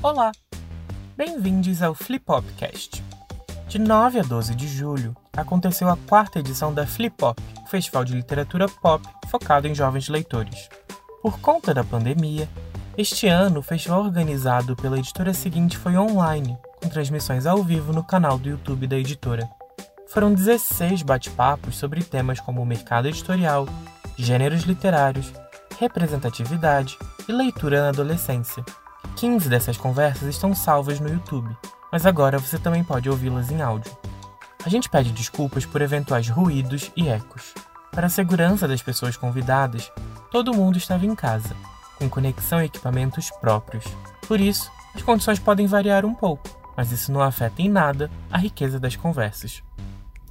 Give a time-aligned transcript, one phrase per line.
[0.00, 0.30] Olá!
[1.16, 3.02] Bem-vindos ao Flipopcast.
[3.66, 7.36] De 9 a 12 de julho, aconteceu a quarta edição da Flipop,
[7.68, 10.68] festival de literatura pop focado em jovens leitores.
[11.20, 12.48] Por conta da pandemia,
[12.96, 18.04] este ano o festival organizado pela editora seguinte foi online, com transmissões ao vivo no
[18.04, 19.50] canal do YouTube da editora.
[20.06, 23.66] Foram 16 bate-papos sobre temas como mercado editorial,
[24.16, 25.32] gêneros literários,
[25.80, 26.96] representatividade
[27.28, 28.64] e leitura na adolescência.
[29.16, 31.56] 15 dessas conversas estão salvas no YouTube,
[31.90, 33.96] mas agora você também pode ouvi-las em áudio.
[34.64, 37.54] A gente pede desculpas por eventuais ruídos e ecos.
[37.90, 39.90] Para a segurança das pessoas convidadas,
[40.30, 41.56] todo mundo estava em casa,
[41.96, 43.84] com conexão e equipamentos próprios.
[44.26, 48.38] Por isso, as condições podem variar um pouco, mas isso não afeta em nada a
[48.38, 49.62] riqueza das conversas.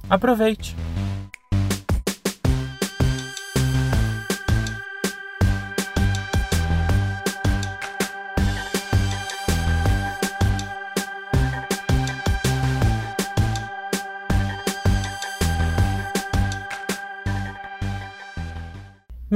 [0.08, 0.76] Aproveite!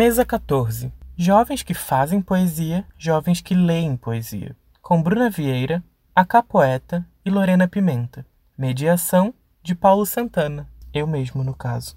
[0.04, 0.92] Mesa 14.
[1.16, 4.56] Jovens que fazem poesia, jovens que leem poesia.
[4.80, 5.80] Com Bruna Vieira,
[6.12, 8.26] Acá Poeta e Lorena Pimenta.
[8.58, 10.68] Mediação de Paulo Santana.
[10.92, 11.96] Eu mesmo, no caso.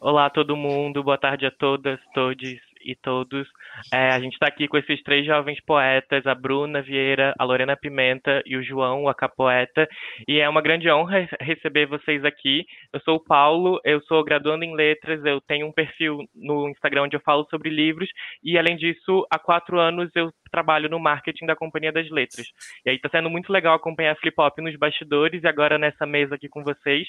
[0.00, 1.04] Olá, todo mundo.
[1.04, 3.46] Boa tarde a todas, todos e todos.
[3.92, 7.76] É, a gente está aqui com esses três jovens poetas, a Bruna Vieira, a Lorena
[7.76, 9.88] Pimenta e o João, o Acapoeta,
[10.26, 12.64] e é uma grande honra receber vocês aqui.
[12.92, 17.02] Eu sou o Paulo, eu sou graduando em letras, eu tenho um perfil no Instagram
[17.02, 18.08] onde eu falo sobre livros,
[18.42, 22.46] e além disso, há quatro anos eu trabalho no marketing da Companhia das Letras.
[22.84, 26.06] E aí está sendo muito legal acompanhar a Flip Hop nos bastidores e agora nessa
[26.06, 27.08] mesa aqui com vocês.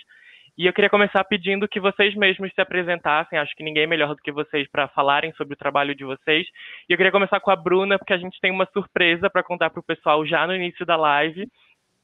[0.57, 3.38] E eu queria começar pedindo que vocês mesmos se apresentassem.
[3.38, 6.47] Acho que ninguém é melhor do que vocês para falarem sobre o trabalho de vocês.
[6.90, 9.69] E eu queria começar com a Bruna, porque a gente tem uma surpresa para contar
[9.69, 11.47] para o pessoal já no início da live.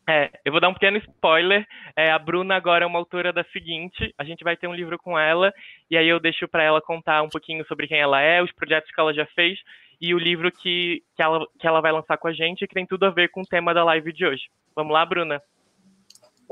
[0.07, 1.65] É, eu vou dar um pequeno spoiler.
[1.95, 4.13] É, a Bruna agora é uma autora da seguinte.
[4.19, 5.51] A gente vai ter um livro com ela
[5.89, 8.91] e aí eu deixo para ela contar um pouquinho sobre quem ela é, os projetos
[8.91, 9.57] que ela já fez
[9.99, 12.85] e o livro que, que, ela, que ela vai lançar com a gente, que tem
[12.85, 14.43] tudo a ver com o tema da live de hoje.
[14.75, 15.41] Vamos lá, Bruna?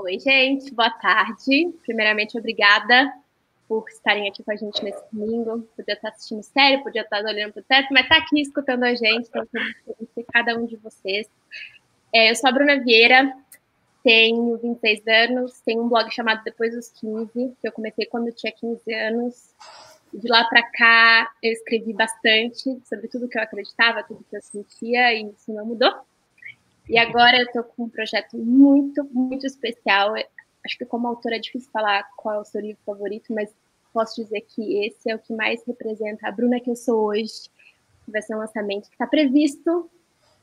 [0.03, 1.71] Oi, gente, boa tarde.
[1.83, 3.13] Primeiramente, obrigada
[3.67, 5.61] por estarem aqui com a gente nesse domingo.
[5.75, 8.95] Podia estar assistindo série, podia estar olhando para o teto, mas está aqui escutando a
[8.95, 9.47] gente, então
[9.85, 11.29] conhecer cada um de vocês.
[12.11, 13.31] É, eu sou a Bruna Vieira,
[14.03, 18.35] tenho 26 anos, tenho um blog chamado Depois dos 15, que eu comecei quando eu
[18.35, 19.53] tinha 15 anos.
[20.11, 24.41] De lá para cá, eu escrevi bastante sobre tudo que eu acreditava, tudo que eu
[24.41, 25.93] sentia, e isso não mudou.
[26.89, 30.13] E agora eu estou com um projeto muito, muito especial.
[30.65, 33.53] Acho que como autora é difícil falar qual é o seu livro favorito, mas
[33.93, 37.49] posso dizer que esse é o que mais representa a Bruna que eu sou hoje.
[38.07, 39.89] Vai ser um lançamento que está previsto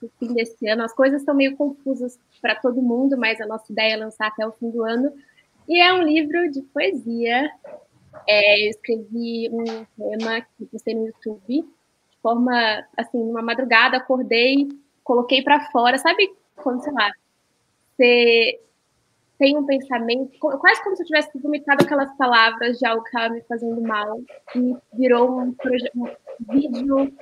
[0.01, 0.85] no fim desse ano.
[0.85, 4.47] As coisas estão meio confusas para todo mundo, mas a nossa ideia é lançar até
[4.47, 5.13] o fim do ano.
[5.69, 7.51] E é um livro de poesia.
[8.27, 14.69] É, eu escrevi um poema que postei no YouTube, de forma, assim, numa madrugada, acordei,
[15.09, 15.97] coloquei para fora.
[15.97, 17.11] Sabe quando, sei lá,
[17.97, 18.61] você
[19.39, 23.33] tem um pensamento, quase como se eu tivesse vomitado aquelas palavras de algo que estava
[23.33, 24.21] me fazendo mal,
[24.55, 25.57] e virou um,
[25.97, 26.09] um
[26.53, 27.13] vídeo,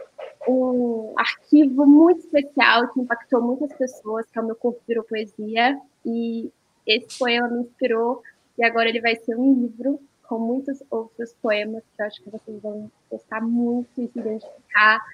[0.49, 5.79] um arquivo muito especial que impactou muitas pessoas, que é o meu corpo virou poesia,
[6.05, 6.51] e
[6.87, 8.23] esse poema me inspirou,
[8.59, 12.31] e agora ele vai ser um livro com muitos outros poemas que eu acho que
[12.31, 15.05] vocês vão gostar muito e se identificar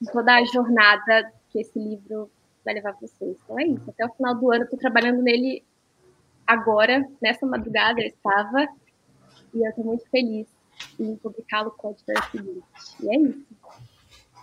[0.00, 2.30] em toda a jornada que esse livro
[2.64, 3.36] vai levar vocês.
[3.44, 3.88] Então é isso.
[3.88, 5.64] Até o final do ano, eu estou trabalhando nele
[6.46, 8.68] agora, nessa madrugada eu estava,
[9.54, 10.46] e eu estou muito feliz
[11.00, 12.62] em publicá-lo com a editora seguinte.
[13.00, 13.46] E é isso.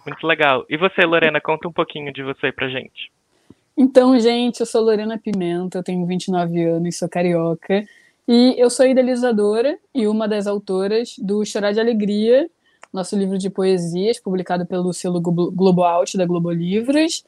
[0.06, 0.66] Muito legal.
[0.68, 3.12] E você, Lorena, conta um pouquinho de você pra gente.
[3.78, 7.84] Então, gente, eu sou Lorena Pimenta, eu tenho 29 anos, sou carioca,
[8.28, 12.50] e eu sou idealizadora e uma das autoras do Chorar de Alegria,
[12.94, 17.26] nosso livro de poesias, publicado pelo selo Globo Out da Globo Livros.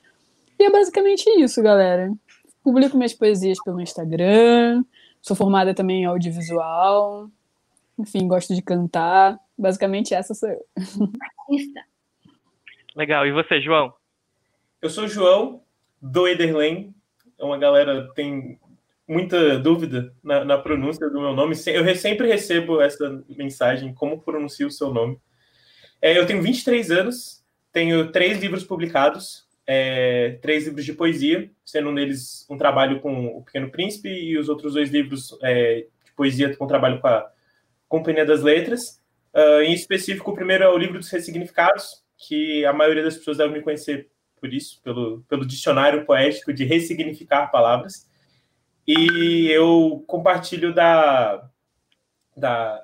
[0.60, 2.14] E é basicamente isso, galera.
[2.64, 4.84] Publico minhas poesias pelo Instagram,
[5.22, 7.30] sou formada também em audiovisual,
[7.98, 9.40] enfim, gosto de cantar.
[9.58, 10.66] Basicamente essa sou eu.
[12.96, 13.26] Legal.
[13.26, 13.94] E você, João?
[14.82, 15.62] Eu sou o João,
[16.02, 16.94] do Ederlen.
[17.38, 18.60] É uma galera tem
[19.08, 21.56] muita dúvida na, na, pronúncia do meu nome.
[21.68, 25.20] Eu sempre recebo essa mensagem, como pronuncio o seu nome.
[26.02, 31.90] É, eu tenho 23 anos, tenho três livros publicados, é, três livros de poesia, sendo
[31.90, 36.12] um deles um trabalho com O Pequeno Príncipe e os outros dois livros é, de
[36.16, 37.30] poesia com trabalho com a
[37.88, 39.02] Companhia das Letras.
[39.34, 43.38] Uh, em específico, o primeiro é o livro dos ressignificados, que a maioria das pessoas
[43.38, 44.10] deve me conhecer
[44.40, 48.08] por isso, pelo, pelo dicionário poético de ressignificar palavras.
[48.88, 51.50] E eu compartilho da,
[52.38, 52.84] da,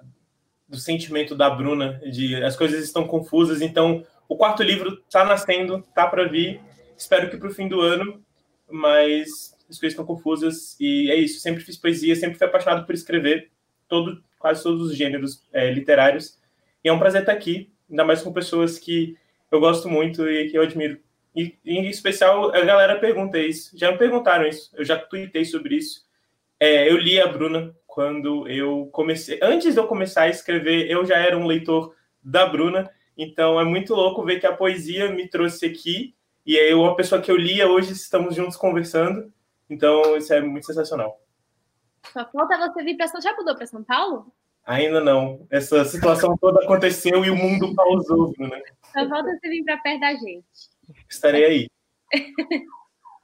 [0.72, 5.84] do sentimento da Bruna, de as coisas estão confusas, então o quarto livro está nascendo,
[5.94, 6.62] tá para vir,
[6.98, 8.24] espero que para o fim do ano,
[8.70, 11.42] mas as coisas estão confusas e é isso.
[11.42, 13.52] Sempre fiz poesia, sempre fui apaixonado por escrever,
[13.90, 16.40] todo, quase todos os gêneros é, literários.
[16.82, 19.18] E é um prazer estar aqui, ainda mais com pessoas que
[19.52, 20.98] eu gosto muito e que eu admiro.
[21.36, 23.78] E, em especial, a galera pergunta isso.
[23.78, 26.06] Já me perguntaram isso, eu já tuitei sobre isso.
[26.58, 29.38] É, eu li a Bruna quando eu comecei.
[29.44, 31.94] Antes de eu começar a escrever, eu já era um leitor
[32.24, 32.90] da Bruna.
[33.18, 36.16] Então é muito louco ver que a poesia me trouxe aqui.
[36.46, 39.32] E é uma pessoa que eu lia, hoje estamos juntos conversando.
[39.70, 41.20] Então isso é muito sensacional.
[42.14, 44.32] Só falta você vir para São Já mudou para São Paulo?
[44.66, 45.46] Ainda não.
[45.50, 48.62] Essa situação toda aconteceu e o mundo pausou, né?
[48.94, 50.46] Só falta você vir para perto da gente.
[51.10, 51.68] Estarei aí.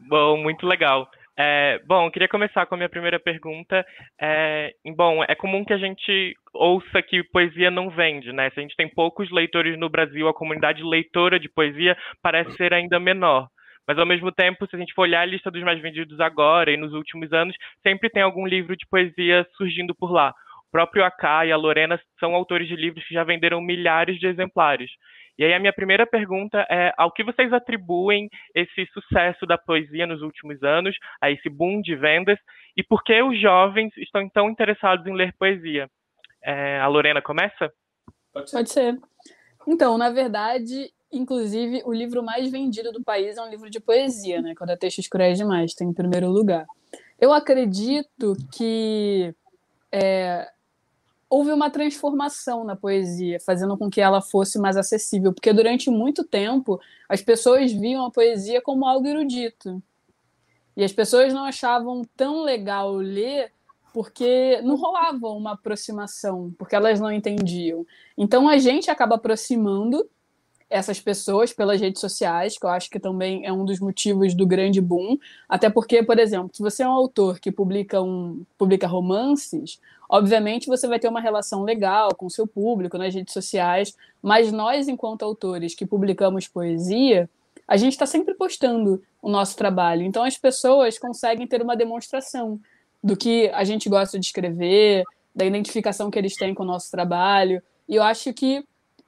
[0.10, 1.10] Bom, muito legal.
[1.40, 3.86] É, bom, queria começar com a minha primeira pergunta.
[4.20, 8.50] É, bom, é comum que a gente ouça que poesia não vende, né?
[8.50, 12.74] Se a gente tem poucos leitores no Brasil, a comunidade leitora de poesia parece ser
[12.74, 13.48] ainda menor.
[13.88, 16.72] Mas, ao mesmo tempo, se a gente for olhar a lista dos mais vendidos agora
[16.72, 20.34] e nos últimos anos, sempre tem algum livro de poesia surgindo por lá.
[20.68, 24.28] O próprio Aká e a Lorena são autores de livros que já venderam milhares de
[24.28, 24.92] exemplares.
[25.38, 30.08] E aí a minha primeira pergunta é ao que vocês atribuem esse sucesso da poesia
[30.08, 32.40] nos últimos anos, a esse boom de vendas,
[32.76, 35.90] e por que os jovens estão tão interessados em ler poesia?
[36.44, 37.72] É, a Lorena começa?
[38.34, 38.58] Pode ser.
[38.58, 38.98] Pode ser.
[39.68, 44.42] Então, na verdade, inclusive, o livro mais vendido do país é um livro de poesia,
[44.42, 44.54] né?
[44.58, 46.66] Quando é textos cruéis demais, tem em primeiro lugar.
[47.20, 49.34] Eu acredito que
[49.92, 50.48] é,
[51.30, 56.24] houve uma transformação na poesia, fazendo com que ela fosse mais acessível, porque durante muito
[56.24, 56.80] tempo
[57.10, 59.82] as pessoas viam a poesia como algo erudito.
[60.76, 63.52] E as pessoas não achavam tão legal ler
[63.94, 67.86] porque não rolava uma aproximação, porque elas não entendiam.
[68.16, 70.08] Então a gente acaba aproximando
[70.70, 74.46] essas pessoas pelas redes sociais, que eu acho que também é um dos motivos do
[74.46, 75.18] grande boom.
[75.48, 79.80] Até porque, por exemplo, se você é um autor que publica, um, publica romances,
[80.10, 84.52] obviamente você vai ter uma relação legal com o seu público nas redes sociais, mas
[84.52, 87.30] nós, enquanto autores que publicamos poesia,
[87.68, 90.04] a gente está sempre postando o nosso trabalho.
[90.04, 92.60] Então as pessoas conseguem ter uma demonstração
[93.04, 95.04] do que a gente gosta de escrever,
[95.34, 97.62] da identificação que eles têm com o nosso trabalho.
[97.88, 98.66] E eu acho que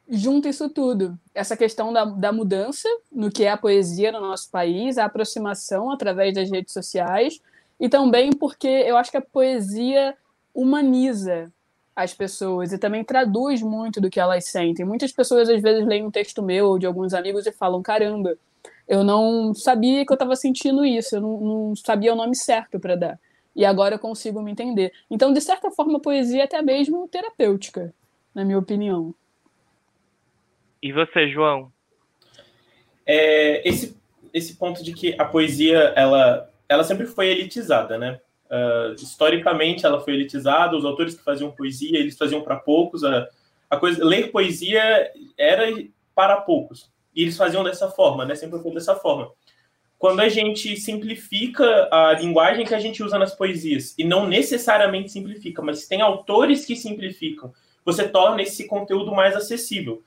[0.09, 1.17] junta isso tudo.
[1.33, 5.91] Essa questão da, da mudança no que é a poesia no nosso país, a aproximação
[5.91, 7.39] através das redes sociais,
[7.79, 10.15] e também porque eu acho que a poesia
[10.53, 11.51] humaniza
[11.95, 14.85] as pessoas e também traduz muito do que elas sentem.
[14.85, 18.37] Muitas pessoas às vezes leem um texto meu ou de alguns amigos e falam: caramba,
[18.87, 22.79] eu não sabia que eu estava sentindo isso, eu não, não sabia o nome certo
[22.79, 23.19] para dar.
[23.55, 24.93] E agora eu consigo me entender.
[25.09, 27.93] Então, de certa forma, a poesia é até mesmo terapêutica,
[28.33, 29.13] na minha opinião.
[30.81, 31.71] E você, João?
[33.05, 33.97] É, esse,
[34.33, 38.19] esse ponto de que a poesia ela, ela sempre foi elitizada, né?
[38.49, 40.77] Uh, historicamente, ela foi elitizada.
[40.77, 43.03] Os autores que faziam poesia, eles faziam para poucos.
[43.03, 43.27] A,
[43.69, 45.65] a coisa, ler poesia era
[46.15, 46.91] para poucos.
[47.15, 48.35] E eles faziam dessa forma, né?
[48.35, 49.31] Sempre foi dessa forma.
[49.97, 55.11] Quando a gente simplifica a linguagem que a gente usa nas poesias, e não necessariamente
[55.11, 60.01] simplifica, mas tem autores que simplificam, você torna esse conteúdo mais acessível.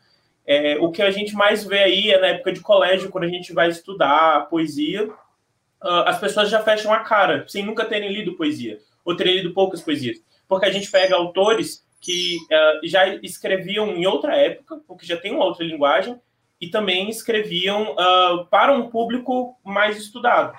[0.46, 3.28] É, o que a gente mais vê aí é na época de colégio, quando a
[3.28, 8.36] gente vai estudar poesia, uh, as pessoas já fecham a cara, sem nunca terem lido
[8.36, 10.18] poesia, ou terem lido poucas poesias.
[10.48, 15.16] Porque a gente pega autores que uh, já escreviam em outra época, ou que já
[15.16, 16.20] tem uma outra linguagem,
[16.60, 20.56] e também escreviam uh, para um público mais estudado.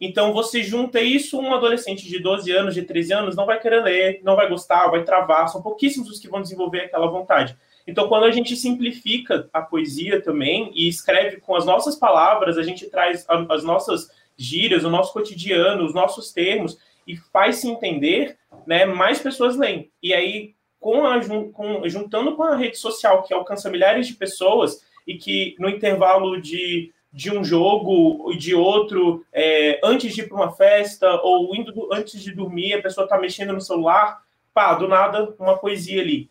[0.00, 3.82] Então, você junta isso, um adolescente de 12 anos, de 13 anos, não vai querer
[3.82, 7.56] ler, não vai gostar, vai travar, são pouquíssimos os que vão desenvolver aquela vontade.
[7.86, 12.62] Então, quando a gente simplifica a poesia também e escreve com as nossas palavras, a
[12.62, 18.36] gente traz as nossas gírias, o nosso cotidiano, os nossos termos e faz se entender,
[18.66, 19.90] né, mais pessoas leem.
[20.02, 21.20] E aí, com a,
[21.52, 26.40] com, juntando com a rede social, que alcança milhares de pessoas e que no intervalo
[26.40, 31.54] de, de um jogo e de outro, é, antes de ir para uma festa ou
[31.54, 34.22] indo antes de dormir, a pessoa está mexendo no celular,
[34.54, 36.30] pá, do nada, uma poesia ali.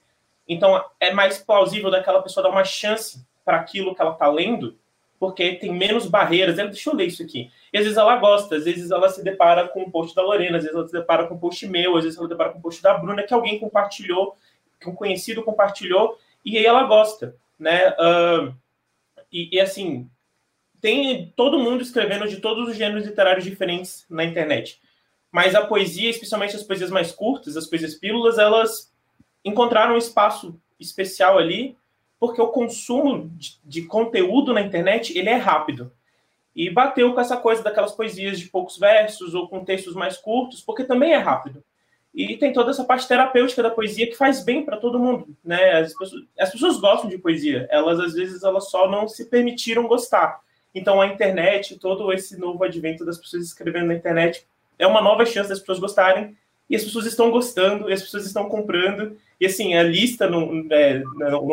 [0.54, 4.78] Então, é mais plausível daquela pessoa dar uma chance para aquilo que ela está lendo,
[5.18, 6.58] porque tem menos barreiras.
[6.58, 7.50] Deixa eu ler isso aqui.
[7.72, 10.58] E às vezes ela gosta, às vezes ela se depara com um post da Lorena,
[10.58, 12.60] às vezes ela se depara com um post meu, às vezes ela se depara com
[12.60, 14.36] um post da Bruna, que alguém compartilhou,
[14.78, 17.92] que um conhecido compartilhou, e aí ela gosta, né?
[17.92, 18.54] Uh,
[19.32, 20.10] e, e, assim,
[20.82, 24.82] tem todo mundo escrevendo de todos os gêneros literários diferentes na internet.
[25.32, 28.91] Mas a poesia, especialmente as poesias mais curtas, as poesias pílulas, elas
[29.44, 31.78] encontraram um espaço especial ali,
[32.20, 35.92] porque o consumo de, de conteúdo na internet ele é rápido.
[36.56, 40.62] E bateu com essa coisa daquelas poesias de poucos versos ou com textos mais curtos,
[40.62, 41.64] porque também é rápido.
[42.14, 45.80] E tem toda essa parte terapêutica da poesia que faz bem para todo mundo, né?
[45.80, 49.88] As pessoas, as pessoas gostam de poesia, elas às vezes elas só não se permitiram
[49.88, 50.42] gostar.
[50.76, 54.46] Então a internet, todo esse novo advento das pessoas escrevendo na internet
[54.78, 56.36] é uma nova chance das pessoas gostarem
[56.72, 59.18] e as pessoas estão gostando, e as pessoas estão comprando.
[59.38, 61.46] E assim, a lista não, é, não,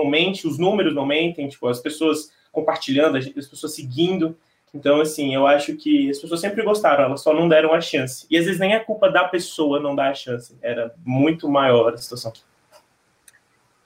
[0.45, 4.37] os números não mentem, tipo, as pessoas compartilhando, as pessoas seguindo.
[4.73, 8.29] Então, assim, eu acho que as pessoas sempre gostaram, elas só não deram a chance.
[8.31, 11.95] E às vezes nem é culpa da pessoa não dar a chance, era muito maior
[11.95, 12.33] a situação.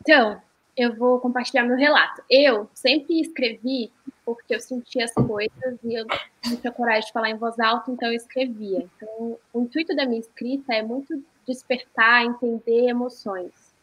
[0.02, 0.38] Então,
[0.76, 2.22] eu vou compartilhar meu relato.
[2.28, 3.92] Eu sempre escrevi
[4.24, 6.06] porque eu sentia as coisas e eu
[6.46, 8.88] não tinha coragem de falar em voz alta, então eu escrevia.
[8.96, 13.74] Então, o intuito da minha escrita é muito despertar, entender emoções.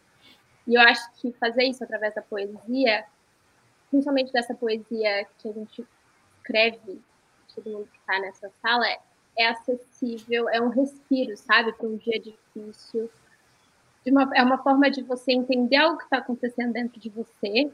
[0.67, 3.05] E eu acho que fazer isso através da poesia,
[3.89, 5.85] principalmente dessa poesia que a gente
[6.37, 7.01] escreve,
[7.53, 8.85] todo mundo que está nessa sala,
[9.37, 13.09] é, acessível, é um respiro, sabe, para um dia difícil.
[14.05, 17.69] Uma, é uma forma de você entender algo que está acontecendo dentro de você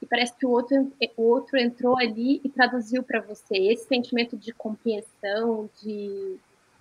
[0.00, 3.56] e parece que o outro, o outro entrou ali e traduziu para você.
[3.56, 6.38] Esse sentimento de compreensão, de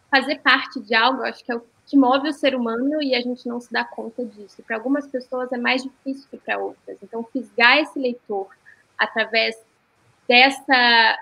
[0.10, 3.22] fazer parte de algo, acho que é o que move o ser humano e a
[3.22, 4.62] gente não se dá conta disso.
[4.64, 6.98] Para algumas pessoas é mais difícil que para outras.
[7.02, 8.50] Então, fisgar esse leitor
[8.98, 9.56] através
[10.28, 11.18] dessa,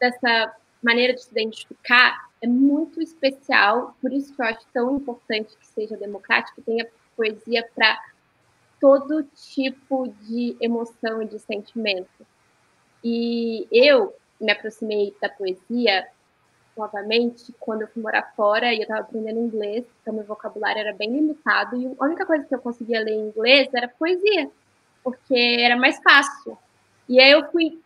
[0.00, 5.56] dessa maneira de se identificar é muito especial, por isso que eu acho tão importante
[5.56, 7.98] que seja democrático, que tenha poesia para
[8.80, 12.26] todo tipo de emoção e de sentimento.
[13.02, 16.08] E eu me aproximei da poesia
[16.76, 20.92] novamente quando eu fui morar fora e eu estava aprendendo inglês, então meu vocabulário era
[20.92, 24.50] bem limitado e a única coisa que eu conseguia ler em inglês era poesia,
[25.04, 26.58] porque era mais fácil.
[27.08, 27.80] E aí eu fui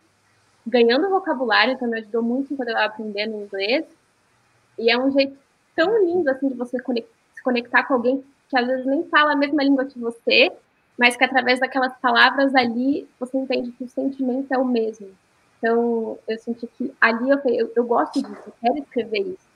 [0.65, 3.85] ganhando vocabulário, então me ajudou muito quando eu estava aprendendo inglês.
[4.77, 5.37] E é um jeito
[5.75, 9.35] tão lindo assim de você se conectar com alguém que às vezes nem fala a
[9.35, 10.51] mesma língua que você,
[10.97, 15.09] mas que através daquelas palavras ali você entende que o sentimento é o mesmo.
[15.57, 19.49] Então eu senti que ali eu, eu, eu gosto disso, eu quero escrever isso.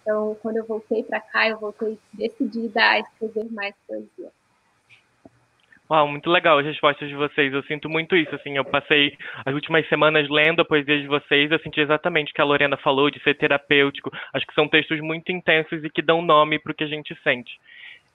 [0.00, 4.30] Então quando eu voltei para cá, eu voltei decidida a escrever mais poesia.
[5.92, 7.52] Uau, muito legal as respostas de vocês.
[7.52, 8.56] Eu sinto muito isso, assim.
[8.56, 11.50] Eu passei as últimas semanas lendo a poesia de vocês.
[11.50, 14.10] Eu senti exatamente o que a Lorena falou de ser terapêutico.
[14.32, 17.14] Acho que são textos muito intensos e que dão nome para o que a gente
[17.22, 17.60] sente.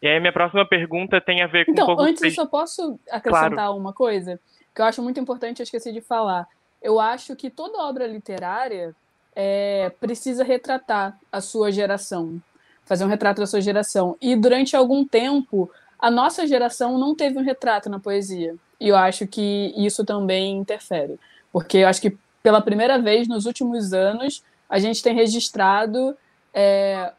[0.02, 3.00] E aí, minha próxima pergunta tem a ver com então, um antes eu só posso
[3.12, 3.76] acrescentar claro.
[3.76, 4.40] uma coisa
[4.74, 6.48] que eu acho muito importante, eu esqueci de falar.
[6.82, 8.96] Eu acho que toda obra literária
[9.36, 12.42] é, precisa retratar a sua geração,
[12.86, 14.18] fazer um retrato da sua geração.
[14.20, 15.70] E durante algum tempo
[16.00, 18.56] a nossa geração não teve um retrato na poesia.
[18.80, 21.20] E eu acho que isso também interfere.
[21.52, 26.16] Porque eu acho que pela primeira vez nos últimos anos a gente tem registrado
[26.54, 27.14] é,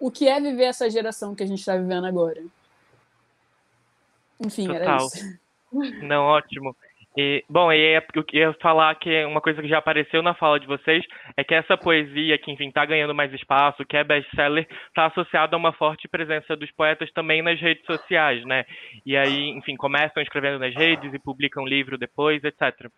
[0.00, 2.42] o que é viver essa geração que a gente está vivendo agora.
[4.40, 4.82] Enfim, Total.
[4.82, 5.38] era isso.
[6.02, 6.76] Não, ótimo.
[7.16, 10.66] E, bom, e eu ia falar que uma coisa que já apareceu na fala de
[10.66, 11.04] vocês
[11.36, 15.54] é que essa poesia, que enfim está ganhando mais espaço, que é best-seller, está associada
[15.54, 18.64] a uma forte presença dos poetas também nas redes sociais, né?
[19.06, 22.90] E aí, enfim, começam escrevendo nas redes e publicam livro depois, etc.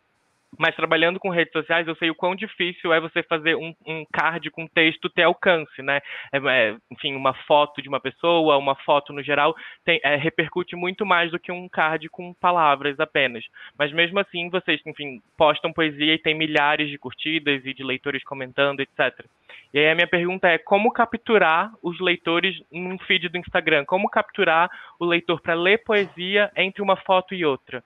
[0.58, 4.04] Mas trabalhando com redes sociais, eu sei o quão difícil é você fazer um, um
[4.12, 6.00] card com texto ter alcance, né?
[6.32, 10.74] É, é, enfim, uma foto de uma pessoa, uma foto no geral, tem, é, repercute
[10.74, 13.44] muito mais do que um card com palavras apenas.
[13.78, 18.24] Mas mesmo assim, vocês, enfim, postam poesia e tem milhares de curtidas e de leitores
[18.24, 19.26] comentando, etc.
[19.74, 23.84] E aí a minha pergunta é como capturar os leitores num feed do Instagram?
[23.84, 27.82] Como capturar o leitor para ler poesia entre uma foto e outra?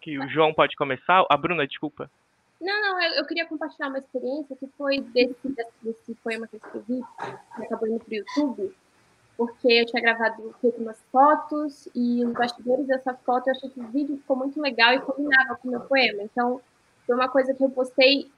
[0.00, 1.24] Que o João pode começar.
[1.28, 2.10] A Bruna, desculpa.
[2.60, 6.60] Não, não, eu, eu queria compartilhar uma experiência que foi desse, desse poema que eu
[6.64, 7.02] escrevi,
[7.56, 8.74] que acabou indo para o YouTube,
[9.36, 13.80] porque eu tinha gravado, feito umas fotos, e os bastidores dessa foto eu achei que
[13.80, 16.22] o vídeo ficou muito legal e combinava com o meu poema.
[16.22, 16.60] Então,
[17.06, 18.30] foi uma coisa que eu postei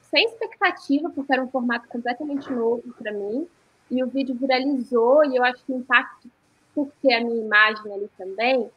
[0.00, 3.46] sem expectativa, porque era um formato completamente novo para mim,
[3.90, 6.28] e o vídeo viralizou, e eu acho que o impacto,
[6.74, 8.70] por ter a minha imagem ali também,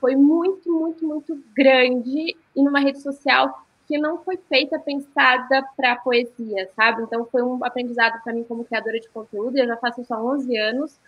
[0.00, 5.96] foi muito, muito, muito grande e numa rede social que não foi feita pensada para
[5.96, 7.02] poesia, sabe?
[7.02, 10.22] Então foi um aprendizado para mim como criadora de conteúdo, eu já faço isso há
[10.22, 10.98] 11 anos,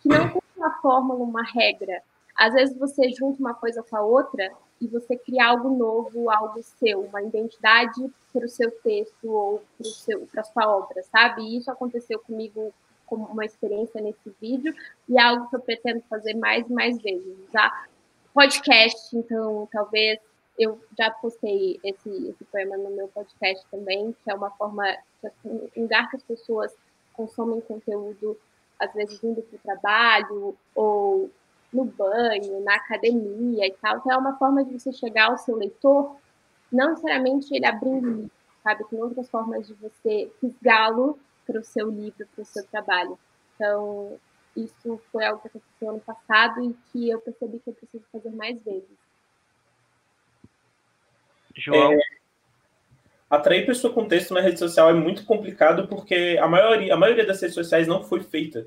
[0.00, 2.02] que não tem uma fórmula, uma regra.
[2.34, 6.60] às vezes você junta uma coisa com a outra e você cria algo novo, algo
[6.62, 9.62] seu, uma identidade para o seu texto ou
[10.32, 11.42] para a sua obra, sabe?
[11.42, 12.72] E isso aconteceu comigo
[13.06, 14.74] como uma experiência nesse vídeo
[15.06, 17.36] e é algo que eu pretendo fazer mais e mais vezes.
[17.46, 17.86] Usar
[18.34, 20.18] podcast, então talvez
[20.58, 24.84] eu já postei esse, esse poema no meu podcast também, que é uma forma,
[25.44, 26.72] um lugar que as pessoas
[27.12, 28.38] consomem conteúdo,
[28.78, 31.30] às vezes indo para o trabalho ou
[31.72, 33.98] no banho, na academia e tal.
[33.98, 36.16] Então, é uma forma de você chegar ao seu leitor,
[36.70, 38.30] não necessariamente ele abrindo livro,
[38.62, 38.84] sabe?
[38.84, 43.18] Tem outras formas de você fisgá-lo para o seu livro, para o seu trabalho.
[43.54, 44.18] Então,
[44.56, 48.30] isso foi algo que aconteceu ano passado e que eu percebi que eu preciso fazer
[48.30, 48.88] mais vezes.
[51.56, 51.92] João?
[51.92, 51.98] É,
[53.30, 57.26] atrair pessoa com texto na rede social é muito complicado porque a maioria, a maioria
[57.26, 58.66] das redes sociais não foi feita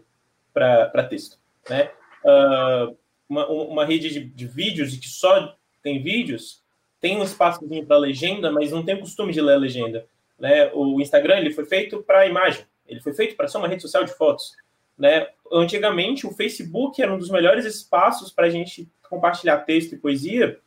[0.54, 1.38] para texto,
[1.70, 1.92] né?
[2.24, 2.98] Uh,
[3.30, 6.64] uma, uma, rede de, de vídeos e que só tem vídeos
[7.00, 10.08] tem um espaço para legenda, mas não tem o costume de ler a legenda.
[10.40, 10.72] Né?
[10.74, 14.04] O Instagram ele foi feito para imagem, ele foi feito para ser uma rede social
[14.04, 14.54] de fotos.
[14.98, 15.28] Né?
[15.52, 20.60] Antigamente, o Facebook era um dos melhores espaços para a gente compartilhar texto e poesia,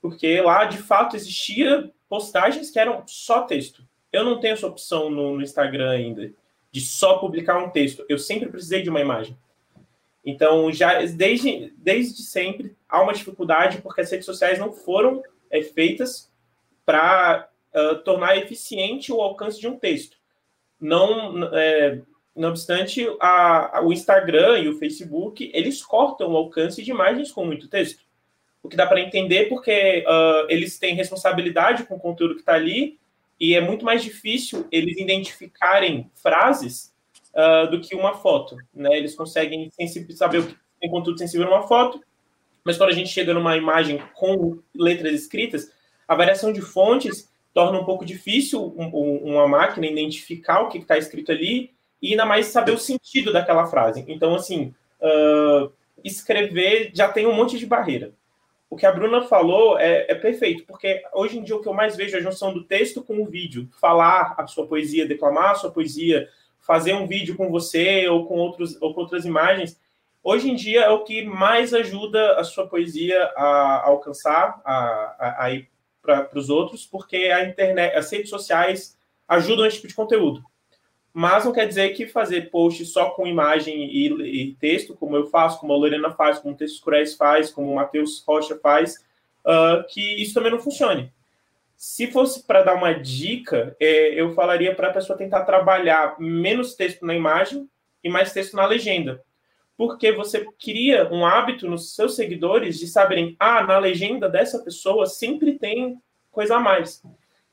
[0.00, 3.84] porque lá de fato existia postagens que eram só texto.
[4.12, 6.32] Eu não tenho essa opção no, no Instagram ainda
[6.72, 8.04] de só publicar um texto.
[8.08, 9.36] Eu sempre precisei de uma imagem.
[10.24, 15.62] Então, já desde, desde sempre há uma dificuldade porque as redes sociais não foram é,
[15.62, 16.30] feitas
[16.84, 20.16] para uh, tornar eficiente o alcance de um texto.
[20.80, 22.00] Não, é,
[22.34, 27.32] não obstante, a, a, o Instagram e o Facebook eles cortam o alcance de imagens
[27.32, 28.04] com muito texto.
[28.62, 32.54] O que dá para entender porque uh, eles têm responsabilidade com o conteúdo que está
[32.54, 32.98] ali
[33.38, 36.94] e é muito mais difícil eles identificarem frases
[37.34, 38.56] uh, do que uma foto.
[38.74, 38.98] Né?
[38.98, 39.70] Eles conseguem
[40.10, 42.00] saber o que tem conteúdo sensível numa foto,
[42.62, 45.72] mas quando a gente chega numa imagem com letras escritas,
[46.06, 51.32] a variação de fontes torna um pouco difícil uma máquina identificar o que está escrito
[51.32, 54.04] ali e ainda mais saber o sentido daquela frase.
[54.08, 58.12] Então, assim, uh, escrever já tem um monte de barreira.
[58.68, 61.74] O que a Bruna falou é, é, perfeito, porque hoje em dia o que eu
[61.74, 63.68] mais vejo é a junção do texto com o vídeo.
[63.80, 66.28] Falar a sua poesia, declamar a sua poesia,
[66.60, 69.78] fazer um vídeo com você ou com, outros, ou com outras imagens,
[70.22, 74.74] hoje em dia é o que mais ajuda a sua poesia a, alcançar, a,
[75.18, 75.68] a, a ir
[76.00, 78.96] para os outros, porque a internet, as redes sociais
[79.28, 80.44] ajudam esse tipo de conteúdo.
[81.12, 85.26] Mas não quer dizer que fazer post só com imagem e, e texto, como eu
[85.26, 88.94] faço, como a Lorena faz, como o Textos Cruéis faz, como o Matheus Rocha faz,
[89.44, 91.12] uh, que isso também não funcione.
[91.76, 96.74] Se fosse para dar uma dica, é, eu falaria para a pessoa tentar trabalhar menos
[96.74, 97.68] texto na imagem
[98.04, 99.22] e mais texto na legenda.
[99.76, 105.06] Porque você cria um hábito nos seus seguidores de saberem, ah, na legenda dessa pessoa
[105.06, 105.98] sempre tem
[106.30, 107.02] coisa a mais.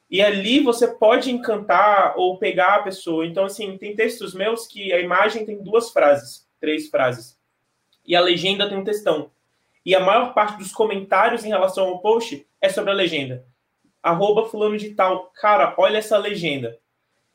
[0.09, 3.25] E ali você pode encantar ou pegar a pessoa.
[3.25, 7.37] Então, assim, tem textos meus que a imagem tem duas frases, três frases.
[8.05, 9.29] E a legenda tem um textão.
[9.85, 13.45] E a maior parte dos comentários em relação ao post é sobre a legenda
[14.07, 15.31] arroba fulano de tal.
[15.35, 16.77] Cara, olha essa legenda.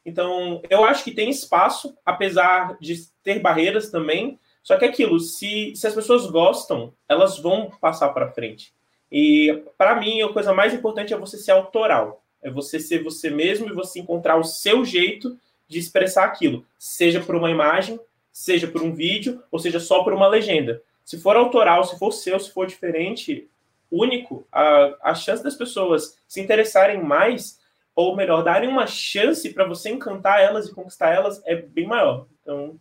[0.05, 4.39] Então, eu acho que tem espaço, apesar de ter barreiras também.
[4.63, 8.73] Só que é aquilo, se, se as pessoas gostam, elas vão passar para frente.
[9.11, 12.22] E para mim, a coisa mais importante é você ser autoral.
[12.43, 17.21] É você ser você mesmo e você encontrar o seu jeito de expressar aquilo, seja
[17.21, 17.99] por uma imagem,
[18.31, 20.83] seja por um vídeo, ou seja só por uma legenda.
[21.05, 23.49] Se for autoral, se for seu, se for diferente,
[23.91, 27.61] único, a, a chance das pessoas se interessarem mais,
[27.95, 32.27] ou melhor, darem uma chance para você encantar elas e conquistar elas é bem maior.
[32.41, 32.79] Então,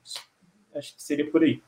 [0.73, 1.61] acho que seria por aí.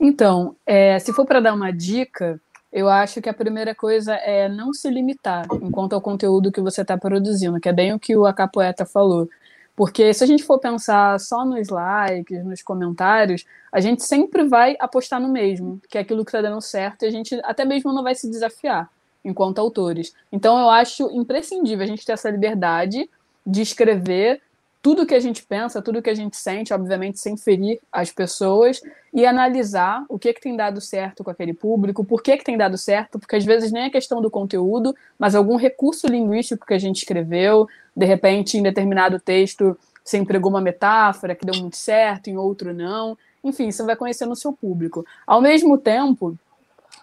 [0.00, 2.40] Então, é, se for para dar uma dica,
[2.72, 6.82] eu acho que a primeira coisa é não se limitar enquanto ao conteúdo que você
[6.82, 9.28] está produzindo, que é bem o que o Acapoeta falou.
[9.74, 14.76] Porque se a gente for pensar só nos likes, nos comentários, a gente sempre vai
[14.80, 17.92] apostar no mesmo, que é aquilo que está dando certo, e a gente até mesmo
[17.92, 18.90] não vai se desafiar
[19.24, 20.12] enquanto autores.
[20.32, 23.08] Então eu acho imprescindível a gente ter essa liberdade
[23.46, 24.42] de escrever
[24.88, 28.80] tudo que a gente pensa, tudo que a gente sente, obviamente sem ferir as pessoas,
[29.12, 32.56] e analisar o que, que tem dado certo com aquele público, por que, que tem
[32.56, 36.72] dado certo, porque às vezes nem é questão do conteúdo, mas algum recurso linguístico que
[36.72, 41.76] a gente escreveu, de repente em determinado texto você empregou uma metáfora que deu muito
[41.76, 43.14] certo, em outro não.
[43.44, 45.04] Enfim, você vai conhecendo o seu público.
[45.26, 46.34] Ao mesmo tempo,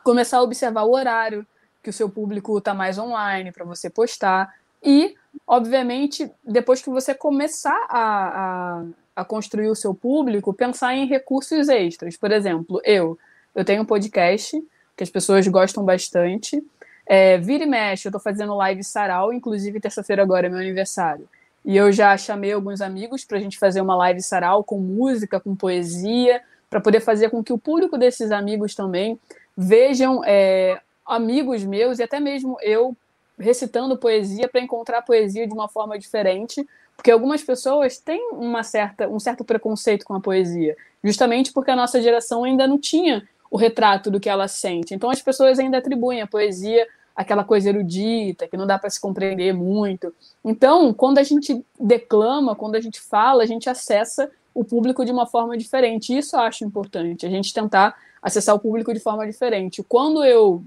[0.03, 1.45] começar a observar o horário
[1.83, 4.51] que o seu público está mais online para você postar
[4.85, 5.15] e
[5.47, 11.69] obviamente, depois que você começar a, a, a, construir o seu público, pensar em recursos
[11.69, 12.17] extras.
[12.17, 13.17] Por exemplo, eu,
[13.53, 14.61] Eu tenho um podcast
[14.97, 16.61] que as pessoas gostam bastante.
[17.05, 21.27] É, vira e mexe, eu estou fazendo live sarau, inclusive terça-feira agora é meu aniversário.
[21.63, 25.39] E eu já chamei alguns amigos para a gente fazer uma live sarau com música,
[25.39, 29.19] com poesia, para poder fazer com que o público desses amigos também
[29.55, 32.95] vejam é, amigos meus e até mesmo eu
[33.37, 39.07] recitando poesia para encontrar poesia de uma forma diferente, porque algumas pessoas têm uma certa,
[39.07, 43.57] um certo preconceito com a poesia, justamente porque a nossa geração ainda não tinha o
[43.57, 44.93] retrato do que ela sente.
[44.93, 48.99] Então as pessoas ainda atribuem a poesia aquela coisa erudita, que não dá para se
[48.99, 50.13] compreender muito.
[50.43, 55.11] Então, quando a gente declama, quando a gente fala, a gente acessa o público de
[55.11, 56.15] uma forma diferente.
[56.15, 59.81] Isso eu acho importante, a gente tentar acessar o público de forma diferente.
[59.83, 60.61] Quando eu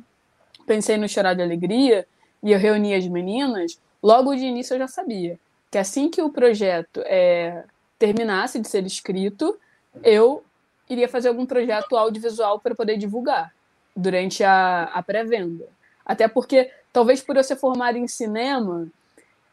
[0.66, 2.06] pensei no Chorar de Alegria
[2.42, 5.38] e eu reuni as meninas, logo de início eu já sabia
[5.70, 7.64] que assim que o projeto é,
[7.98, 9.58] terminasse de ser escrito,
[10.02, 10.42] eu
[10.88, 13.52] iria fazer algum projeto audiovisual para poder divulgar
[13.94, 15.66] durante a, a pré-venda.
[16.04, 18.88] Até porque, talvez por eu ser formada em cinema,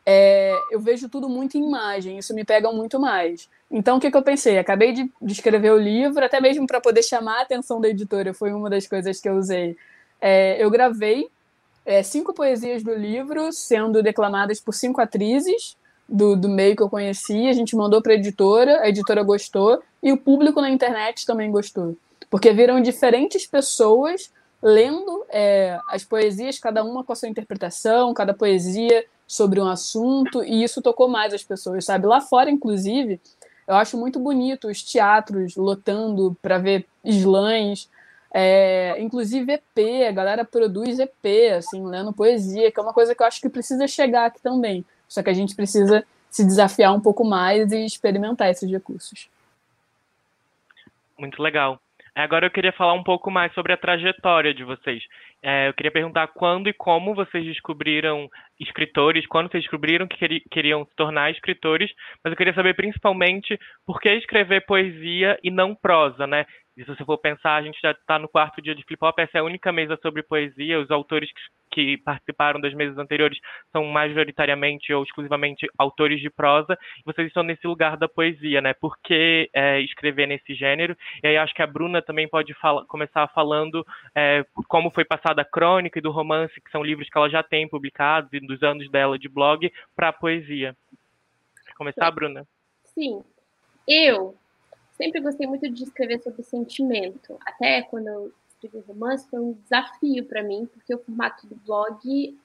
[0.06, 3.50] é, eu vejo tudo muito em imagem, isso me pega muito mais.
[3.69, 4.58] Então, o que, que eu pensei?
[4.58, 8.34] Acabei de, de escrever o livro, até mesmo para poder chamar a atenção da editora,
[8.34, 9.76] foi uma das coisas que eu usei.
[10.21, 11.30] É, eu gravei
[11.86, 16.89] é, cinco poesias do livro, sendo declamadas por cinco atrizes do, do meio que eu
[16.89, 21.26] conheci, a gente mandou para a editora, a editora gostou, e o público na internet
[21.26, 21.95] também gostou.
[22.30, 28.34] Porque viram diferentes pessoas lendo é, as poesias, cada uma com a sua interpretação, cada
[28.34, 32.08] poesia sobre um assunto, e isso tocou mais as pessoas, sabe?
[32.08, 33.19] Lá fora, inclusive,
[33.67, 37.89] eu acho muito bonito os teatros lotando para ver slams,
[38.38, 43.24] é, inclusive EP, a galera produz EP, assim, lendo poesia, que é uma coisa que
[43.24, 44.84] eu acho que precisa chegar aqui também.
[45.08, 49.30] Só que a gente precisa se desafiar um pouco mais e experimentar esses recursos.
[51.17, 51.80] Muito legal.
[52.13, 55.02] Agora eu queria falar um pouco mais sobre a trajetória de vocês.
[55.41, 60.84] É, eu queria perguntar quando e como vocês descobriram escritores, quando vocês descobriram que queriam
[60.84, 61.89] se tornar escritores,
[62.21, 66.45] mas eu queria saber principalmente por que escrever poesia e não prosa, né?
[66.77, 69.17] E se você for pensar, a gente já está no quarto dia de Flip Hop,
[69.19, 70.79] essa é a única mesa sobre poesia.
[70.79, 73.39] Os autores que, que, participaram das mesas anteriores
[73.71, 76.77] são majoritariamente ou exclusivamente autores de prosa.
[76.99, 78.73] E vocês estão nesse lugar da poesia, né?
[78.73, 80.97] Por que é, escrever nesse gênero?
[81.23, 85.43] E aí acho que a Bruna também pode fala, começar falando é, como foi passada
[85.43, 88.61] a crônica e do romance, que são livros que ela já tem publicados e dos
[88.63, 90.75] anos dela de blog, para a poesia.
[91.65, 92.45] Quer começar, Bruna?
[92.83, 93.23] Sim.
[93.88, 94.35] Eu
[94.97, 97.38] sempre gostei muito de escrever sobre sentimento.
[97.45, 102.38] Até quando eu escrevi romance, foi um desafio para mim, porque o formato do blog,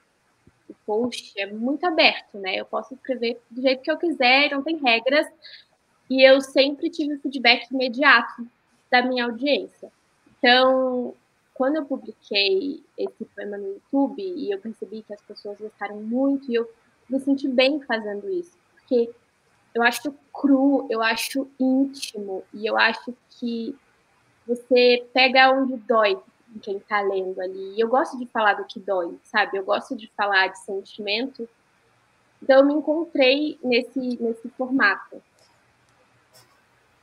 [0.68, 2.56] o post, é muito aberto, né?
[2.56, 5.26] Eu posso escrever do jeito que eu quiser, não tem regras.
[6.08, 8.46] E eu sempre tive feedback imediato
[8.90, 9.90] da minha audiência.
[10.38, 11.14] Então,
[11.54, 16.50] quando eu publiquei esse poema no YouTube e eu percebi que as pessoas gostaram muito,
[16.50, 16.68] e eu
[17.08, 19.10] me senti bem fazendo isso, porque
[19.74, 23.76] eu acho cru, eu acho íntimo, e eu acho que
[24.46, 26.18] você pega onde dói
[26.62, 27.74] quem está lendo ali.
[27.76, 29.56] E eu gosto de falar do que dói, sabe?
[29.56, 31.48] Eu gosto de falar de sentimento.
[32.42, 35.22] Então eu me encontrei nesse, nesse formato.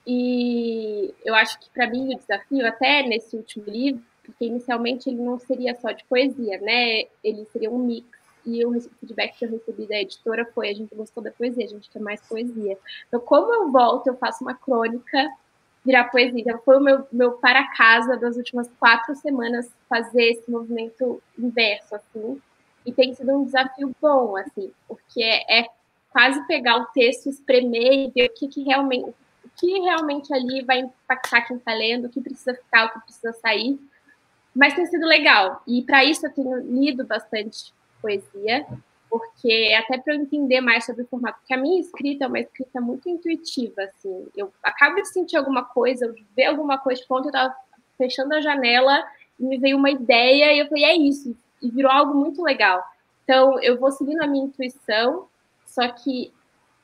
[0.06, 5.22] E eu acho que para mim o desafio, até nesse último livro, porque inicialmente ele
[5.22, 7.04] não seria só de poesia, né?
[7.24, 8.17] Ele seria um mix
[8.48, 11.68] e o feedback que eu recebi da editora foi: a gente gostou da poesia, a
[11.68, 12.78] gente quer mais poesia.
[13.08, 15.30] Então, como eu volto, eu faço uma crônica
[15.86, 16.40] virar poesia.
[16.40, 21.94] Então, foi o meu, meu para casa das últimas quatro semanas fazer esse movimento inverso,
[21.94, 22.42] assim.
[22.86, 25.68] E tem sido um desafio bom, assim, porque é, é
[26.10, 29.10] quase pegar o texto, espremer e ver o que, que realmente
[29.44, 33.00] o que realmente ali vai impactar quem está lendo, o que precisa ficar, o que
[33.02, 33.78] precisa sair.
[34.56, 35.62] Mas tem sido legal.
[35.68, 37.74] E para isso eu tenho lido bastante
[38.08, 38.66] poesia,
[39.10, 42.40] porque até para eu entender mais sobre o formato, porque a minha escrita é uma
[42.40, 47.08] escrita muito intuitiva, assim, eu acabo de sentir alguma coisa, eu ver alguma coisa, de
[47.10, 47.56] eu estava
[47.98, 49.06] fechando a janela
[49.40, 52.84] e me veio uma ideia e eu falei, é isso, e virou algo muito legal.
[53.24, 55.28] Então, eu vou seguindo a minha intuição,
[55.66, 56.34] só que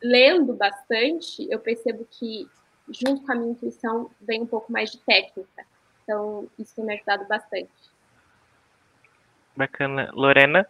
[0.02, 2.48] lendo bastante, eu percebo que
[2.90, 5.66] junto com a minha intuição vem um pouco mais de técnica.
[6.04, 7.72] Então, isso tem me ajudado bastante.
[9.56, 10.12] Bacana.
[10.14, 10.68] Lorena?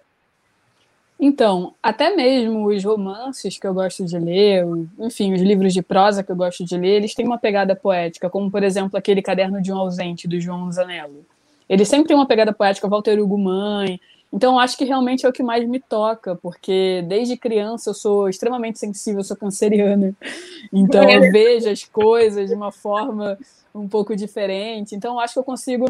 [1.19, 4.65] Então, até mesmo os romances que eu gosto de ler,
[4.99, 8.30] enfim, os livros de prosa que eu gosto de ler, eles têm uma pegada poética,
[8.30, 11.26] como, por exemplo, aquele Caderno de um Ausente, do João Zanello.
[11.69, 13.99] Ele sempre tem uma pegada poética, Walter Hugo Mãe.
[14.34, 18.28] Então, acho que realmente é o que mais me toca, porque desde criança eu sou
[18.28, 20.13] extremamente sensível, eu sou canceriana.
[20.76, 23.38] Então, eu vejo as coisas de uma forma
[23.76, 24.95] um pouco diferente.
[24.95, 25.86] Então, acho que eu consigo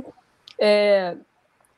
[0.59, 1.15] é,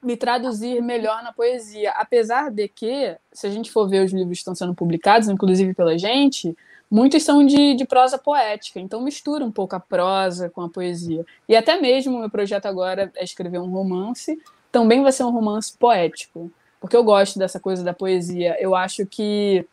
[0.06, 1.92] me traduzir melhor na poesia.
[1.92, 5.74] Apesar de que, se a gente for ver os livros que estão sendo publicados, inclusive
[5.74, 6.56] pela gente,
[6.90, 11.26] muitos são de, de prosa poética, então mistura um pouco a prosa com a poesia.
[11.50, 14.40] E até mesmo o meu projeto agora é escrever um romance,
[14.72, 18.56] também vai ser um romance poético, porque eu gosto dessa coisa da poesia.
[18.60, 19.66] Eu acho que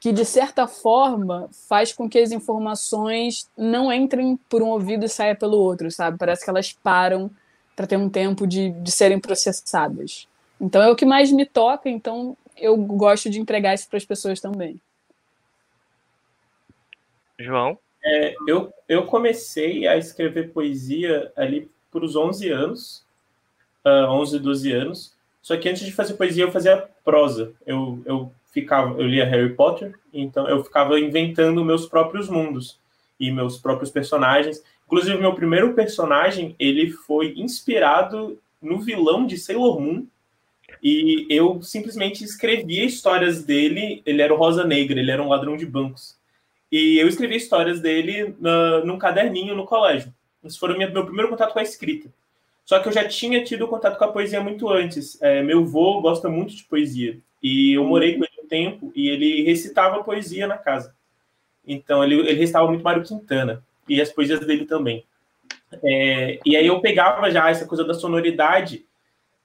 [0.00, 5.08] que de certa forma faz com que as informações não entrem por um ouvido e
[5.08, 6.16] saia pelo outro, sabe?
[6.16, 7.30] Parece que elas param
[7.78, 10.26] para ter um tempo de, de serem processadas.
[10.60, 14.04] Então é o que mais me toca, então eu gosto de entregar isso para as
[14.04, 14.80] pessoas também.
[17.38, 17.78] João?
[18.04, 23.06] É, eu, eu comecei a escrever poesia ali por os 11 anos,
[23.84, 25.16] uh, 11, 12 anos.
[25.40, 27.52] Só que antes de fazer poesia, eu fazia prosa.
[27.64, 32.76] Eu, eu ficava, eu lia Harry Potter, então eu ficava inventando meus próprios mundos
[33.18, 34.62] e meus próprios personagens.
[34.86, 40.06] Inclusive, meu primeiro personagem, ele foi inspirado no vilão de Sailor Moon,
[40.82, 44.02] e eu simplesmente escrevia histórias dele.
[44.06, 46.16] Ele era o Rosa Negra, ele era um ladrão de bancos.
[46.70, 50.12] E eu escrevi histórias dele na, num caderninho no colégio.
[50.44, 52.12] Esse foi meu, meu primeiro contato com a escrita.
[52.64, 55.20] Só que eu já tinha tido contato com a poesia muito antes.
[55.22, 57.18] É, meu avô gosta muito de poesia.
[57.42, 60.94] E eu morei com ele um tempo e ele recitava poesia na casa.
[61.68, 63.62] Então ele, ele recitava muito Mário Quintana.
[63.88, 65.04] E as poesias dele também.
[65.84, 68.84] É, e aí eu pegava já essa coisa da sonoridade.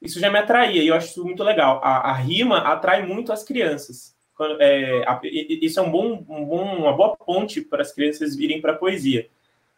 [0.01, 1.79] Isso já me atraía e eu acho isso muito legal.
[1.83, 4.13] A, a rima atrai muito as crianças
[4.59, 5.03] é,
[5.61, 8.77] isso é um bom, um bom, uma boa ponte para as crianças virem para a
[8.77, 9.27] poesia.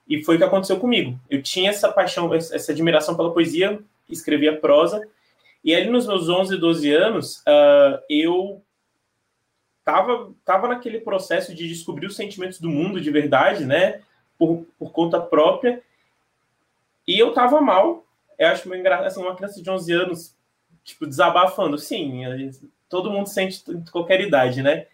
[0.07, 1.19] E foi o que aconteceu comigo.
[1.29, 3.79] Eu tinha essa paixão, essa admiração pela poesia,
[4.09, 5.01] escrevia prosa,
[5.63, 8.61] e aí nos meus 11, 12 anos, uh, eu
[9.85, 14.01] tava, tava naquele processo de descobrir os sentimentos do mundo de verdade, né,
[14.37, 15.81] por, por conta própria,
[17.07, 18.03] e eu tava mal.
[18.37, 20.35] Eu acho meio engraçado, assim, uma criança de 11 anos,
[20.83, 21.77] tipo, desabafando.
[21.77, 22.23] Sim,
[22.89, 24.87] todo mundo sente em qualquer idade, né?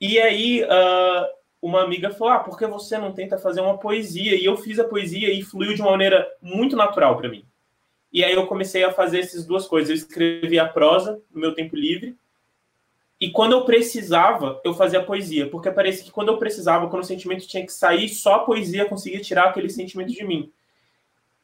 [0.00, 1.26] E aí, uh,
[1.60, 4.34] uma amiga falou: Ah, por que você não tenta fazer uma poesia?
[4.34, 7.44] E eu fiz a poesia e fluiu de uma maneira muito natural para mim.
[8.12, 9.90] E aí eu comecei a fazer essas duas coisas.
[9.90, 12.16] Eu escrevi a prosa no meu tempo livre.
[13.20, 15.48] E quando eu precisava, eu fazia poesia.
[15.48, 18.86] Porque parece que quando eu precisava, quando o sentimento tinha que sair, só a poesia
[18.86, 20.50] conseguia tirar aquele sentimento de mim.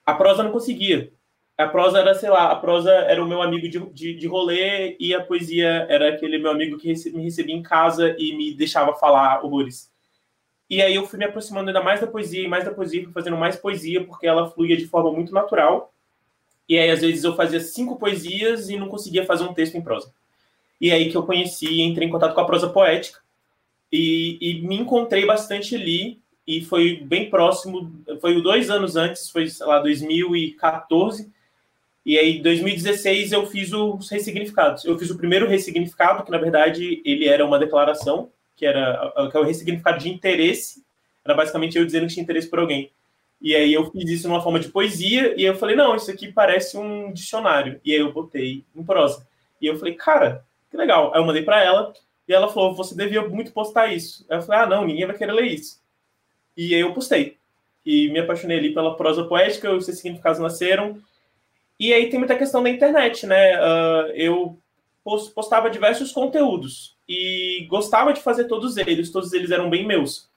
[0.04, 1.12] A prosa não conseguia
[1.56, 4.94] a prosa era, sei lá, a prosa era o meu amigo de, de, de rolê
[5.00, 8.94] e a poesia era aquele meu amigo que me recebia em casa e me deixava
[8.94, 9.90] falar horrores.
[10.68, 13.36] E aí eu fui me aproximando ainda mais da poesia e mais da poesia, fazendo
[13.38, 15.94] mais poesia, porque ela fluía de forma muito natural.
[16.68, 19.80] E aí, às vezes, eu fazia cinco poesias e não conseguia fazer um texto em
[19.82, 20.12] prosa.
[20.80, 23.20] E aí que eu conheci entrei em contato com a prosa poética.
[23.92, 29.48] E, e me encontrei bastante ali, e foi bem próximo, foi dois anos antes, foi,
[29.48, 31.30] sei lá, 2014,
[32.06, 34.84] e aí, em 2016, eu fiz os ressignificados.
[34.84, 39.36] Eu fiz o primeiro ressignificado, que na verdade ele era uma declaração, que era que
[39.36, 40.84] é o ressignificado de interesse.
[41.24, 42.92] Era basicamente eu dizendo que tinha interesse por alguém.
[43.40, 46.30] E aí eu fiz isso numa forma de poesia, e eu falei, não, isso aqui
[46.30, 47.80] parece um dicionário.
[47.84, 49.26] E aí eu botei em prosa.
[49.60, 51.12] E eu falei, cara, que legal.
[51.14, 51.92] Aí eu mandei para ela,
[52.28, 54.26] e ela falou, você devia muito postar isso.
[54.28, 55.80] Aí eu falei, ah, não, ninguém vai querer ler isso.
[56.56, 57.38] E aí eu postei.
[57.84, 61.00] E me apaixonei ali pela prosa poética, os ressignificados nasceram,
[61.78, 63.58] e aí tem muita questão da internet, né?
[63.58, 64.58] Uh, eu
[65.34, 70.28] postava diversos conteúdos e gostava de fazer todos eles, todos eles eram bem meus.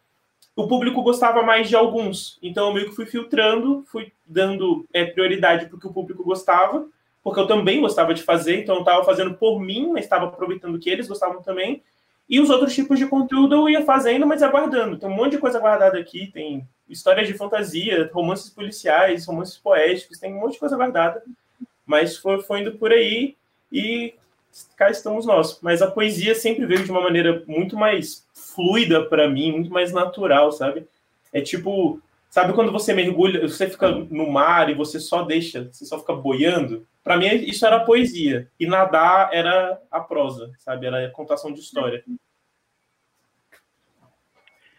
[0.56, 5.06] O público gostava mais de alguns, então eu meio que fui filtrando, fui dando é,
[5.06, 6.86] prioridade para o que o público gostava,
[7.24, 10.80] porque eu também gostava de fazer, então eu estava fazendo por mim, mas estava aproveitando
[10.80, 11.84] que eles gostavam também.
[12.30, 14.98] E os outros tipos de conteúdo eu ia fazendo, mas aguardando.
[14.98, 20.20] Tem um monte de coisa guardada aqui, tem histórias de fantasia, romances policiais, romances poéticos,
[20.20, 21.24] tem um monte de coisa guardada.
[21.86, 23.36] Mas foi, foi indo por aí
[23.72, 24.14] e
[24.76, 25.60] cá estamos nós.
[25.62, 29.92] Mas a poesia sempre veio de uma maneira muito mais fluida para mim, muito mais
[29.92, 30.88] natural, sabe?
[31.34, 35.86] É tipo, sabe quando você mergulha, você fica no mar e você só deixa, você
[35.86, 36.86] só fica boiando?
[37.10, 40.86] Para mim isso era poesia e nadar era a prosa, sabe?
[40.86, 42.04] Era a contação de história.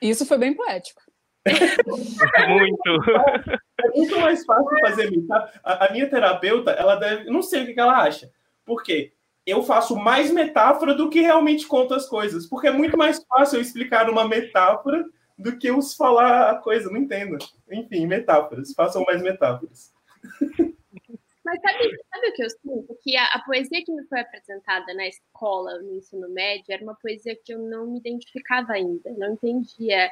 [0.01, 1.03] Isso foi bem poético.
[2.49, 3.11] muito.
[3.83, 5.61] É muito mais fácil fazer metáfora.
[5.65, 7.29] A, a, minha terapeuta, ela deve.
[7.29, 8.31] Não sei o que, que ela acha.
[8.65, 9.13] Por quê?
[9.45, 12.47] Eu faço mais metáfora do que realmente conto as coisas.
[12.47, 15.05] Porque é muito mais fácil eu explicar uma metáfora
[15.37, 16.89] do que eu falar a coisa.
[16.91, 17.39] Não entendo.
[17.69, 18.73] Enfim, metáforas.
[18.73, 19.93] Façam mais metáforas.
[21.51, 22.99] Mas sabe, sabe o que eu sinto?
[23.03, 26.95] Que a, a, poesia que me foi apresentada na escola, no ensino médio, era uma
[26.95, 30.09] poesia que eu não me identificava ainda, não entendia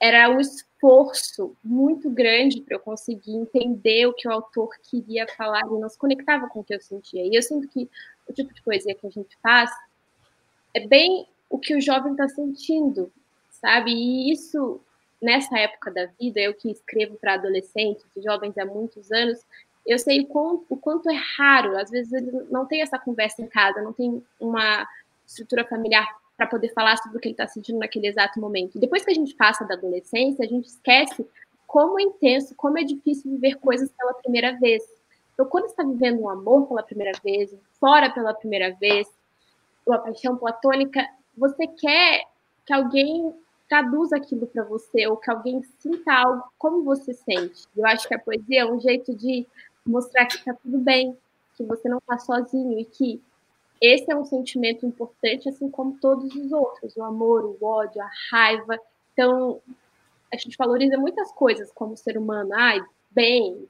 [0.00, 5.60] era um esforço muito grande para eu conseguir entender o que o autor queria falar
[5.60, 7.24] e não se conectava com o que eu sentia.
[7.24, 7.88] E eu sinto que
[8.28, 9.70] o tipo de poesia que a gente faz
[10.74, 13.10] é bem o que o jovem está sentindo,
[13.50, 13.92] sabe?
[13.92, 14.80] E isso,
[15.22, 19.40] nessa época da vida, eu que escrevo para adolescentes e jovens há muitos anos,
[19.86, 23.46] eu sei o o quanto é raro, às vezes ele não tem essa conversa em
[23.46, 24.86] casa, não tem uma
[25.26, 28.78] estrutura familiar para poder falar sobre o que ele está sentindo naquele exato momento.
[28.78, 31.26] Depois que a gente passa da adolescência, a gente esquece
[31.66, 34.82] como é intenso, como é difícil viver coisas pela primeira vez.
[35.32, 39.08] Então, quando está vivendo um amor pela primeira vez, fora pela primeira vez,
[39.86, 42.22] uma paixão platônica, você quer
[42.64, 43.34] que alguém
[43.68, 47.64] traduza aquilo para você ou que alguém sinta algo como você sente.
[47.76, 49.46] Eu acho que a poesia é um jeito de
[49.86, 51.16] mostrar que está tudo bem,
[51.56, 53.22] que você não está sozinho e que
[53.80, 58.10] esse é um sentimento importante, assim como todos os outros, o amor, o ódio, a
[58.30, 58.78] raiva.
[59.12, 59.60] Então,
[60.32, 63.68] a gente valoriza muitas coisas como ser humano, ai, bem,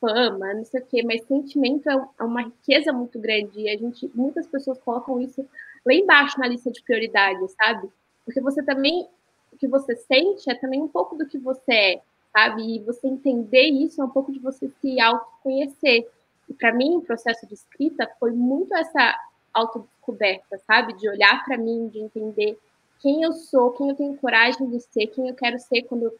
[0.00, 3.76] fama, não sei o quê, mas sentimento é, é uma riqueza muito grande e a
[3.76, 5.46] gente, muitas pessoas colocam isso
[5.84, 7.88] lá embaixo na lista de prioridades, sabe?
[8.24, 9.08] Porque você também,
[9.52, 12.02] o que você sente é também um pouco do que você é,
[12.36, 12.76] sabe?
[12.76, 16.06] E você entender isso é um pouco de você se autoconhecer.
[16.46, 19.18] E para mim, o processo de escrita foi muito essa
[19.54, 20.92] autodescoberta, sabe?
[20.98, 22.58] De olhar para mim, de entender
[23.00, 26.12] quem eu sou, quem eu tenho coragem de ser, quem eu quero ser quando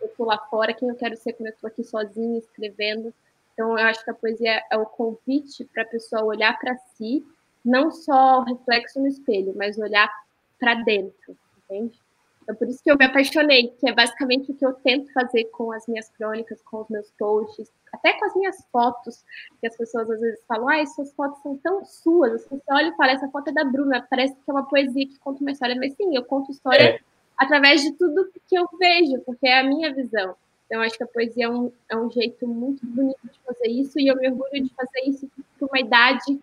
[0.00, 3.14] eu estou lá fora, quem eu quero ser quando eu estou aqui sozinha escrevendo.
[3.52, 7.24] Então, eu acho que a poesia é o convite para a pessoa olhar para si,
[7.64, 10.10] não só reflexo no espelho, mas olhar
[10.58, 11.96] para dentro, entende?
[12.42, 15.44] Então, por isso que eu me apaixonei, que é basicamente o que eu tento fazer
[15.46, 19.24] com as minhas crônicas, com os meus posts, até com as minhas fotos,
[19.60, 22.88] que as pessoas às vezes falam, ah, suas fotos são tão suas, assim, você olha
[22.88, 25.50] e fala, essa foto é da Bruna, parece que é uma poesia que conta uma
[25.50, 27.00] história, mas sim, eu conto história é.
[27.36, 30.34] através de tudo que eu vejo, porque é a minha visão.
[30.66, 33.98] Então, acho que a poesia é um, é um jeito muito bonito de fazer isso,
[33.98, 36.40] e eu me orgulho de fazer isso por uma idade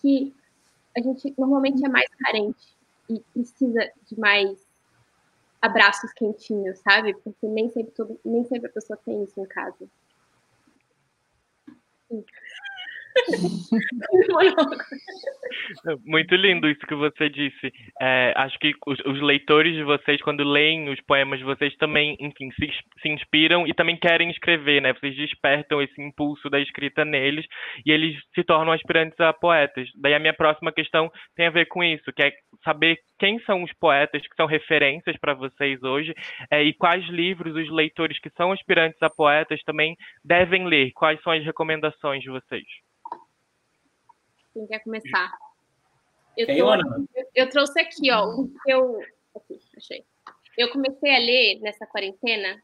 [0.00, 0.34] que
[0.96, 2.76] a gente normalmente é mais carente
[3.08, 4.67] e precisa de mais
[5.60, 7.14] abraços quentinhos, sabe?
[7.14, 9.88] Porque nem sempre, todo, nem sempre a pessoa tem isso em casa.
[16.04, 17.72] Muito lindo isso que você disse.
[18.00, 22.16] É, acho que os, os, leitores de vocês, quando leem os poemas de vocês, também,
[22.20, 24.92] enfim, se, se, inspiram e também querem escrever, né?
[24.94, 27.46] Vocês despertam esse impulso da escrita neles
[27.84, 29.88] e eles se tornam aspirantes a poetas.
[30.00, 32.32] Daí a minha próxima questão tem a ver com isso, que é
[32.64, 36.14] saber quem são os poetas que são referências para vocês hoje
[36.50, 40.92] é, e quais livros os leitores que são aspirantes a poetas também devem ler.
[40.94, 42.87] Quais são as recomendações de vocês?
[44.58, 45.38] Quem quer começar?
[46.36, 49.00] Eu, tô, eu trouxe aqui, ó, o que eu.
[49.36, 50.04] Aqui, achei.
[50.56, 52.60] Eu comecei a ler nessa quarentena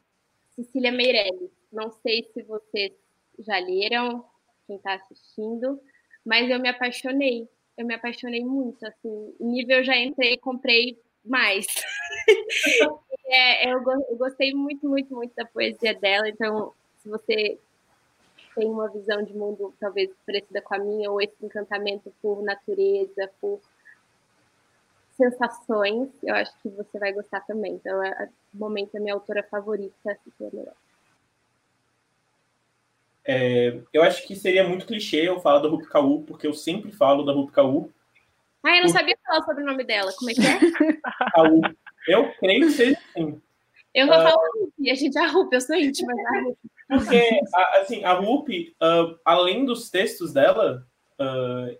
[0.49, 1.51] Cecília Meirelles.
[1.71, 2.91] Não sei se vocês
[3.39, 4.25] já leram,
[4.67, 5.79] quem está assistindo,
[6.25, 7.47] mas eu me apaixonei.
[7.77, 9.33] Eu me apaixonei muito, assim.
[9.39, 11.65] Nível já entrei e comprei mais.
[13.27, 16.27] é, eu, eu gostei muito, muito, muito da poesia dela.
[16.27, 17.57] Então, se você
[18.55, 23.29] tem uma visão de mundo talvez parecida com a minha, ou esse encantamento por natureza,
[23.39, 23.59] por
[25.15, 27.73] sensações, eu acho que você vai gostar também.
[27.73, 30.75] Então, é, no momento, a minha autora favorita, Cecília Melhor.
[33.27, 36.91] É, eu acho que seria muito clichê eu falar da Rupi Kaur, porque eu sempre
[36.91, 37.89] falo da Rupi Kaur.
[38.63, 38.97] Ah, eu não por...
[38.97, 40.11] sabia falar sobre o nome dela.
[40.17, 40.59] Como é que é?
[41.33, 41.75] Kaur.
[42.07, 43.41] Eu creio que seja assim.
[43.93, 44.23] Eu não uh...
[44.23, 46.69] falo Rupi, a gente é a Rupi, eu sou íntima da Rupi.
[46.87, 47.39] Porque,
[47.81, 50.85] assim, a Rupi, uh, além dos textos dela,
[51.19, 51.77] uh,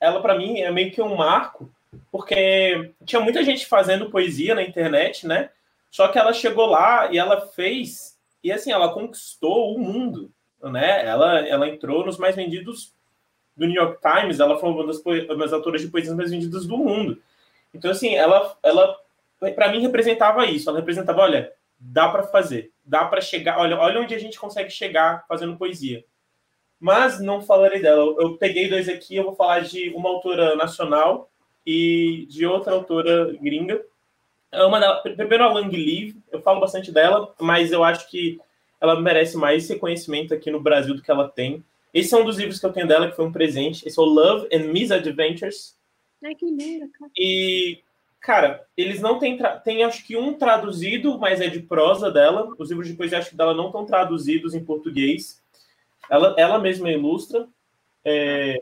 [0.00, 1.70] ela para mim é meio que um marco,
[2.10, 5.50] porque tinha muita gente fazendo poesia na internet, né?
[5.90, 10.30] Só que ela chegou lá e ela fez, e assim, ela conquistou o mundo,
[10.62, 11.04] né?
[11.06, 12.94] Ela, ela entrou nos mais vendidos
[13.56, 15.02] do New York Times, ela foi uma das,
[15.38, 17.20] das autoras de poesias mais vendidas do mundo.
[17.74, 18.96] Então, assim, ela, ela
[19.38, 20.68] para mim representava isso.
[20.68, 23.58] Ela representava, olha, dá para fazer, dá para chegar.
[23.58, 26.04] Olha, olha onde a gente consegue chegar fazendo poesia.
[26.78, 28.14] Mas não falarei dela.
[28.18, 31.30] Eu peguei dois aqui, eu vou falar de uma autora nacional
[31.66, 33.82] e de outra autora gringa.
[34.52, 38.40] É uma da, primeiro a Lang Live, eu falo bastante dela, mas eu acho que
[38.80, 41.64] ela merece mais reconhecimento aqui no Brasil do que ela tem.
[41.92, 43.86] Esse é um dos livros que eu tenho dela, que foi um presente.
[43.86, 45.76] Esse é o Love and Misadventures.
[46.22, 47.10] Ai, que lindo, cara.
[47.16, 47.78] E
[48.26, 49.38] Cara, eles não têm.
[49.62, 52.52] Tem acho que um traduzido, mas é de prosa dela.
[52.58, 55.40] Os livros de poesia acho que dela não estão traduzidos em português.
[56.10, 57.46] Ela, ela mesma ilustra.
[58.04, 58.60] É...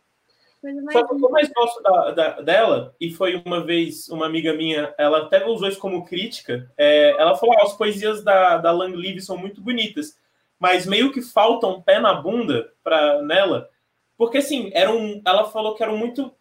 [0.92, 4.26] Só que o que eu mais gosto da- da- dela, e foi uma vez uma
[4.26, 8.58] amiga minha, ela até usou isso como crítica, é, ela falou: ah, as poesias da,
[8.58, 10.18] da Lang Live são muito bonitas,
[10.58, 13.70] mas meio que falta um pé na bunda pra, nela,
[14.16, 16.34] porque assim, eram, ela falou que eram muito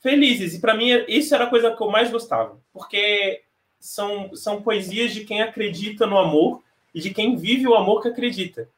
[0.00, 3.42] felizes, e pra mim isso era a coisa que eu mais gostava, porque
[3.80, 6.62] são, são poesias de quem acredita no amor
[6.94, 8.68] e de quem vive o amor que acredita.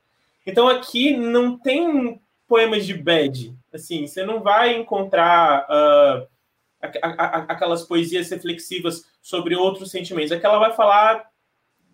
[0.47, 6.27] Então aqui não tem poemas de bad, assim, você não vai encontrar a-
[7.49, 10.33] aquelas poesias reflexivas sobre outros sentimentos.
[10.33, 11.29] Aqui ela vai falar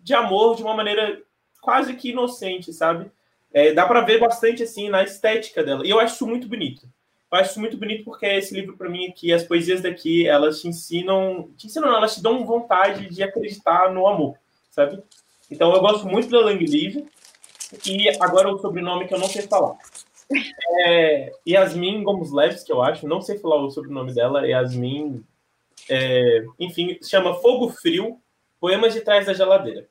[0.01, 1.21] de amor de uma maneira
[1.61, 3.11] quase que inocente, sabe?
[3.53, 5.85] É, dá para ver bastante assim na estética dela.
[5.85, 6.87] E eu acho isso muito bonito.
[7.31, 10.61] Eu acho isso muito bonito porque esse livro para mim aqui, as poesias daqui, elas
[10.61, 14.37] te ensinam, te ensinam, elas te dão vontade de acreditar no amor,
[14.71, 15.01] sabe?
[15.51, 17.05] Então eu gosto muito da Lang Live.
[17.85, 19.75] E agora o sobrenome que eu não sei falar.
[20.85, 25.23] É Yasmin Gomes Leves, que eu acho, não sei falar o sobrenome dela, Yasmin.
[25.89, 28.19] é, enfim, chama Fogo Frio,
[28.59, 29.87] Poemas de Trás da Geladeira.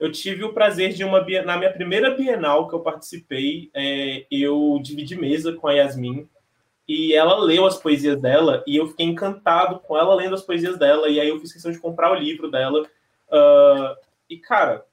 [0.00, 4.80] Eu tive o prazer de uma na minha primeira Bienal que eu participei, é, eu
[4.82, 6.28] dividi mesa com a Yasmin
[6.88, 10.78] e ela leu as poesias dela e eu fiquei encantado com ela lendo as poesias
[10.78, 12.86] dela e aí eu fiz questão de comprar o livro dela
[13.30, 13.96] Ah,
[14.28, 14.84] e cara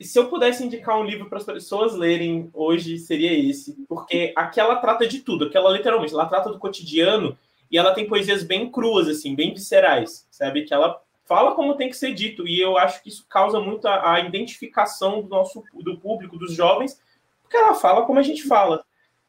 [0.00, 3.74] se eu pudesse indicar um livro para as pessoas lerem hoje, seria esse.
[3.88, 5.44] Porque aqui ela trata de tudo.
[5.44, 7.38] Aqui ela literalmente, ela trata do cotidiano
[7.70, 10.64] e ela tem poesias bem cruas, assim, bem viscerais, sabe?
[10.64, 12.46] Que ela fala como tem que ser dito.
[12.46, 16.52] E eu acho que isso causa muito a, a identificação do nosso do público, dos
[16.52, 17.00] jovens,
[17.42, 18.84] porque ela fala como a gente fala.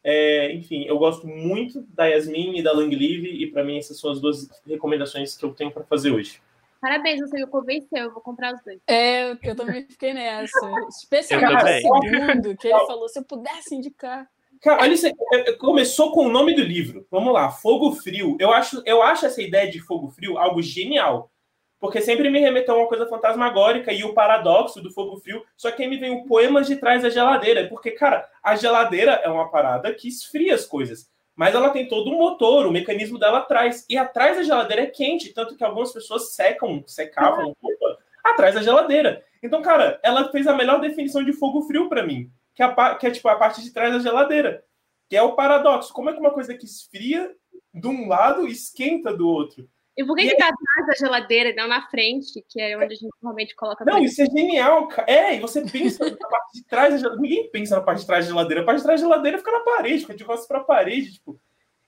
[0.08, 4.00] É, enfim, eu gosto muito da Yasmin e da Lang Live, e para mim essas
[4.00, 6.40] são as duas recomendações que eu tenho para fazer hoje.
[6.80, 8.80] Parabéns, você me convenceu, eu vou comprar os dois.
[8.86, 10.54] É, eu também fiquei nessa.
[10.90, 14.30] Especialmente o segundo, que ele falou, se eu pudesse indicar.
[14.62, 15.08] Cara, olha isso.
[15.08, 17.08] aí, é, é, Começou com o nome do livro.
[17.10, 18.38] Vamos lá, Fogo Frio.
[18.40, 21.32] Eu acho, eu acho essa ideia de fogo frio algo genial.
[21.80, 25.44] Porque sempre me remeteu a uma coisa fantasmagórica e o paradoxo do fogo frio.
[25.58, 27.68] Só que aí me vem o poemas de trás da geladeira.
[27.68, 31.10] Porque, cara, a geladeira é uma parada que esfria as coisas.
[31.36, 33.86] Mas ela tem todo um motor, o mecanismo dela atrás.
[33.90, 35.34] E atrás da geladeira é quente.
[35.34, 39.24] Tanto que algumas pessoas secam, secavam roupa atrás da geladeira.
[39.44, 42.96] Então, cara, ela fez a melhor definição de fogo frio para mim que é, a,
[42.96, 44.64] que é tipo a parte de trás da geladeira,
[45.10, 45.94] que é o paradoxo.
[45.94, 47.36] Como é que uma coisa que esfria
[47.74, 49.70] de um lado esquenta do outro?
[49.98, 52.76] E por que, E que tá atrás da geladeira e não na frente, que é
[52.76, 55.10] onde a gente normalmente coloca Não, isso é genial, cara.
[55.10, 57.22] É, e você pensa na parte de trás da geladeira.
[57.22, 58.62] Ninguém pensa na parte de trás da geladeira.
[58.62, 61.40] A parte de trás da geladeira fica na parede, fica de costas pra parede, tipo.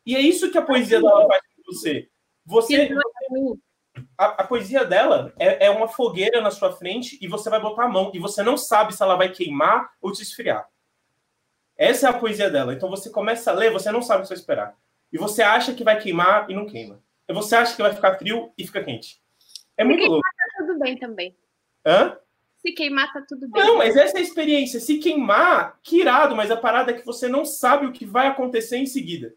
[0.06, 2.10] E é isso que a poesia dela faz com você.
[2.46, 2.90] Você, é
[4.18, 7.84] a, a poesia dela é, é uma fogueira na sua frente e você vai botar
[7.84, 10.68] a mão e você não sabe se ela vai queimar ou te esfriar.
[11.76, 12.74] Essa é a poesia dela.
[12.74, 14.76] Então você começa a ler, você não sabe o que esperar.
[15.12, 17.02] E você acha que vai queimar e não queima.
[17.30, 19.20] Você acha que vai ficar frio e fica quente.
[19.78, 20.28] É muito Porque- louco.
[20.58, 21.36] Tá tudo bem também.
[21.86, 22.18] Hã?
[22.58, 23.64] Se queimar, tá tudo bem.
[23.64, 24.80] Não, mas essa é a experiência.
[24.80, 28.28] Se queimar, que irado, mas a parada é que você não sabe o que vai
[28.28, 29.36] acontecer em seguida.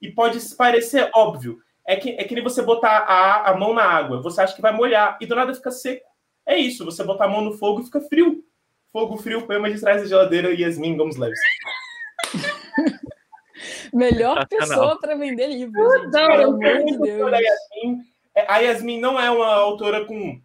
[0.00, 1.60] E pode parecer óbvio.
[1.86, 4.22] É que, é que nem você botar a, a mão na água.
[4.22, 6.08] Você acha que vai molhar e do nada fica seco.
[6.46, 8.44] É isso, você botar a mão no fogo e fica frio.
[8.92, 11.38] Fogo frio, poema de trás da geladeira, Yasmin Gomes Leves.
[13.92, 16.12] Melhor pessoa para vender livro, gente.
[16.12, 17.32] Não, Pelo amor de Deus.
[17.32, 17.98] Yasmin.
[18.34, 20.40] É, A Yasmin não é uma autora com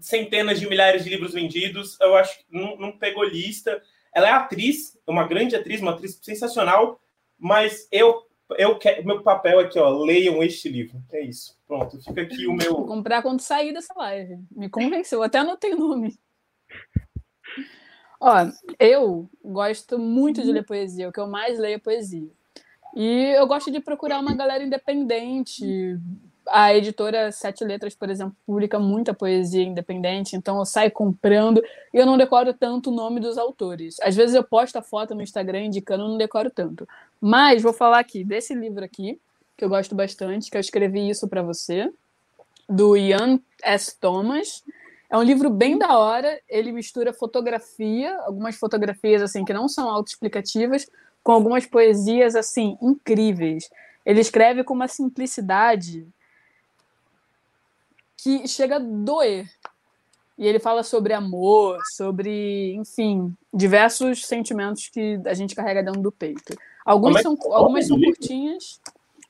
[0.00, 1.98] centenas de milhares de livros vendidos.
[2.00, 3.80] Eu acho que não, não pegou lista.
[4.14, 7.00] Ela é atriz, é uma grande atriz, uma atriz sensacional.
[7.38, 8.22] Mas eu,
[8.58, 11.00] eu quero, meu papel aqui, ó, leiam este livro.
[11.12, 11.58] É isso.
[11.66, 12.74] Pronto, fica aqui o Vou meu.
[12.86, 14.38] comprar quando sair dessa live.
[14.50, 16.18] Me convenceu, até anotei o nome.
[18.20, 18.34] Ó,
[18.78, 22.30] eu gosto muito de ler poesia, o que eu mais leio é poesia.
[22.94, 25.98] E eu gosto de procurar uma galera independente.
[26.48, 31.62] A editora Sete Letras, por exemplo, publica muita poesia independente, então eu saio comprando
[31.94, 33.96] e eu não decoro tanto o nome dos autores.
[34.02, 36.86] Às vezes eu posto a foto no Instagram indicando, eu não decoro tanto.
[37.20, 39.20] Mas vou falar aqui desse livro aqui,
[39.56, 41.90] que eu gosto bastante, que eu escrevi isso para você,
[42.68, 43.96] do Ian S.
[44.00, 44.64] Thomas.
[45.08, 49.88] É um livro bem da hora, ele mistura fotografia, algumas fotografias assim que não são
[49.88, 50.88] autoexplicativas,
[51.22, 53.70] com algumas poesias assim incríveis.
[54.04, 56.06] Ele escreve com uma simplicidade
[58.16, 59.48] que chega a doer.
[60.38, 66.10] E ele fala sobre amor, sobre, enfim, diversos sentimentos que a gente carrega dentro do
[66.10, 66.56] peito.
[66.84, 68.80] Alguns é são, algumas são curtinhas.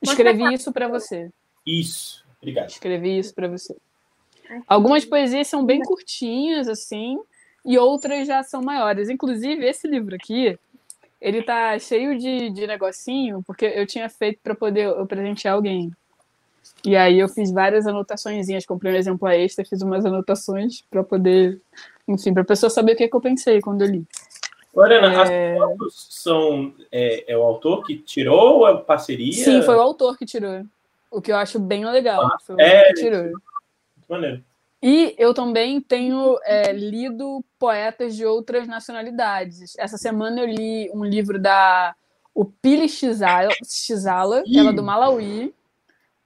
[0.01, 1.31] Escrevi isso para você.
[1.67, 2.25] Isso.
[2.39, 2.71] Obrigado.
[2.71, 3.77] Escrevi isso para você.
[4.67, 7.19] Algumas poesias são bem curtinhas, assim,
[7.65, 9.09] e outras já são maiores.
[9.09, 10.59] Inclusive, esse livro aqui,
[11.23, 15.93] ele tá cheio de, de negocinho, porque eu tinha feito para poder eu presentear alguém.
[16.85, 21.61] E aí eu fiz várias anotações, comprei um exemplo extra, fiz umas anotações para poder,
[22.09, 24.05] enfim, para a pessoa saber o que, é que eu pensei quando eu li.
[24.75, 25.53] Lorena, é...
[25.53, 29.33] as fotos são é, é, o autor que tirou ou é parceria?
[29.33, 30.65] Sim, foi o autor que tirou.
[31.11, 32.25] O que eu acho bem legal.
[32.25, 33.23] Ah, foi o é, que tirou.
[33.25, 34.43] Muito maneiro.
[34.83, 39.75] E eu também tenho é, lido poetas de outras nacionalidades.
[39.79, 41.95] Essa semana eu li um livro da
[42.35, 45.55] Upili Xizala, ela é do Malawi.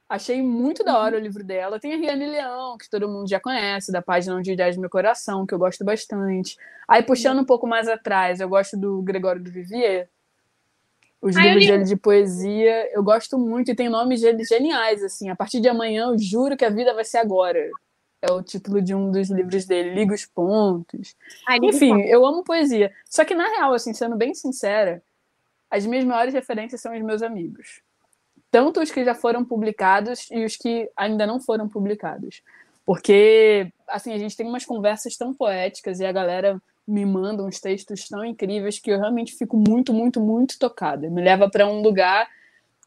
[0.08, 1.78] Achei muito da hora o livro dela.
[1.78, 4.88] Tem a Riane Leão, que todo mundo já conhece, da página Onde Ideias do Meu
[4.88, 6.56] Coração, que eu gosto bastante.
[6.88, 10.08] Aí, puxando um pouco mais atrás, eu gosto do Gregório do Vivier.
[11.20, 15.28] Os livros dele de poesia, eu gosto muito e tem nomes deles geniais, assim.
[15.28, 17.58] A partir de amanhã, eu juro que a vida vai ser agora.
[18.22, 21.14] É o título de um dos livros dele, Liga os Pontos.
[21.46, 22.92] Ai, Enfim, eu amo poesia.
[23.04, 25.02] Só que, na real, assim, sendo bem sincera,
[25.70, 27.82] as minhas maiores referências são os meus amigos
[28.56, 32.42] tanto os que já foram publicados e os que ainda não foram publicados.
[32.86, 37.60] Porque, assim, a gente tem umas conversas tão poéticas e a galera me manda uns
[37.60, 41.10] textos tão incríveis que eu realmente fico muito, muito, muito tocada.
[41.10, 42.30] Me leva para um lugar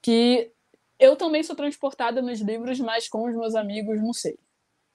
[0.02, 0.50] que
[0.98, 4.40] eu também sou transportada nos livros, mas com os meus amigos, não sei.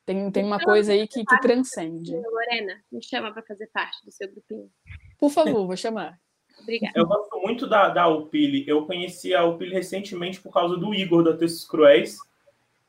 [0.06, 2.12] Tem, tem uma coisa aí que, que transcende.
[2.14, 4.70] Lorena, me chama para fazer parte do seu grupinho.
[5.18, 6.18] Por favor, vou chamar.
[6.60, 6.92] Obrigada.
[6.94, 8.64] Eu gosto muito da, da Upili.
[8.68, 12.18] Eu conheci a Upili recentemente por causa do Igor da Textos Cruéis.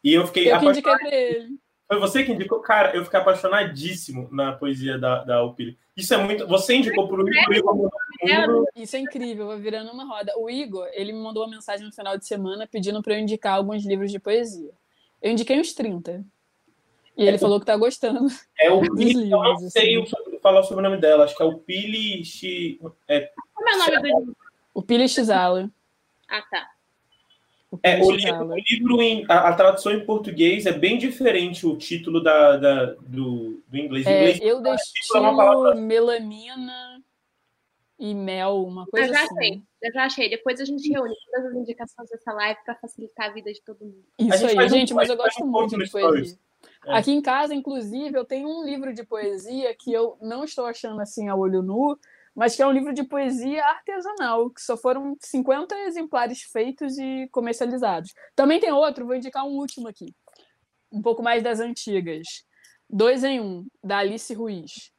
[0.03, 0.99] E eu fiquei eu apaixonado.
[1.05, 1.57] ele.
[1.87, 2.59] Foi você que indicou?
[2.61, 5.77] Cara, eu fiquei apaixonadíssimo na poesia da, da Upili.
[5.95, 6.45] Isso é muito.
[6.47, 8.65] Você indicou para o Igor.
[8.75, 10.33] Isso é incrível, vai virando uma roda.
[10.37, 13.53] O Igor, ele me mandou uma mensagem no final de semana pedindo para eu indicar
[13.53, 14.71] alguns livros de poesia.
[15.21, 16.25] Eu indiquei uns 30.
[17.17, 18.27] E ele é, falou que tá gostando.
[18.59, 20.11] É o Pili, eu não sei assim.
[20.41, 22.23] falar sobre o nome dela, acho que é o Pili.
[23.07, 24.37] É, Como é o nome do livro?
[24.73, 25.71] O Pili Xizala.
[26.27, 26.69] Ah, tá.
[27.71, 31.65] O é, o livro, o livro em, a, a, tradução em português é bem diferente
[31.65, 34.05] o título da, da do, do inglês.
[34.05, 37.03] É, inglês eu destino é melanina
[37.97, 39.35] e mel, uma coisa eu já assim.
[39.35, 40.29] Achei, eu já achei.
[40.29, 43.83] Depois a gente reúne todas as indicações dessa live para facilitar a vida de todo
[43.83, 44.05] mundo.
[44.19, 46.37] Isso aí, gente, um, mas eu gosto muito de poesia.
[46.85, 46.97] É.
[46.97, 51.01] Aqui em casa, inclusive, eu tenho um livro de poesia que eu não estou achando
[51.01, 51.97] assim a olho nu,
[52.35, 57.27] mas que é um livro de poesia artesanal, que só foram 50 exemplares feitos e
[57.31, 58.13] comercializados.
[58.35, 60.13] Também tem outro, vou indicar um último aqui,
[60.91, 62.45] um pouco mais das antigas.
[62.89, 64.91] Dois em um, da Alice Ruiz.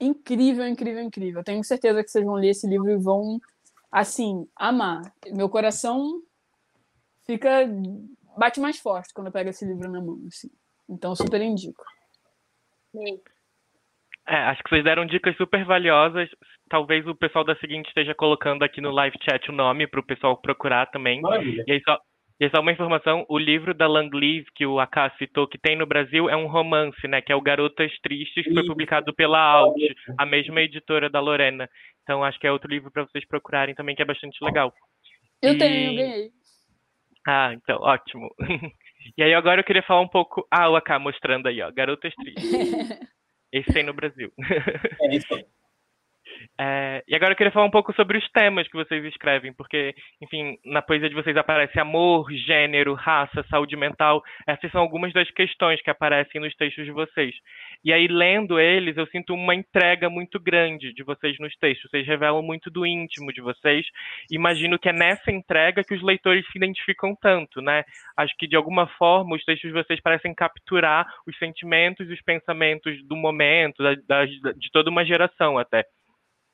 [0.00, 1.44] Incrível, incrível, incrível.
[1.44, 3.38] Tenho certeza que vocês vão ler esse livro e vão,
[3.90, 5.02] assim, amar.
[5.30, 6.20] Meu coração
[7.24, 7.66] fica
[8.36, 10.48] bate mais forte quando eu pego esse livro na mão, assim.
[10.88, 11.84] Então, super indico.
[14.28, 16.28] É, acho que vocês deram dicas super valiosas.
[16.68, 20.06] Talvez o pessoal da seguinte esteja colocando aqui no live chat o nome para o
[20.06, 21.20] pessoal procurar também.
[21.20, 21.64] Maravilha.
[21.66, 21.98] E aí só,
[22.38, 25.76] e aí só uma informação, o livro da Langley que o Akash citou, que tem
[25.76, 27.20] no Brasil, é um romance, né?
[27.20, 29.76] Que é o Garotas Tristes, que foi publicado pela Alt,
[30.18, 31.68] a mesma editora da Lorena.
[32.02, 34.72] Então acho que é outro livro para vocês procurarem também, que é bastante legal.
[35.42, 35.58] Eu e...
[35.58, 36.30] tenho, eu ganhei.
[37.26, 38.28] Ah, então, ótimo.
[39.16, 40.46] e aí agora eu queria falar um pouco.
[40.50, 41.70] Ah, o AK mostrando aí, ó.
[41.70, 42.44] Garotas Tristes.
[43.52, 44.32] Esse tem no Brasil.
[45.02, 45.44] É isso aí.
[46.60, 49.94] É, e agora eu queria falar um pouco sobre os temas que vocês escrevem, porque,
[50.20, 54.22] enfim, na poesia de vocês aparece amor, gênero, raça, saúde mental.
[54.46, 57.34] Essas são algumas das questões que aparecem nos textos de vocês.
[57.84, 61.90] E aí, lendo eles, eu sinto uma entrega muito grande de vocês nos textos.
[61.90, 63.84] Vocês revelam muito do íntimo de vocês.
[64.30, 67.82] Imagino que é nessa entrega que os leitores se identificam tanto, né?
[68.16, 73.02] Acho que, de alguma forma, os textos de vocês parecem capturar os sentimentos os pensamentos
[73.06, 75.84] do momento, da, da, de toda uma geração até.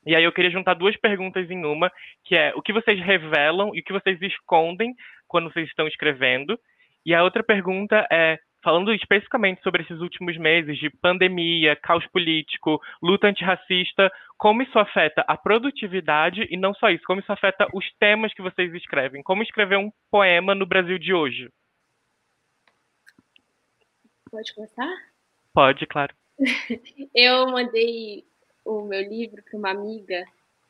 [0.09, 1.91] E aí eu queria juntar duas perguntas em uma,
[2.23, 4.95] que é o que vocês revelam e o que vocês escondem
[5.27, 6.59] quando vocês estão escrevendo.
[7.05, 12.81] E a outra pergunta é, falando especificamente sobre esses últimos meses de pandemia, caos político,
[13.03, 17.85] luta antirracista, como isso afeta a produtividade e não só isso, como isso afeta os
[17.99, 21.51] temas que vocês escrevem, como escrever um poema no Brasil de hoje.
[24.31, 24.91] Pode começar?
[25.53, 26.15] Pode, claro.
[27.13, 28.23] Eu mandei
[28.69, 30.23] o meu livro para uma amiga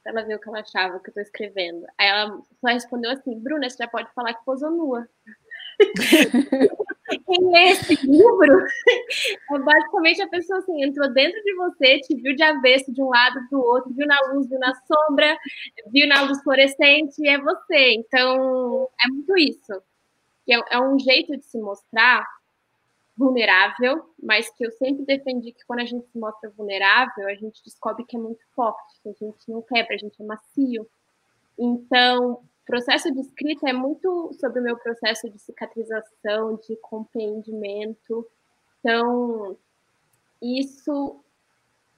[0.04, 1.86] pra ela ver o que ela achava que eu tô escrevendo.
[1.98, 5.08] Aí ela só respondeu assim, Bruna, você já pode falar que posou nua.
[7.26, 8.66] Quem lê esse livro
[9.52, 13.10] é basicamente a pessoa assim, entrou dentro de você, te viu de avesso de um
[13.10, 15.38] lado para o outro, viu na luz, viu na sombra,
[15.92, 17.94] viu na luz fluorescente, é você.
[17.94, 19.74] Então, é muito isso.
[20.48, 22.26] É, é um jeito de se mostrar
[23.20, 27.62] vulnerável, mas que eu sempre defendi que quando a gente se mostra vulnerável, a gente
[27.62, 30.90] descobre que é muito forte, que a gente não quebra, a gente é macio.
[31.58, 38.26] Então, processo de escrita é muito sobre o meu processo de cicatrização, de compreendimento.
[38.80, 39.58] Então,
[40.42, 41.22] isso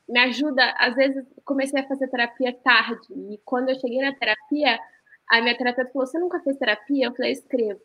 [0.09, 0.73] me ajuda.
[0.79, 4.79] Às vezes, comecei a fazer terapia tarde, e quando eu cheguei na terapia,
[5.29, 7.05] a minha terapeuta falou: Você nunca fez terapia?
[7.05, 7.81] Eu falei: Escrevo.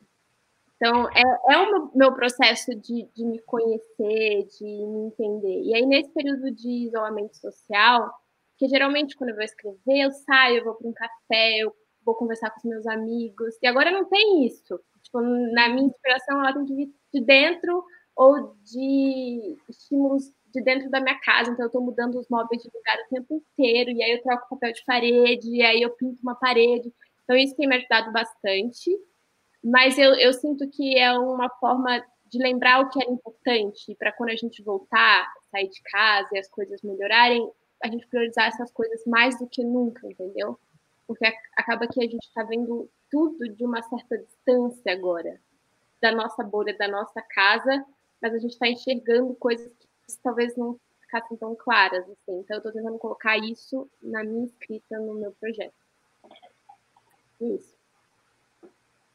[0.77, 1.23] Então, é,
[1.55, 5.63] é o meu processo de, de me conhecer, de me entender.
[5.63, 8.13] E aí, nesse período de isolamento social,
[8.59, 11.73] que geralmente quando eu vou escrever, eu saio, eu vou para um café, eu
[12.05, 13.57] vou conversar com os meus amigos.
[13.63, 14.79] E agora não tem isso.
[15.03, 20.25] Tipo, na minha inspiração, ela tem que vir de dentro ou de estímulos
[20.55, 21.51] de dentro da minha casa.
[21.51, 23.91] Então, eu estou mudando os móveis de lugar o tempo inteiro.
[23.91, 26.93] E aí, eu troco papel de parede, e aí, eu pinto uma parede.
[27.25, 28.91] Então, isso tem me ajudado bastante.
[29.67, 32.01] Mas eu, eu sinto que é uma forma
[32.31, 36.39] de lembrar o que era importante para quando a gente voltar, sair de casa e
[36.39, 37.51] as coisas melhorarem,
[37.83, 40.57] a gente priorizar essas coisas mais do que nunca, entendeu?
[41.05, 45.41] Porque acaba que a gente está vendo tudo de uma certa distância agora,
[46.01, 47.85] da nossa bolha, da nossa casa,
[48.23, 49.87] mas a gente está enxergando coisas que
[50.23, 52.05] talvez não ficassem tão claras.
[52.05, 52.39] Assim.
[52.39, 55.75] Então, eu estou tentando colocar isso na minha escrita, no meu projeto.
[57.41, 57.76] Isso.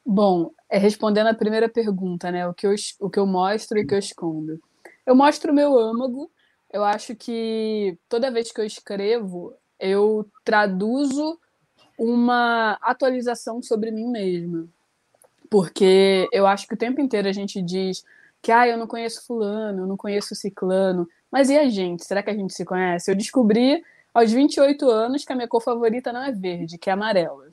[0.06, 2.47] Bom, é respondendo a primeira pergunta, né?
[2.47, 4.60] O que eu, o que eu mostro e o que eu escondo.
[5.06, 6.32] Eu mostro o meu âmago.
[6.72, 11.39] Eu acho que toda vez que eu escrevo, eu traduzo
[11.97, 14.68] uma atualização sobre mim mesma.
[15.49, 18.04] Porque eu acho que o tempo inteiro a gente diz
[18.41, 21.08] que ah, eu não conheço fulano, eu não conheço ciclano.
[21.32, 22.06] Mas e a gente?
[22.06, 23.12] Será que a gente se conhece?
[23.12, 23.84] Eu descobri
[24.14, 27.51] aos 28 anos que a minha cor favorita não é verde, que é amarela.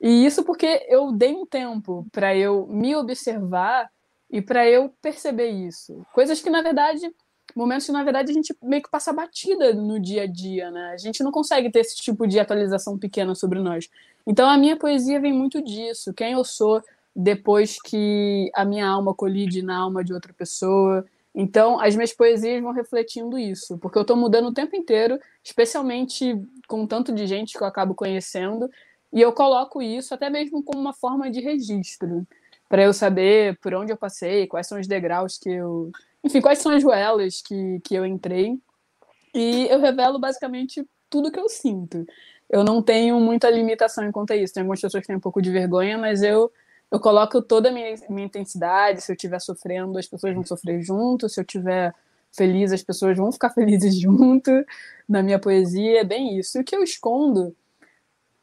[0.00, 3.90] E isso porque eu dei um tempo para eu me observar
[4.30, 6.06] e para eu perceber isso.
[6.12, 7.10] Coisas que, na verdade,
[7.54, 10.92] momentos que, na verdade, a gente meio que passa batida no dia a dia, né?
[10.92, 13.88] A gente não consegue ter esse tipo de atualização pequena sobre nós.
[14.26, 16.14] Então, a minha poesia vem muito disso.
[16.14, 16.82] Quem eu sou
[17.20, 21.04] depois que a minha alma colide na alma de outra pessoa.
[21.34, 26.40] Então, as minhas poesias vão refletindo isso, porque eu estou mudando o tempo inteiro, especialmente
[26.68, 28.70] com tanto de gente que eu acabo conhecendo,
[29.12, 32.26] e eu coloco isso até mesmo como uma forma de registro,
[32.68, 35.90] para eu saber por onde eu passei, quais são os degraus que eu.
[36.22, 38.58] Enfim, quais são as ruelas que, que eu entrei.
[39.34, 42.06] E eu revelo basicamente tudo que eu sinto.
[42.50, 44.52] Eu não tenho muita limitação em quanto a isso.
[44.52, 46.50] Tem algumas pessoas que têm um pouco de vergonha, mas eu,
[46.90, 49.02] eu coloco toda a minha, minha intensidade.
[49.02, 51.28] Se eu estiver sofrendo, as pessoas vão sofrer junto.
[51.28, 51.94] Se eu estiver
[52.32, 54.50] feliz, as pessoas vão ficar felizes junto
[55.08, 56.00] na minha poesia.
[56.00, 56.58] É bem isso.
[56.58, 57.54] E o que eu escondo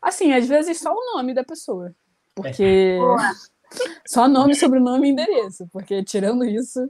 [0.02, 1.94] Assim, às vezes só o nome da pessoa.
[2.36, 2.98] Porque.
[4.08, 5.68] só nome, sobrenome e endereço.
[5.72, 6.90] Porque tirando isso,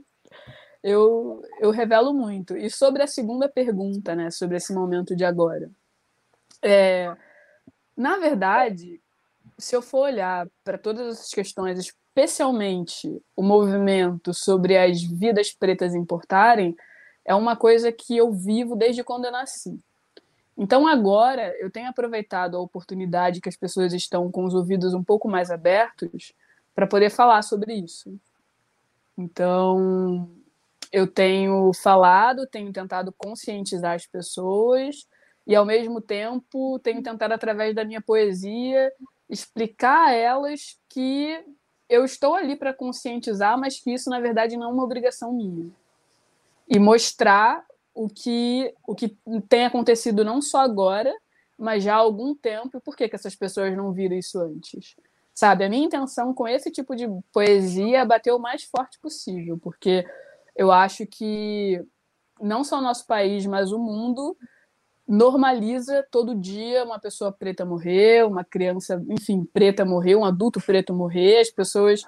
[0.82, 2.56] eu, eu revelo muito.
[2.56, 4.30] E sobre a segunda pergunta, né?
[4.30, 5.70] Sobre esse momento de agora.
[6.62, 7.14] É,
[7.96, 9.00] na verdade,
[9.58, 15.94] se eu for olhar para todas essas questões, especialmente o movimento sobre as vidas pretas
[15.94, 16.76] importarem,
[17.24, 19.78] é uma coisa que eu vivo desde quando eu nasci.
[20.56, 25.04] Então, agora, eu tenho aproveitado a oportunidade que as pessoas estão com os ouvidos um
[25.04, 26.32] pouco mais abertos
[26.74, 28.18] para poder falar sobre isso.
[29.18, 30.30] Então,
[30.90, 35.06] eu tenho falado, tenho tentado conscientizar as pessoas
[35.46, 38.90] e, ao mesmo tempo, tenho tentado, através da minha poesia,
[39.28, 41.44] explicar a elas que
[41.88, 45.70] eu estou ali para conscientizar, mas que isso, na verdade, não é uma obrigação minha.
[46.68, 47.64] E mostrar
[47.96, 49.16] o que, o que
[49.48, 51.12] tem acontecido não só agora,
[51.58, 54.94] mas já há algum tempo, e por que, que essas pessoas não viram isso antes?
[55.34, 59.58] Sabe, a minha intenção com esse tipo de poesia é bater o mais forte possível,
[59.58, 60.06] porque
[60.54, 61.82] eu acho que
[62.38, 64.36] não só o nosso país, mas o mundo
[65.08, 70.92] normaliza todo dia uma pessoa preta morrer, uma criança, enfim, preta morrer, um adulto preto
[70.92, 72.02] morrer, as pessoas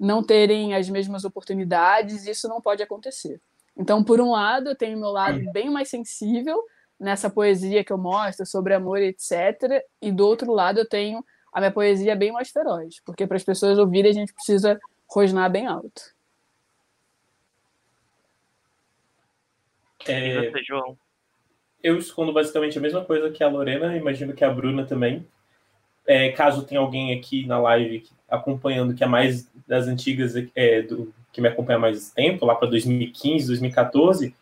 [0.00, 3.40] não terem as mesmas oportunidades, isso não pode acontecer.
[3.76, 6.62] Então, por um lado, eu tenho meu lado bem mais sensível
[6.98, 9.84] nessa poesia que eu mostro sobre amor, etc.
[10.00, 11.22] E do outro lado, eu tenho
[11.52, 15.50] a minha poesia bem mais feroz, porque para as pessoas ouvirem, a gente precisa rosnar
[15.50, 16.14] bem alto.
[20.06, 20.96] É, você, João?
[21.82, 25.26] Eu escondo basicamente a mesma coisa que a Lorena, imagino que a Bruna também.
[26.06, 31.12] É, caso tenha alguém aqui na live acompanhando que é mais das antigas é, do,
[31.32, 34.34] que me acompanha mais tempo, lá para 2015, 2014,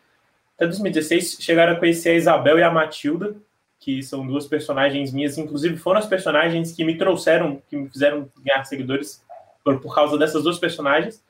[0.55, 3.35] até 2016, chegaram a conhecer a Isabel e a Matilda,
[3.79, 8.29] que são duas personagens minhas, inclusive foram as personagens que me trouxeram, que me fizeram
[8.41, 9.21] ganhar seguidores
[9.63, 11.21] por, por causa dessas duas personagens.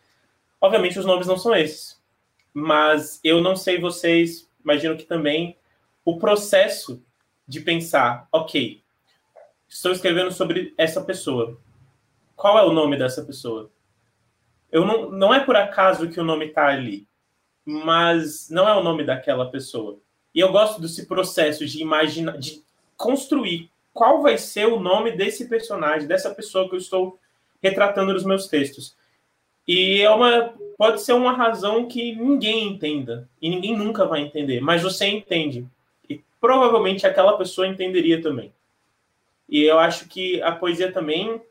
[0.62, 2.00] Obviamente, os nomes não são esses.
[2.54, 5.58] mas eu não sei vocês, imagino que também,
[6.06, 7.02] o processo
[7.48, 8.82] de pensar, ok,
[9.76, 11.58] estou escrevendo sobre essa pessoa.
[12.34, 13.70] Qual é o nome dessa pessoa?
[14.72, 17.06] Eu não, não é por acaso que o nome está ali,
[17.66, 20.00] mas não é o nome daquela pessoa.
[20.34, 22.64] E eu gosto desse processo de imaginar, de
[22.96, 27.20] construir qual vai ser o nome desse personagem, dessa pessoa que eu estou
[27.62, 28.96] retratando nos meus textos.
[29.68, 34.62] E é uma, pode ser uma razão que ninguém entenda, e ninguém nunca vai entender,
[34.62, 35.68] mas você entende.
[36.10, 38.54] E provavelmente aquela pessoa entenderia também.
[39.48, 41.42] E eu acho que a poesia também,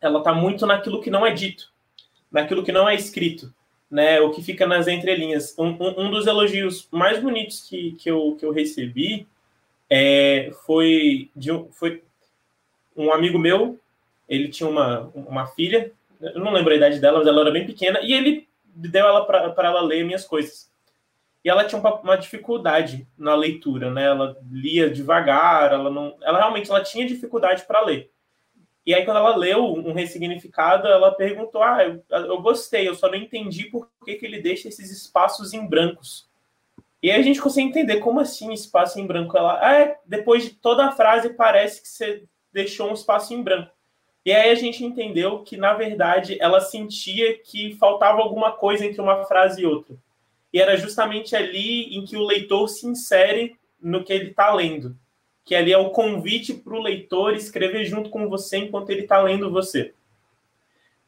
[0.00, 1.72] ela está muito naquilo que não é dito,
[2.30, 3.52] naquilo que não é escrito,
[3.90, 4.20] né?
[4.20, 5.56] O que fica nas entrelinhas.
[5.58, 9.26] Um, um, um dos elogios mais bonitos que, que, eu, que eu recebi
[9.88, 12.02] é, foi, de um, foi
[12.96, 13.78] um amigo meu,
[14.28, 17.66] ele tinha uma, uma filha, eu não lembro a idade dela, mas ela era bem
[17.66, 20.69] pequena, e ele deu ela para ela ler minhas coisas.
[21.44, 24.04] E ela tinha uma, uma, dificuldade na leitura, né?
[24.04, 28.10] Ela lia devagar, ela não, ela realmente ela tinha dificuldade para ler.
[28.84, 33.08] E aí quando ela leu um ressignificado, ela perguntou: "Ah, eu, eu gostei, eu só
[33.08, 36.28] não entendi por que, que ele deixa esses espaços em brancos".
[37.02, 39.36] E aí a gente consegue entender como assim espaço em branco.
[39.36, 43.42] Ela, ah, é, depois de toda a frase parece que você deixou um espaço em
[43.42, 43.70] branco.
[44.24, 49.00] E aí a gente entendeu que, na verdade, ela sentia que faltava alguma coisa entre
[49.00, 49.96] uma frase e outra.
[50.52, 54.96] E era justamente ali em que o leitor se insere no que ele está lendo.
[55.44, 59.20] Que ali é o convite para o leitor escrever junto com você enquanto ele está
[59.20, 59.94] lendo você.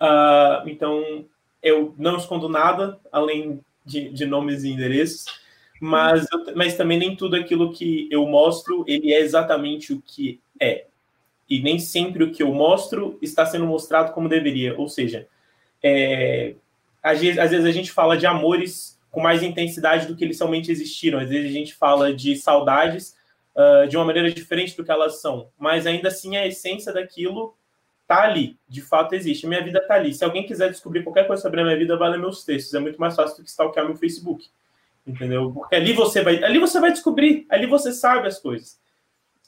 [0.01, 1.24] Uh, então,
[1.62, 5.26] eu não escondo nada, além de, de nomes e endereços,
[5.80, 10.86] mas, mas também nem tudo aquilo que eu mostro, ele é exatamente o que é
[11.53, 14.74] e nem sempre o que eu mostro está sendo mostrado como deveria.
[14.78, 15.28] Ou seja,
[15.82, 16.55] é,
[17.03, 20.40] às, vezes, às vezes a gente fala de amores com mais intensidade do que eles
[20.40, 21.20] realmente existiram.
[21.20, 23.14] Às vezes a gente fala de saudades
[23.54, 25.50] uh, de uma maneira diferente do que elas são.
[25.58, 27.54] Mas ainda assim a essência daquilo
[28.08, 29.44] tá ali, de fato existe.
[29.44, 30.14] A minha vida tá ali.
[30.14, 32.72] Se alguém quiser descobrir qualquer coisa sobre a minha vida, vale meus textos.
[32.72, 34.48] É muito mais fácil do que stalkear meu Facebook.
[35.06, 35.52] Entendeu?
[35.52, 38.80] Porque ali você vai, ali você vai descobrir, ali você sabe as coisas.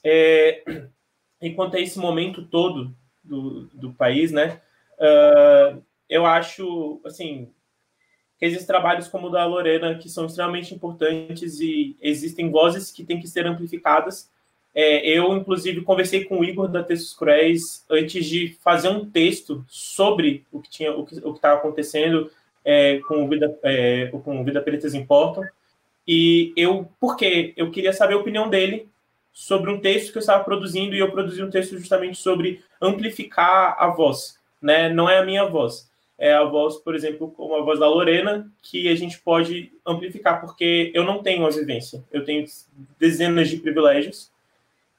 [0.03, 0.63] É,
[1.41, 4.61] enquanto é esse momento todo do, do país, né?
[4.99, 7.51] Uh, eu acho, assim,
[8.39, 13.19] existem trabalhos como o da Lorena que são extremamente importantes e existem vozes que têm
[13.19, 14.29] que ser amplificadas.
[14.73, 19.63] É, eu, inclusive, conversei com o Igor da Textos Cruéis antes de fazer um texto
[19.69, 22.29] sobre o que tinha, o que estava acontecendo
[22.63, 25.45] é, com Vida, é, com Vida Pretas Importam.
[26.05, 28.87] E eu, porque eu queria saber a opinião dele
[29.31, 33.75] sobre um texto que eu estava produzindo e eu produzi um texto justamente sobre amplificar
[33.79, 34.89] a voz, né?
[34.89, 38.49] Não é a minha voz, é a voz, por exemplo, como a voz da Lorena,
[38.61, 42.45] que a gente pode amplificar, porque eu não tenho a vivência, eu tenho
[42.97, 44.31] dezenas de privilégios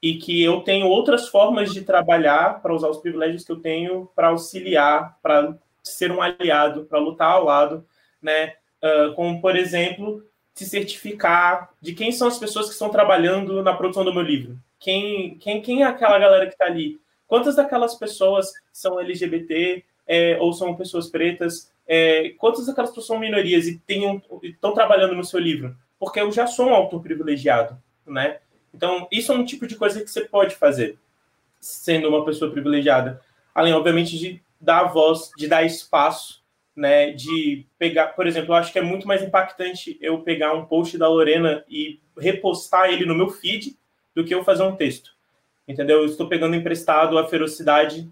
[0.02, 4.08] e que eu tenho outras formas de trabalhar para usar os privilégios que eu tenho
[4.14, 7.84] para auxiliar, para ser um aliado, para lutar ao lado,
[8.20, 8.54] né?
[8.82, 10.22] Uh, como, por exemplo,
[10.54, 14.58] se certificar de quem são as pessoas que estão trabalhando na produção do meu livro.
[14.78, 17.00] Quem, quem, quem é aquela galera que está ali?
[17.26, 21.72] Quantas daquelas pessoas são LGBT é, ou são pessoas pretas?
[21.86, 23.80] É, quantas daquelas pessoas são minorias e
[24.42, 25.76] estão trabalhando no seu livro?
[25.98, 28.38] Porque eu já sou um autor privilegiado, né?
[28.74, 30.98] Então, isso é um tipo de coisa que você pode fazer,
[31.58, 33.22] sendo uma pessoa privilegiada.
[33.54, 36.44] Além, obviamente, de dar voz, de dar espaço
[36.76, 40.66] né, de pegar, por exemplo, eu acho que é muito mais impactante eu pegar um
[40.66, 43.78] post da Lorena e repostar ele no meu feed
[44.14, 45.16] do que eu fazer um texto.
[45.66, 46.00] Entendeu?
[46.00, 48.08] Eu estou pegando emprestado a ferocidade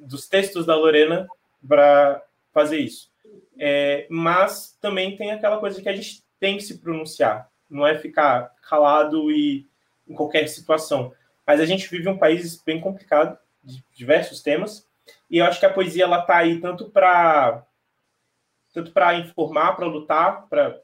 [0.00, 1.26] dos textos da Lorena
[1.66, 2.22] para
[2.52, 3.10] fazer isso.
[3.58, 7.98] É, mas também tem aquela coisa que a gente tem que se pronunciar, não é
[7.98, 9.66] ficar calado e
[10.06, 11.12] em qualquer situação.
[11.46, 14.86] Mas a gente vive um país bem complicado, de diversos temas,
[15.30, 17.64] e eu acho que a poesia ela tá aí tanto para
[18.72, 20.78] tanto para informar, para lutar, para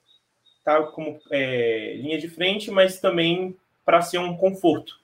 [0.58, 5.01] estar tá como é, linha de frente, mas também para ser um conforto.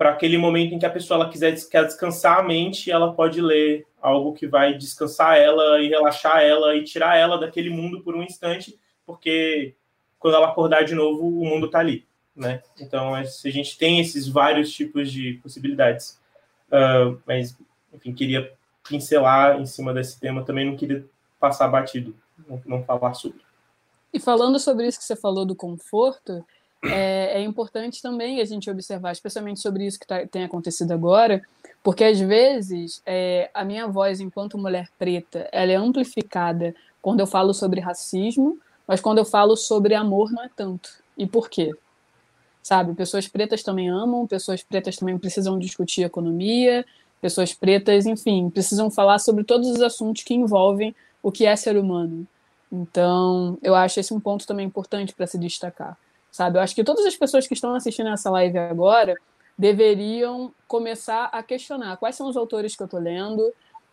[0.00, 3.38] Para aquele momento em que a pessoa ela quiser quer descansar a mente, ela pode
[3.38, 8.16] ler algo que vai descansar ela e relaxar ela e tirar ela daquele mundo por
[8.16, 9.74] um instante, porque
[10.18, 12.06] quando ela acordar de novo, o mundo está ali.
[12.34, 12.62] Né?
[12.80, 16.18] Então, a gente tem esses vários tipos de possibilidades.
[16.68, 17.54] Uh, mas,
[17.92, 18.50] enfim, queria
[18.88, 21.04] pincelar em cima desse tema também, não queria
[21.38, 22.16] passar batido,
[22.48, 23.42] não, não falar sobre.
[24.14, 26.42] E falando sobre isso que você falou do conforto,
[26.84, 31.42] é, é, importante também a gente observar, especialmente sobre isso que tá, tem acontecido agora,
[31.82, 37.26] porque às vezes é, a minha voz enquanto mulher preta ela é amplificada quando eu
[37.26, 40.90] falo sobre racismo, mas quando eu falo sobre amor não é tanto.
[41.16, 41.70] E por quê?
[42.62, 46.84] Sabe, pessoas pretas também amam, pessoas pretas também precisam discutir economia,
[47.20, 51.76] pessoas pretas, enfim, precisam falar sobre todos os assuntos que envolvem o que é ser
[51.76, 52.26] humano.
[52.72, 55.98] Então, eu acho esse um ponto também importante para se destacar,
[56.30, 56.58] sabe?
[56.58, 59.14] Eu acho que todas as pessoas que estão assistindo essa live agora
[59.58, 63.52] deveriam começar a questionar quais são os autores que eu estou lendo,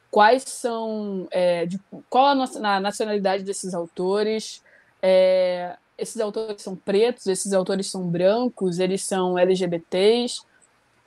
[0.09, 1.79] quais são, é, de,
[2.09, 4.63] qual a nacionalidade desses autores,
[5.01, 10.41] é, esses autores são pretos, esses autores são brancos, eles são LGBTs,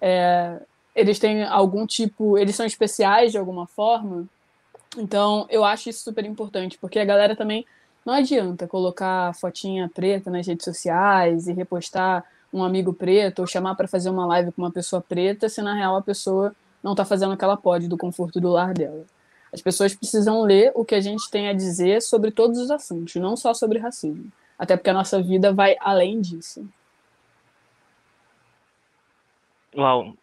[0.00, 0.60] é,
[0.94, 4.28] eles têm algum tipo, eles são especiais de alguma forma.
[4.98, 7.64] Então, eu acho isso super importante, porque a galera também
[8.04, 13.74] não adianta colocar fotinha preta nas redes sociais e repostar um amigo preto ou chamar
[13.74, 17.04] para fazer uma live com uma pessoa preta, se na real a pessoa não está
[17.04, 19.04] fazendo o que ela pode do conforto do lar dela.
[19.52, 23.16] As pessoas precisam ler o que a gente tem a dizer sobre todos os assuntos,
[23.16, 24.30] não só sobre racismo.
[24.58, 26.68] Até porque a nossa vida vai além disso.
[29.76, 30.14] Uau,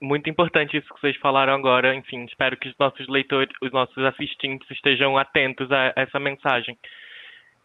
[0.00, 1.94] muito importante isso que vocês falaram agora.
[1.94, 6.78] Enfim, espero que os nossos leitores, os nossos assistentes estejam atentos a essa mensagem.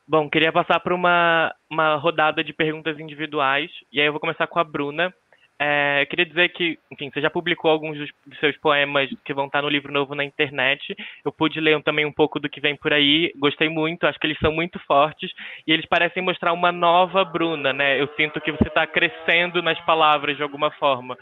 [0.07, 3.71] Bom, queria passar para uma, uma rodada de perguntas individuais.
[3.91, 5.11] E aí eu vou começar com a Bruna.
[5.57, 9.47] É, queria dizer que, enfim, você já publicou alguns dos, dos, seus poemas que vão
[9.47, 10.95] estar no livro novo na internet.
[11.23, 13.31] Eu pude ler também um pouco do que vem por aí.
[13.37, 15.31] Gostei muito, acho que eles são muito fortes
[15.65, 17.99] e eles parecem mostrar uma nova Bruna, né?
[17.99, 21.17] Eu sinto que você está crescendo nas palavras de alguma forma.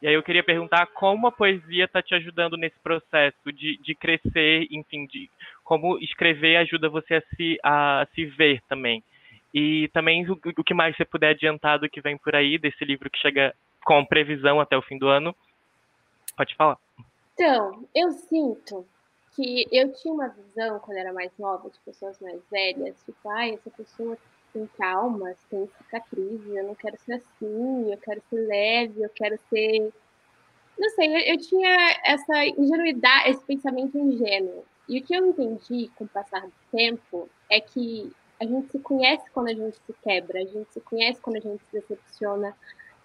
[0.00, 3.94] E aí eu queria perguntar como a poesia está te ajudando nesse processo de, de
[3.96, 5.28] crescer, enfim, de
[5.68, 9.04] como escrever ajuda você a se, a se ver também.
[9.52, 12.82] E também o, o que mais você puder adiantar do que vem por aí, desse
[12.86, 13.54] livro que chega
[13.84, 15.36] com previsão até o fim do ano.
[16.34, 16.78] Pode falar.
[17.34, 18.86] Então, eu sinto
[19.36, 23.52] que eu tinha uma visão, quando era mais nova, de pessoas mais velhas, tipo, ai,
[23.52, 24.16] essa pessoa
[24.54, 29.38] tem traumas, tem cicatrizes, eu não quero ser assim, eu quero ser leve, eu quero
[29.50, 29.92] ser.
[30.78, 34.64] Não sei, eu, eu tinha essa ingenuidade, esse pensamento ingênuo.
[34.88, 38.10] E o que eu entendi com o passar do tempo é que
[38.40, 41.40] a gente se conhece quando a gente se quebra, a gente se conhece quando a
[41.40, 42.56] gente se decepciona,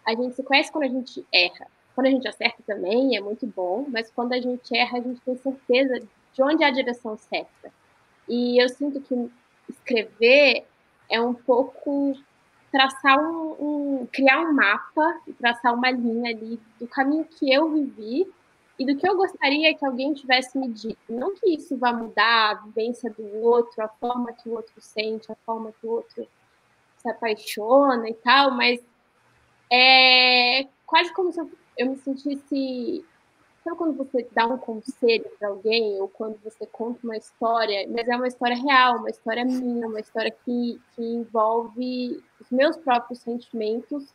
[0.06, 1.68] a gente se conhece quando a gente erra.
[1.96, 5.22] Quando a gente acerta também é muito bom, mas quando a gente erra, a gente
[5.22, 6.00] tem certeza
[6.34, 7.72] de onde é a direção certa.
[8.28, 9.32] E eu sinto que
[9.70, 10.66] escrever
[11.10, 12.18] é um pouco
[12.72, 18.28] traçar um, um, criar um mapa traçar uma linha ali do caminho que eu vivi
[18.80, 21.00] e do que eu gostaria que alguém tivesse me dito.
[21.08, 25.32] Não que isso vá mudar a vivência do outro, a forma que o outro sente,
[25.32, 26.28] a forma que o outro
[26.98, 28.82] se apaixona e tal, mas
[29.72, 33.06] é quase como se eu, eu me sentisse
[33.64, 38.06] Sabe quando você dá um conselho para alguém, ou quando você conta uma história, mas
[38.10, 43.20] é uma história real, uma história minha, uma história que, que envolve os meus próprios
[43.20, 44.14] sentimentos,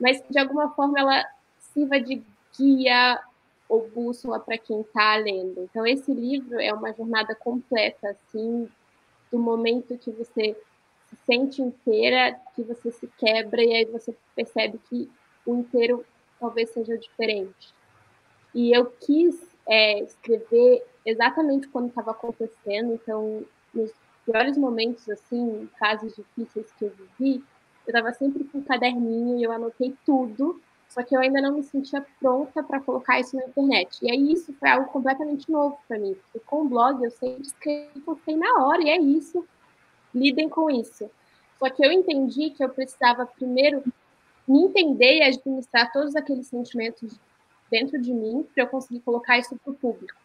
[0.00, 1.24] mas de alguma forma ela
[1.58, 2.22] sirva de
[2.56, 3.20] guia
[3.68, 5.62] ou bússola para quem está lendo.
[5.62, 8.68] Então, esse livro é uma jornada completa, assim,
[9.30, 10.56] do momento que você
[11.06, 15.10] se sente inteira, que você se quebra, e aí você percebe que
[15.44, 16.04] o inteiro
[16.38, 17.74] talvez seja diferente.
[18.54, 23.44] E eu quis é, escrever exatamente quando estava acontecendo, então,
[23.74, 23.92] nos
[24.24, 27.44] piores momentos, assim, casos difíceis que eu vivi,
[27.86, 31.54] eu estava sempre com um caderninho e eu anotei tudo, só que eu ainda não
[31.54, 33.98] me sentia pronta para colocar isso na internet.
[34.02, 37.42] E aí isso foi algo completamente novo para mim, porque com o blog eu sempre
[37.42, 39.46] escrevi postei na hora, e é isso,
[40.14, 41.10] lidem com isso.
[41.58, 43.82] Só que eu entendi que eu precisava primeiro
[44.46, 47.18] me entender e administrar todos aqueles sentimentos
[47.70, 50.18] dentro de mim para eu conseguir colocar isso para o público.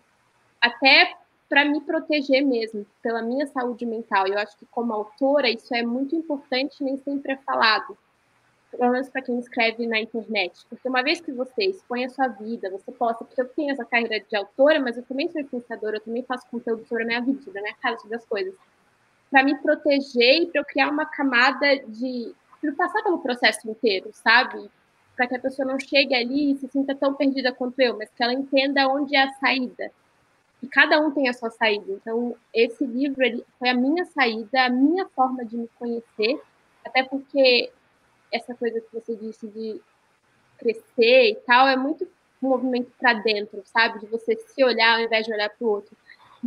[0.59, 1.15] Até
[1.51, 4.25] para me proteger mesmo, pela minha saúde mental.
[4.25, 7.97] Eu acho que, como autora, isso é muito importante nem sempre é falado.
[8.71, 10.65] Pelo menos para quem escreve na internet.
[10.69, 13.85] Porque uma vez que você expõe a sua vida, você posta, porque eu tenho essa
[13.85, 17.21] carreira de autora, mas eu também sou influenciadora, eu também faço conteúdo sobre a minha
[17.21, 18.53] vida, sobre a minha casa, sobre as coisas.
[19.29, 22.33] Para me proteger e para eu criar uma camada de.
[22.59, 24.69] para passar pelo processo inteiro, sabe?
[25.15, 28.09] para que a pessoa não chegue ali e se sinta tão perdida quanto eu, mas
[28.09, 29.91] que ela entenda onde é a saída.
[30.63, 31.91] E cada um tem a sua saída.
[31.91, 36.41] Então, esse livro ele, foi a minha saída, a minha forma de me conhecer,
[36.85, 37.71] até porque
[38.31, 39.81] essa coisa que você disse de
[40.57, 42.07] crescer e tal é muito
[42.41, 43.99] um movimento para dentro, sabe?
[43.99, 45.95] De você se olhar ao invés de olhar para o outro.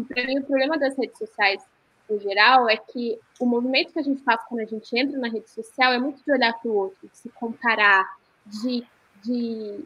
[0.09, 1.62] Para mim, o problema das redes sociais
[2.11, 5.28] em geral é que o movimento que a gente faz quando a gente entra na
[5.28, 8.85] rede social é muito de olhar para o outro, de se comparar, de,
[9.22, 9.85] de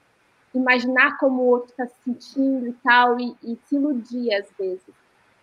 [0.55, 4.83] imaginar como o outro está se sentindo e tal, e, e se iludir às vezes.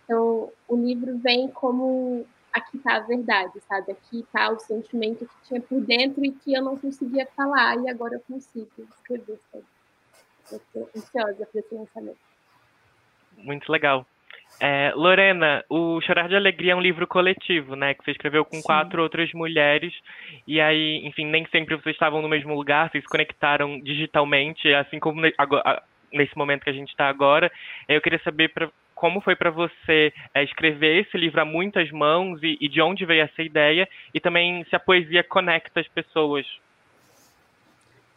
[0.04, 2.26] Então, o livro vem como
[2.56, 3.92] aqui tá a verdade, sabe?
[3.92, 7.88] Aqui tá o sentimento que tinha por dentro e que eu não conseguia falar, e
[7.88, 9.38] agora eu consigo escrever?
[10.50, 12.18] Eu tô ansiosa para esse lançamento.
[13.36, 14.06] Muito legal.
[14.58, 17.92] É, Lorena, o Chorar de Alegria é um livro coletivo, né?
[17.92, 18.62] Que você escreveu com Sim.
[18.62, 19.92] quatro outras mulheres.
[20.46, 24.98] E aí, enfim, nem sempre vocês estavam no mesmo lugar, vocês se conectaram digitalmente, assim
[24.98, 27.52] como nesse momento que a gente está agora.
[27.86, 32.42] Eu queria saber pra, como foi para você é, escrever esse livro a muitas mãos
[32.42, 36.46] e, e de onde veio essa ideia, e também se a poesia conecta as pessoas.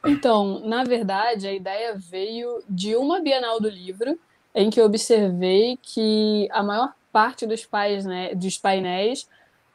[0.06, 4.18] Então, na verdade, a ideia veio de uma Bienal do Livro,
[4.56, 9.28] em que eu observei que a maior parte dos, pais, né, dos painéis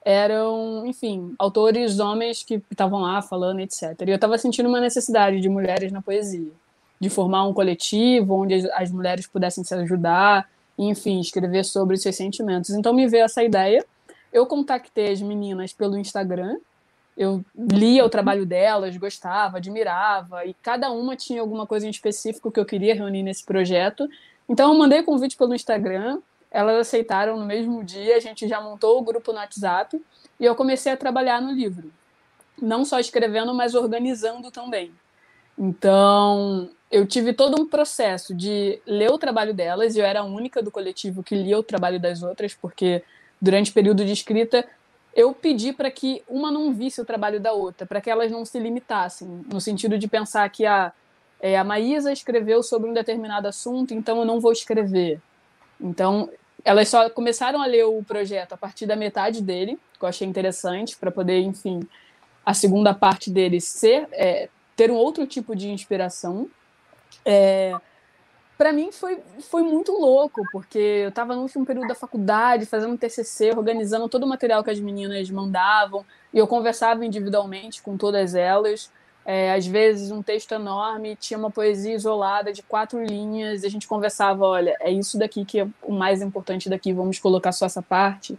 [0.02, 3.94] eram, enfim, autores homens que estavam lá falando, etc.
[4.07, 6.52] E eu estava sentindo uma necessidade de mulheres na poesia,
[6.98, 10.48] de formar um coletivo onde as mulheres pudessem se ajudar,
[10.79, 12.70] enfim, escrever sobre seus sentimentos.
[12.70, 13.85] Então me veio essa ideia.
[14.33, 16.57] Eu contactei as meninas pelo Instagram,
[17.16, 22.51] eu lia o trabalho delas, gostava, admirava, e cada uma tinha alguma coisa em específico
[22.51, 24.09] que eu queria reunir nesse projeto.
[24.49, 26.18] Então eu mandei convite pelo Instagram,
[26.51, 30.01] elas aceitaram no mesmo dia, a gente já montou o grupo no WhatsApp
[30.39, 31.93] e eu comecei a trabalhar no livro.
[32.61, 34.93] Não só escrevendo, mas organizando também.
[35.59, 40.24] Então, eu tive todo um processo de ler o trabalho delas, e eu era a
[40.24, 43.03] única do coletivo que lia o trabalho das outras, porque
[43.40, 44.64] durante o período de escrita
[45.14, 48.45] eu pedi para que uma não visse o trabalho da outra, para que elas não
[48.45, 50.92] se limitassem, no sentido de pensar que a
[51.40, 55.20] é, a Maísa escreveu sobre um determinado assunto, então eu não vou escrever.
[55.78, 56.30] Então,
[56.64, 60.26] elas só começaram a ler o projeto a partir da metade dele, que eu achei
[60.26, 61.80] interessante, para poder, enfim,
[62.47, 66.49] a segunda parte dele ser é, ter um outro tipo de inspiração.
[67.25, 67.75] É,
[68.57, 72.97] para mim foi, foi muito louco, porque eu estava no último período da faculdade, fazendo
[72.97, 78.35] TCC, organizando todo o material que as meninas mandavam, e eu conversava individualmente com todas
[78.35, 78.91] elas.
[79.27, 83.70] É, às vezes um texto enorme tinha uma poesia isolada de quatro linhas e a
[83.70, 87.64] gente conversava, olha, é isso daqui que é o mais importante daqui, vamos colocar só
[87.64, 88.39] essa parte.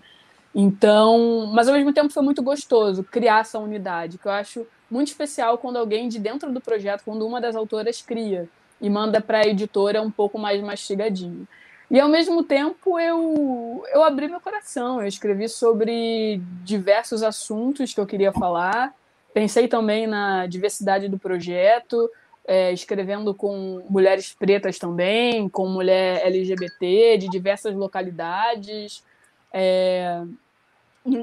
[0.53, 5.07] Então, mas ao mesmo tempo foi muito gostoso criar essa unidade, que eu acho muito
[5.07, 8.47] especial quando alguém de dentro do projeto, quando uma das autoras cria
[8.85, 11.47] e manda para a editora um pouco mais mastigadinho.
[11.89, 17.99] E ao mesmo tempo eu eu abri meu coração, eu escrevi sobre diversos assuntos que
[17.99, 18.93] eu queria falar
[19.35, 22.09] Pensei também na diversidade do projeto,
[22.47, 29.03] é, escrevendo com mulheres pretas também, com mulher LGBT de diversas localidades.
[29.51, 30.23] É,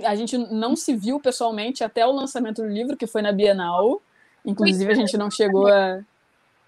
[0.05, 4.03] a gente não se viu pessoalmente até o lançamento do livro, que foi na Bienal.
[4.45, 6.03] Inclusive, a gente não chegou a.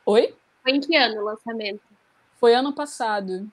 [0.06, 0.34] Oi?
[0.64, 1.82] Foi em que ano o lançamento?
[2.40, 3.46] Foi ano passado,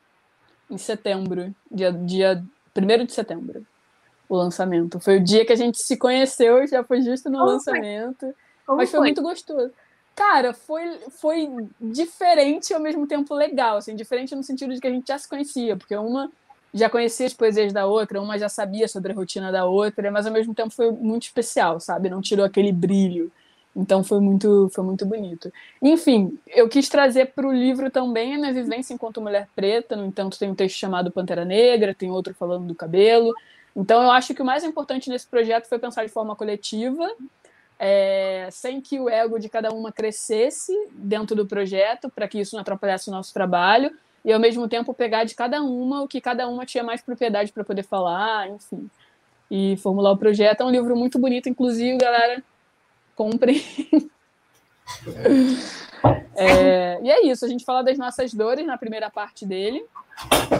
[0.69, 2.43] em setembro, dia, dia
[2.75, 3.63] 1 de setembro
[4.29, 4.97] o lançamento.
[4.97, 8.33] Foi o dia que a gente se conheceu, já foi justo no Como lançamento.
[8.65, 8.75] Foi?
[8.77, 9.73] mas foi, foi, muito gostoso.
[10.15, 11.49] Cara, foi, foi
[11.81, 15.17] diferente e ao mesmo tempo legal, assim, diferente no sentido de que a gente já
[15.17, 16.31] se conhecia, porque uma
[16.73, 20.25] já conhecia as poesias da outra, uma já sabia sobre a rotina da outra, mas
[20.25, 22.09] ao mesmo tempo foi muito especial, sabe?
[22.09, 23.29] Não tirou aquele brilho.
[23.75, 25.51] Então foi muito, foi muito bonito.
[25.81, 29.95] Enfim, eu quis trazer para o livro também a minha vivência enquanto mulher preta.
[29.95, 33.33] No entanto, tem um texto chamado Pantera Negra, tem outro falando do cabelo.
[33.75, 37.09] Então, eu acho que o mais importante nesse projeto foi pensar de forma coletiva,
[37.79, 42.55] é, sem que o ego de cada uma crescesse dentro do projeto, para que isso
[42.55, 43.91] não atrapalhasse o nosso trabalho,
[44.23, 47.51] e ao mesmo tempo pegar de cada uma o que cada uma tinha mais propriedade
[47.51, 48.89] para poder falar, enfim,
[49.49, 50.61] e formular o projeto.
[50.61, 52.43] É um livro muito bonito, inclusive, galera,
[53.15, 53.61] comprem.
[56.35, 59.85] É, e é isso, a gente fala das nossas dores na primeira parte dele,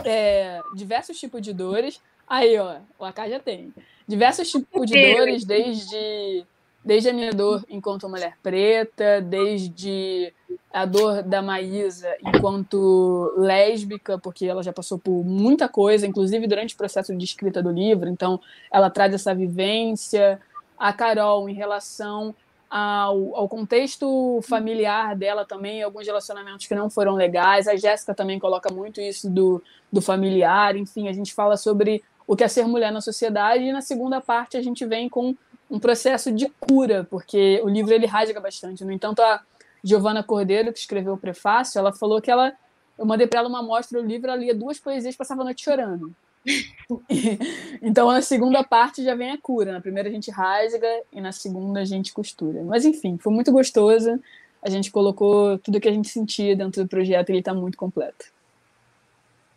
[0.05, 1.99] é, diversos tipos de dores.
[2.27, 3.73] Aí, ó, o AK já tem.
[4.07, 6.45] Diversos tipos de dores, desde,
[6.83, 10.33] desde a minha dor enquanto mulher preta, desde
[10.71, 16.73] a dor da Maísa enquanto lésbica, porque ela já passou por muita coisa, inclusive durante
[16.73, 18.39] o processo de escrita do livro, então
[18.71, 20.39] ela traz essa vivência.
[20.81, 22.33] A Carol, em relação
[22.67, 27.67] ao, ao, contexto familiar dela também, alguns relacionamentos que não foram legais.
[27.67, 29.61] A Jéssica também coloca muito isso do,
[29.93, 30.75] do familiar.
[30.75, 34.19] Enfim, a gente fala sobre o que é ser mulher na sociedade, e na segunda
[34.19, 35.35] parte a gente vem com
[35.69, 38.83] um processo de cura, porque o livro ele rasga bastante.
[38.83, 39.39] No entanto, a
[39.83, 42.53] Giovana Cordeiro, que escreveu o prefácio, ela falou que ela.
[42.97, 45.63] Eu mandei para ela uma amostra do livro, ela lia duas poesias passava a noite
[45.63, 46.15] chorando.
[47.81, 49.71] então, na segunda parte já vem a cura.
[49.71, 52.63] Na primeira a gente rasga e na segunda a gente costura.
[52.63, 54.19] Mas, enfim, foi muito gostoso.
[54.61, 57.77] A gente colocou tudo que a gente sentia dentro do projeto e ele está muito
[57.77, 58.25] completo.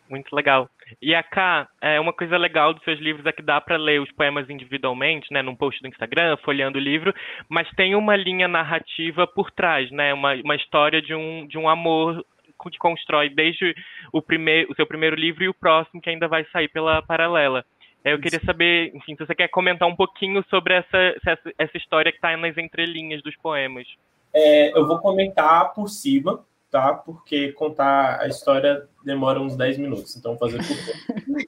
[0.09, 0.69] Muito legal.
[1.01, 3.99] E a Cá, é, uma coisa legal dos seus livros é que dá para ler
[3.99, 7.13] os poemas individualmente, né, num post do Instagram, folheando o livro,
[7.49, 11.67] mas tem uma linha narrativa por trás, né, uma, uma história de um, de um
[11.67, 12.23] amor
[12.57, 13.75] que constrói desde
[14.11, 17.65] o, primeiro, o seu primeiro livro e o próximo que ainda vai sair pela paralela.
[18.03, 22.11] Eu queria saber, enfim, se você quer comentar um pouquinho sobre essa, essa, essa história
[22.11, 23.87] que está nas entrelinhas dos poemas.
[24.31, 26.93] É, eu vou comentar por cima, tá?
[26.93, 31.47] Porque contar a história demora uns 10 minutos, então vou fazer por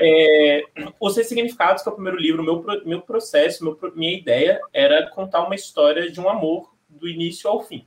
[0.00, 0.62] é,
[0.98, 5.42] Os Ressignificados, que é o primeiro livro, meu, meu processo, meu, minha ideia era contar
[5.42, 7.86] uma história de um amor do início ao fim.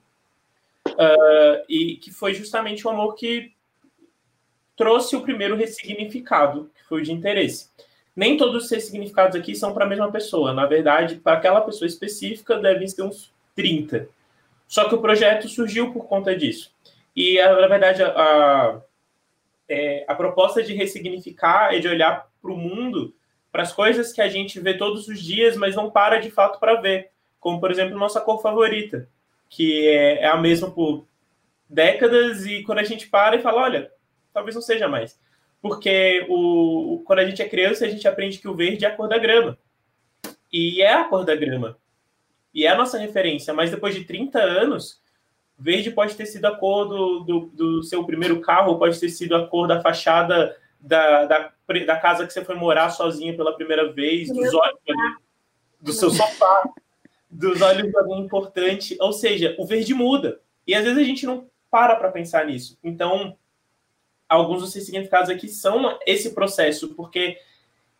[0.93, 3.51] Uh, e que foi justamente o amor que
[4.75, 7.69] trouxe o primeiro ressignificado, que foi o de interesse.
[8.15, 10.53] Nem todos os ressignificados aqui são para a mesma pessoa.
[10.53, 14.07] Na verdade, para aquela pessoa específica, devem ser uns 30.
[14.67, 16.71] Só que o projeto surgiu por conta disso.
[17.15, 18.81] E, na verdade, a, a,
[19.67, 23.13] é, a proposta de ressignificar é de olhar para o mundo,
[23.51, 26.59] para as coisas que a gente vê todos os dias, mas não para de fato
[26.59, 27.11] para ver.
[27.39, 29.07] Como, por exemplo, nossa cor favorita,
[29.55, 31.07] que é, é a mesma por
[31.69, 33.91] décadas, e quando a gente para e fala, olha,
[34.33, 35.19] talvez não seja mais.
[35.61, 38.95] Porque o, quando a gente é criança, a gente aprende que o verde é a
[38.95, 39.57] cor da grama.
[40.51, 41.77] E é a cor da grama.
[42.53, 43.53] E é a nossa referência.
[43.53, 45.01] Mas depois de 30 anos,
[45.57, 49.35] Verde pode ter sido a cor do, do, do seu primeiro carro, pode ter sido
[49.35, 51.51] a cor da fachada da, da,
[51.85, 54.79] da, casa que você foi morar sozinha pela primeira vez, dos olhos
[55.79, 56.63] do seu sofá,
[57.33, 58.97] dos olhos de alguém importante.
[58.99, 60.39] Ou seja, o verde muda.
[60.65, 62.77] E às vezes a gente não para para pensar nisso.
[62.83, 63.35] Então,
[64.29, 67.37] alguns dos significados aqui são esse processo, porque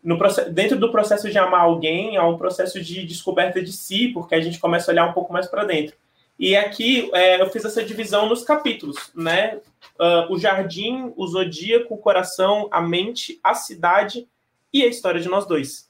[0.02, 0.18] no,
[0.52, 4.40] dentro do processo de amar alguém, há um processo de descoberta de si, porque a
[4.40, 5.96] gente começa a olhar um pouco mais para dentro.
[6.38, 9.60] E aqui é, eu fiz essa divisão nos capítulos, né?
[9.98, 14.28] Uh, o jardim, o zodíaco, o coração, a mente, a cidade
[14.72, 15.88] e a história de nós dois.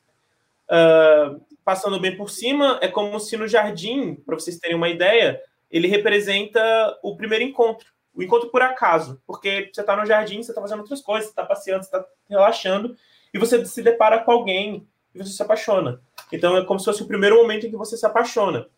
[0.69, 5.41] Uh, passando bem por cima, é como se no jardim, para vocês terem uma ideia,
[5.71, 6.61] ele representa
[7.03, 10.81] o primeiro encontro, o encontro por acaso, porque você está no jardim, você está fazendo
[10.81, 12.97] outras coisas, você está passeando, você está relaxando,
[13.33, 16.01] e você se depara com alguém e você se apaixona.
[16.33, 18.69] Então é como se fosse o primeiro momento em que você se apaixona.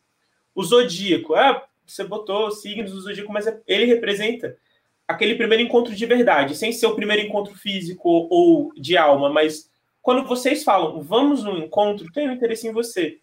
[0.55, 4.57] O zodíaco, ah, você botou signos do zodíaco, mas é, ele representa
[5.07, 9.71] aquele primeiro encontro de verdade, sem ser o primeiro encontro físico ou de alma, mas
[10.07, 13.19] quando vocês falam, vamos num encontro, tenho interesse em você.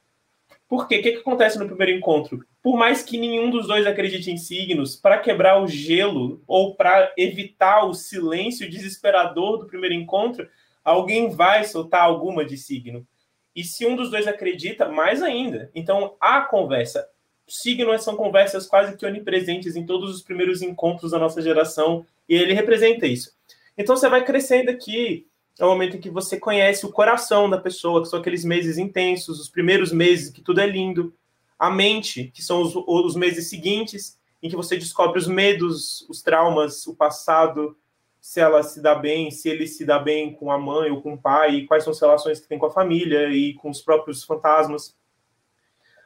[0.68, 0.98] Por quê?
[0.98, 2.46] O que, que acontece no primeiro encontro?
[2.62, 7.14] Por mais que nenhum dos dois acredite em signos, para quebrar o gelo ou para
[7.18, 10.46] evitar o silêncio desesperador do primeiro encontro,
[10.84, 13.08] alguém vai soltar alguma de signo.
[13.56, 15.72] E se um dos dois acredita, mais ainda.
[15.74, 17.08] Então, a conversa
[17.48, 22.36] signos são conversas quase que onipresentes em todos os primeiros encontros da nossa geração, e
[22.36, 23.32] ele representa isso.
[23.78, 25.28] Então você vai crescendo aqui,
[25.60, 28.78] é o momento em que você conhece o coração da pessoa, que são aqueles meses
[28.78, 31.14] intensos, os primeiros meses que tudo é lindo,
[31.58, 36.22] a mente, que são os, os meses seguintes, em que você descobre os medos, os
[36.22, 37.78] traumas, o passado,
[38.20, 41.14] se ela se dá bem, se ele se dá bem com a mãe ou com
[41.14, 44.24] o pai, quais são as relações que tem com a família e com os próprios
[44.24, 44.96] fantasmas.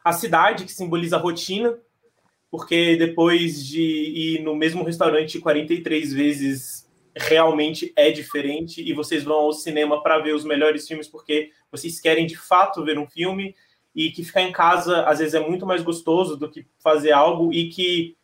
[0.03, 1.77] A cidade, que simboliza a rotina,
[2.49, 6.86] porque depois de ir no mesmo restaurante 43 vezes,
[7.19, 11.99] realmente é diferente, e vocês vão ao cinema para ver os melhores filmes porque vocês
[11.99, 13.55] querem de fato ver um filme,
[13.95, 17.53] e que ficar em casa às vezes é muito mais gostoso do que fazer algo,
[17.53, 18.15] e que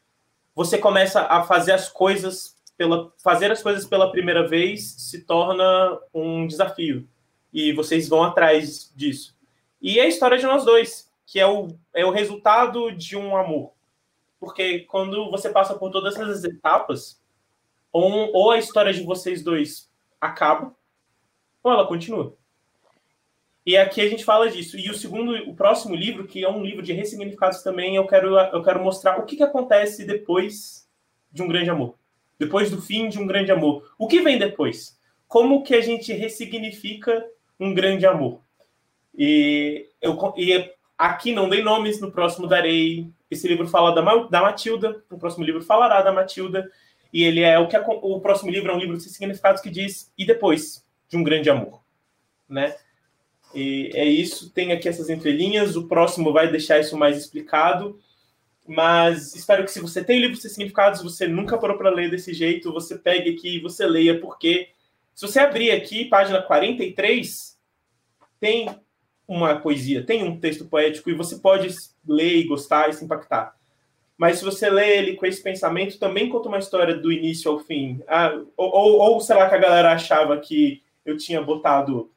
[0.55, 5.99] você começa a fazer as coisas pela fazer as coisas pela primeira vez se torna
[6.13, 7.07] um desafio
[7.51, 9.37] e vocês vão atrás disso.
[9.79, 13.35] E é a história de nós dois que é o, é o resultado de um
[13.35, 13.73] amor.
[14.39, 17.21] Porque quando você passa por todas essas etapas,
[17.93, 19.89] ou, ou a história de vocês dois
[20.19, 20.75] acaba,
[21.63, 22.35] ou ela continua.
[23.65, 24.77] E aqui a gente fala disso.
[24.77, 28.37] E o segundo, o próximo livro, que é um livro de ressignificados também, eu quero,
[28.37, 30.85] eu quero mostrar o que, que acontece depois
[31.31, 31.95] de um grande amor.
[32.37, 33.89] Depois do fim de um grande amor.
[33.97, 34.99] O que vem depois?
[35.27, 37.25] Como que a gente ressignifica
[37.57, 38.41] um grande amor?
[39.17, 43.09] E, eu, e Aqui não dei nomes, no próximo darei.
[43.29, 46.71] Esse livro fala da, da Matilda, o próximo livro falará da Matilda.
[47.13, 50.11] E ele é o que o próximo livro é um livro de significados que diz
[50.17, 51.83] e depois de um grande amor,
[52.49, 52.75] né?
[53.53, 54.49] E é isso.
[54.49, 55.75] Tem aqui essas entrelinhas.
[55.75, 57.99] O próximo vai deixar isso mais explicado.
[58.67, 62.33] Mas espero que se você tem livros de significados, você nunca parou para ler desse
[62.33, 64.69] jeito, você pegue aqui e você leia, porque
[65.13, 67.59] se você abrir aqui, página 43,
[68.39, 68.69] tem
[69.27, 71.75] uma poesia, tem um texto poético e você pode
[72.07, 73.53] ler e gostar e se impactar.
[74.23, 77.59] Mas se você lê ele com esse pensamento, também conta uma história do início ao
[77.59, 78.01] fim.
[78.07, 82.09] Ah, ou, ou, ou será que a galera achava que eu tinha botado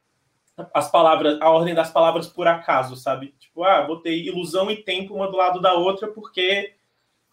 [0.73, 3.35] as palavras, a ordem das palavras por acaso, sabe?
[3.41, 6.74] Tipo, ah, botei ilusão e tempo uma do lado da outra porque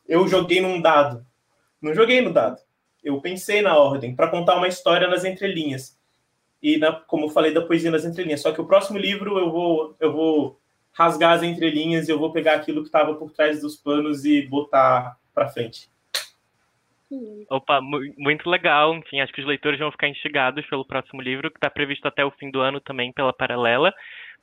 [0.07, 1.23] eu joguei num dado.
[1.79, 2.59] Não joguei no dado.
[3.03, 5.99] Eu pensei na ordem para contar uma história nas entrelinhas.
[6.59, 8.41] E na, como eu falei da poesia nas entrelinhas.
[8.41, 10.59] Só que o próximo livro eu vou eu vou
[10.93, 14.41] rasgar as entrelinhas e eu vou pegar aquilo que estava por trás dos panos e
[14.43, 15.91] botar para frente.
[17.49, 18.95] Opa, muito legal.
[18.95, 22.25] Enfim, acho que os leitores vão ficar instigados pelo próximo livro, que está previsto até
[22.25, 23.93] o fim do ano também pela Paralela.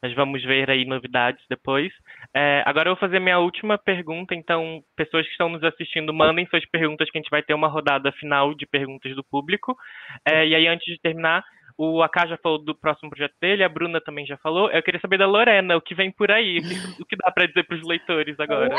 [0.02, 1.92] Mas vamos ver aí novidades depois.
[2.34, 4.34] É, agora eu vou fazer minha última pergunta.
[4.34, 7.68] Então, pessoas que estão nos assistindo, mandem suas perguntas, que a gente vai ter uma
[7.68, 9.76] rodada final de perguntas do público.
[10.24, 11.44] É, e aí, antes de terminar,
[11.76, 14.70] o Aká já falou do próximo projeto dele, a Bruna também já falou.
[14.70, 16.58] Eu queria saber da Lorena, o que vem por aí,
[17.00, 18.76] o que dá para dizer para os leitores agora.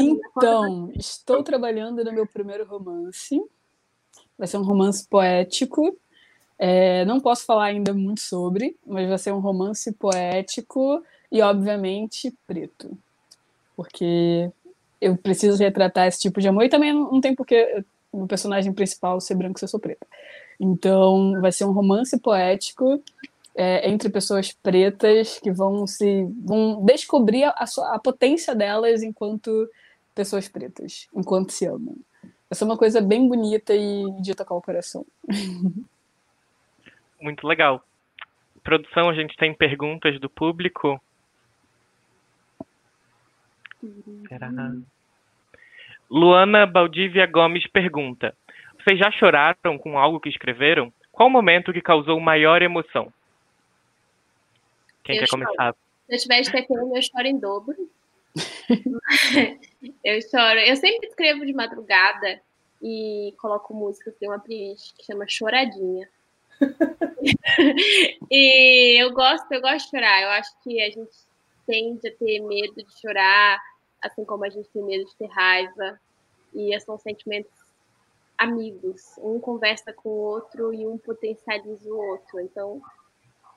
[0.00, 3.40] Então, estou trabalhando no meu primeiro romance.
[4.38, 5.96] Vai ser um romance poético.
[6.58, 12.32] É, não posso falar ainda muito sobre, mas vai ser um romance poético e, obviamente,
[12.46, 12.96] preto.
[13.74, 14.50] Porque
[15.00, 19.20] eu preciso retratar esse tipo de amor e também não tem porque o personagem principal
[19.20, 20.06] ser branco se eu sou preta.
[20.58, 23.02] Então, vai ser um romance poético
[23.54, 29.68] é, entre pessoas pretas que vão se vão descobrir a, a, potência delas enquanto
[30.14, 31.96] pessoas pretas, enquanto se amam.
[32.22, 35.06] Vai ser uma coisa bem bonita e de tocar o coração.
[37.20, 37.84] Muito legal.
[38.62, 41.00] Produção, a gente tem perguntas do público.
[46.10, 48.36] Luana Baldívia Gomes pergunta:
[48.82, 50.92] vocês já choraram com algo que escreveram?
[51.10, 53.12] Qual o momento que causou maior emoção?
[55.04, 55.44] Quem eu quer choro.
[55.44, 55.72] começar?
[55.72, 57.90] Se eu estiver TPM, eu choro em dobro.
[60.04, 60.58] eu choro.
[60.60, 62.40] Eu sempre escrevo de madrugada
[62.82, 66.08] e coloco música, tem uma playlist que chama Choradinha.
[68.30, 70.22] e eu gosto, eu gosto de chorar.
[70.22, 71.16] Eu acho que a gente
[71.66, 73.60] tende a ter medo de chorar,
[74.00, 76.00] assim como a gente tem medo de ter raiva.
[76.54, 77.61] E são sentimentos
[78.42, 79.02] amigos.
[79.18, 82.40] Um conversa com o outro e um potencializa o outro.
[82.40, 82.80] Então,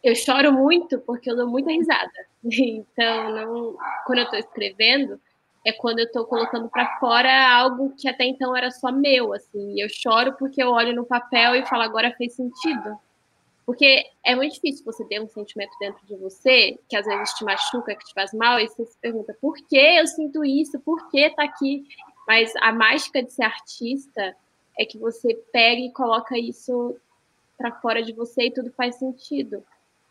[0.03, 2.11] eu choro muito porque eu dou muita risada.
[2.47, 5.19] Então, não, quando eu estou escrevendo,
[5.65, 9.81] é quando eu estou colocando para fora algo que até então era só meu, assim.
[9.81, 12.99] Eu choro porque eu olho no papel e falo agora fez sentido.
[13.65, 17.43] Porque é muito difícil você ter um sentimento dentro de você que às vezes te
[17.43, 21.09] machuca, que te faz mal, e você se pergunta por que eu sinto isso, por
[21.09, 21.83] que tá aqui.
[22.27, 24.35] Mas a mágica de ser artista
[24.77, 26.95] é que você pega e coloca isso
[27.57, 29.63] para fora de você e tudo faz sentido.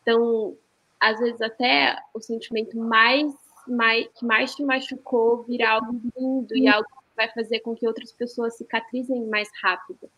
[0.03, 0.57] Então,
[1.01, 3.33] às vezes até o sentimento mais,
[3.67, 7.87] mais que mais te machucou vira algo lindo e algo que vai fazer com que
[7.87, 10.11] outras pessoas cicatrizem mais rápido.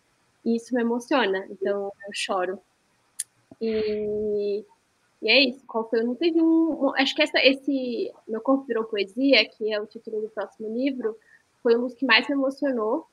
[0.44, 2.60] E isso me emociona, então eu choro.
[3.60, 4.64] E,
[5.22, 5.66] e é isso.
[5.66, 6.02] Qual foi?
[6.02, 6.94] Não teve um.
[6.96, 11.16] Acho que essa, esse Meu Corpo Virou Poesia, que é o título do próximo livro,
[11.62, 13.06] foi um dos que mais me emocionou,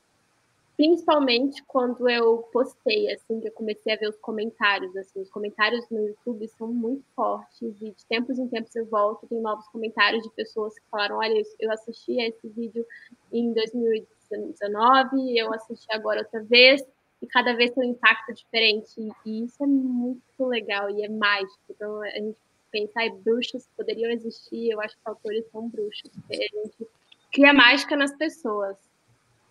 [0.75, 5.87] principalmente quando eu postei, assim, que eu comecei a ver os comentários, assim, os comentários
[5.89, 10.23] no YouTube são muito fortes e de tempos em tempos eu volto, tem novos comentários
[10.23, 12.85] de pessoas que falaram, olha, eu assisti a esse vídeo
[13.31, 16.83] em 2019, eu assisti agora outra vez,
[17.21, 21.59] e cada vez tem um impacto diferente, e isso é muito legal e é mágico,
[21.69, 22.37] então a gente
[22.71, 26.87] pensar bruxos poderiam existir, eu acho que os autores são bruxos, a gente
[27.31, 28.75] cria mágica nas pessoas,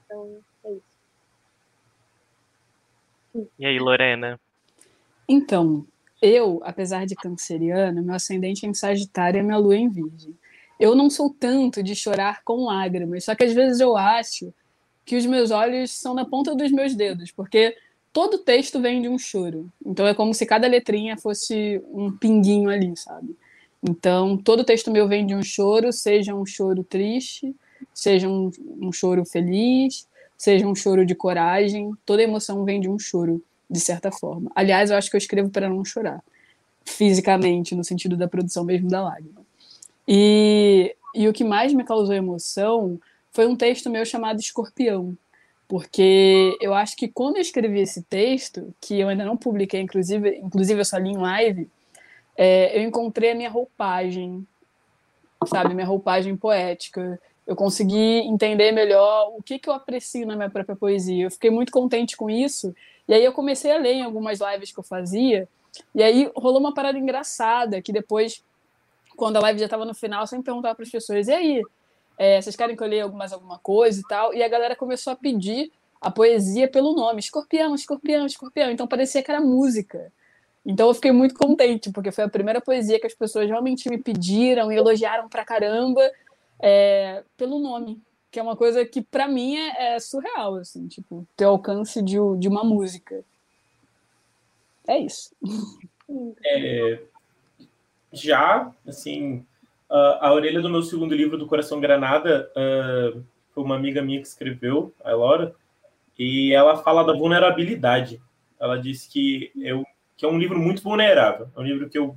[0.05, 0.92] então é isso.
[3.59, 4.39] E aí, Lorena?
[5.29, 5.87] Então,
[6.21, 10.37] eu, apesar de canceriana, meu ascendente é em Sagitário e minha lua é em Virgem.
[10.79, 14.53] Eu não sou tanto de chorar com lágrimas, só que às vezes eu acho
[15.05, 17.77] que os meus olhos são na ponta dos meus dedos, porque
[18.13, 19.71] todo texto vem de um choro.
[19.85, 23.37] Então é como se cada letrinha fosse um pinguinho ali, sabe?
[23.83, 27.55] Então, todo texto meu vem de um choro, seja um choro triste,
[27.93, 28.51] seja um,
[28.81, 30.07] um choro feliz,
[30.43, 33.41] seja um choro de coragem, toda emoção vem de um choro,
[33.71, 34.51] de certa forma.
[34.57, 36.21] Aliás, eu acho que eu escrevo para não chorar,
[36.85, 39.41] fisicamente, no sentido da produção mesmo da lágrima.
[40.07, 42.99] E, e o que mais me causou emoção
[43.31, 45.17] foi um texto meu chamado Escorpião,
[45.69, 50.41] porque eu acho que quando eu escrevi esse texto, que eu ainda não publiquei, inclusive,
[50.43, 51.71] inclusive eu só li em live,
[52.37, 54.45] é, eu encontrei a minha roupagem,
[55.47, 57.17] sabe, minha roupagem poética
[57.47, 61.25] eu consegui entender melhor o que, que eu aprecio na minha própria poesia.
[61.25, 62.75] Eu fiquei muito contente com isso.
[63.09, 65.49] E aí eu comecei a ler em algumas lives que eu fazia.
[65.95, 68.45] E aí rolou uma parada engraçada, que depois,
[69.17, 71.63] quando a live já estava no final, eu sempre perguntava para as pessoas, e aí,
[72.19, 74.35] É, vocês querem que eu leia mais alguma coisa e tal?
[74.35, 78.71] E a galera começou a pedir a poesia pelo nome, escorpião, escorpião, escorpião.
[78.71, 80.13] Então parecia que era música.
[80.65, 83.99] Então eu fiquei muito contente, porque foi a primeira poesia que as pessoas realmente me
[83.99, 86.03] pediram e elogiaram pra caramba
[86.63, 91.27] é, pelo nome, que é uma coisa que para mim é, é, surreal, assim, tipo,
[91.37, 93.25] ter alcance de, de uma música.
[94.87, 95.35] É isso.
[96.45, 97.01] É,
[98.13, 99.47] já, assim,
[99.89, 103.25] a, a orelha do meu segundo livro, do Coração Granada, uh,
[103.55, 105.55] foi uma amiga minha que escreveu, a Laura,
[106.19, 108.21] e ela fala da vulnerabilidade.
[108.61, 109.87] Ela disse que eu
[110.23, 111.49] que é um livro muito vulnerável.
[111.57, 112.15] É um livro que eu.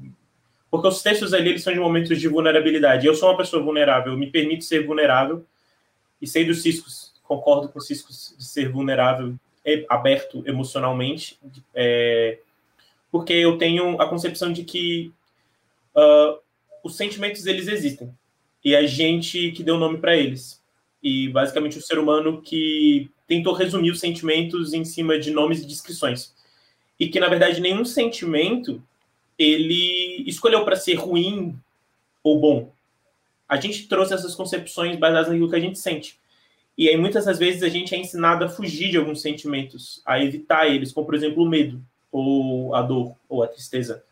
[0.75, 3.07] Porque os textos ali eles são de momentos de vulnerabilidade.
[3.07, 5.45] Eu sou uma pessoa vulnerável, eu me permito ser vulnerável.
[6.21, 9.35] E sei dos ciscos, concordo com os ciscos de ser vulnerável,
[9.89, 11.39] aberto emocionalmente,
[11.73, 12.39] é,
[13.09, 15.13] porque eu tenho a concepção de que
[15.95, 16.37] uh,
[16.83, 18.13] os sentimentos eles existem
[18.63, 20.61] e a gente que deu nome para eles
[21.01, 25.65] e basicamente o ser humano que tentou resumir os sentimentos em cima de nomes e
[25.65, 26.35] descrições
[26.99, 28.83] e que na verdade nenhum sentimento
[29.37, 31.55] ele escolheu para ser ruim
[32.23, 32.71] ou bom.
[33.47, 36.19] A gente trouxe essas concepções baseadas naquilo que a gente sente.
[36.77, 40.21] E aí muitas das vezes a gente é ensinado a fugir de alguns sentimentos, a
[40.21, 41.81] evitar eles, como por exemplo o medo,
[42.11, 44.03] ou a dor, ou a tristeza.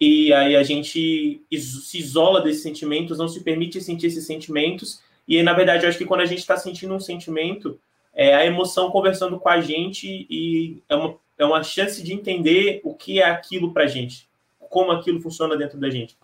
[0.00, 5.00] E aí a gente se isola desses sentimentos, não se permite sentir esses sentimentos.
[5.26, 7.78] E aí, na verdade, eu acho que quando a gente está sentindo um sentimento,
[8.14, 12.80] é a emoção conversando com a gente e é uma é uma chance de entender
[12.82, 14.27] o que é aquilo para a gente,
[14.68, 16.16] como aquilo funciona dentro da gente.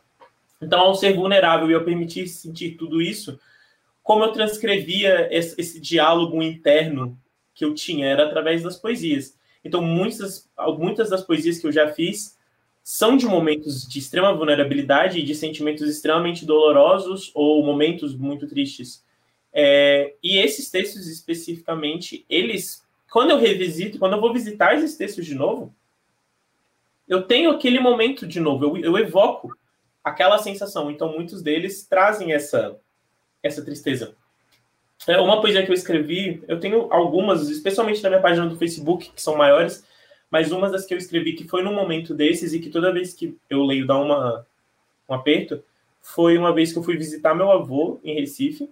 [0.61, 3.39] Então, ao ser vulnerável e eu permitir sentir tudo isso,
[4.03, 7.19] como eu transcrevia esse, esse, diálogo interno
[7.55, 9.37] que eu tinha era através das poesias.
[9.65, 12.39] Então, muitas, muitas das poesias que eu já fiz
[12.83, 19.03] são de momentos de extrema vulnerabilidade e de sentimentos extremamente dolorosos ou momentos muito tristes.
[19.53, 22.85] É, e esses textos especificamente, eles
[23.15, 25.73] quando eu revisito, quando eu vou visitar esses textos de novo,
[27.09, 29.57] eu tenho aquele momento de novo, eu, eu evoco
[30.03, 30.91] aquela sensação.
[30.91, 32.79] Então, muitos deles trazem essa,
[33.43, 34.15] essa tristeza.
[35.07, 39.11] É uma poesia que eu escrevi, eu tenho algumas, especialmente na minha página do Facebook,
[39.11, 39.87] que são maiores,
[40.31, 43.13] mas uma das que eu escrevi que foi num momento desses e que toda vez
[43.13, 44.47] que eu leio dá uma,
[45.09, 45.63] um aperto,
[46.01, 48.71] foi uma vez que eu fui visitar meu avô em Recife,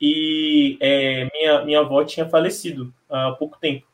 [0.00, 3.86] e é, minha, minha avó tinha falecido há pouco tempo.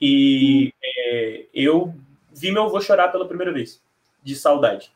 [0.00, 1.94] E é, eu
[2.38, 3.82] vi meu avô chorar pela primeira vez,
[4.22, 4.92] de saudade,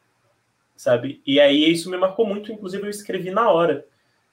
[0.77, 1.21] sabe?
[1.27, 3.85] E aí isso me marcou muito, inclusive eu escrevi na hora,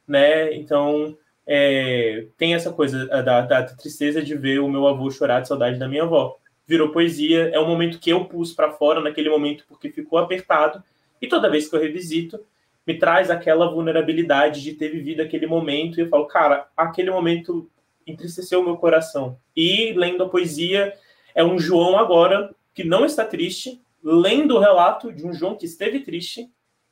[0.07, 0.53] né?
[0.53, 5.47] Então é, tem essa coisa da, da, tristeza de ver o meu avô chorar de
[5.47, 6.37] saudade da minha avó.
[6.67, 10.83] Virou poesia, é um momento que eu pus para fora naquele momento porque ficou apertado,
[11.21, 12.39] e toda vez que eu revisito,
[12.85, 17.69] me traz aquela vulnerabilidade de ter vivido aquele momento e eu falo, cara, aquele momento
[18.05, 19.37] entristeceu o meu coração.
[19.55, 20.93] E lendo a poesia,
[21.35, 25.65] é um João agora que não está triste, lendo o relato de um João que
[25.65, 26.49] esteve triste,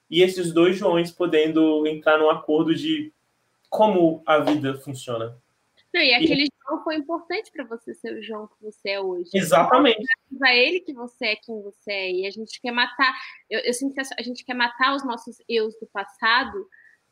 [0.09, 3.13] e esses dois Joões podendo entrar num acordo de
[3.69, 5.41] como a vida funciona.
[5.93, 6.49] Não, e aquele e...
[6.61, 9.29] João foi importante para você ser o João que você é hoje.
[9.33, 10.03] Exatamente.
[10.37, 12.11] Para ele que você é quem você é.
[12.11, 13.13] E a gente quer matar.
[13.49, 16.67] Eu, eu sinto que a gente quer matar os nossos eus do passado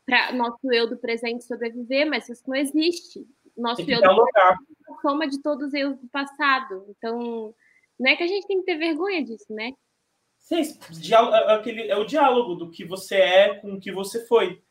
[0.06, 3.26] para nosso eu do presente sobreviver, mas isso não existe.
[3.56, 6.86] Nosso eu do presente é a soma de todos os eus do passado.
[6.90, 7.56] Então,
[8.00, 9.74] não é que a gente tem que ter vergonha disso, né?
[10.40, 14.62] Sim, é, aquele, é o diálogo do que você é com o que você foi.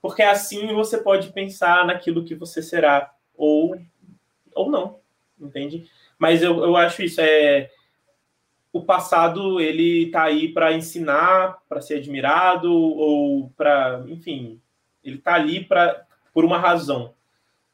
[0.00, 3.78] Porque assim você pode pensar naquilo que você será ou,
[4.54, 4.98] ou não,
[5.40, 5.88] entende?
[6.18, 7.70] Mas eu, eu acho isso, é
[8.72, 14.60] o passado ele tá aí para ensinar, para ser admirado ou para, enfim,
[15.04, 17.14] ele tá ali para por uma razão.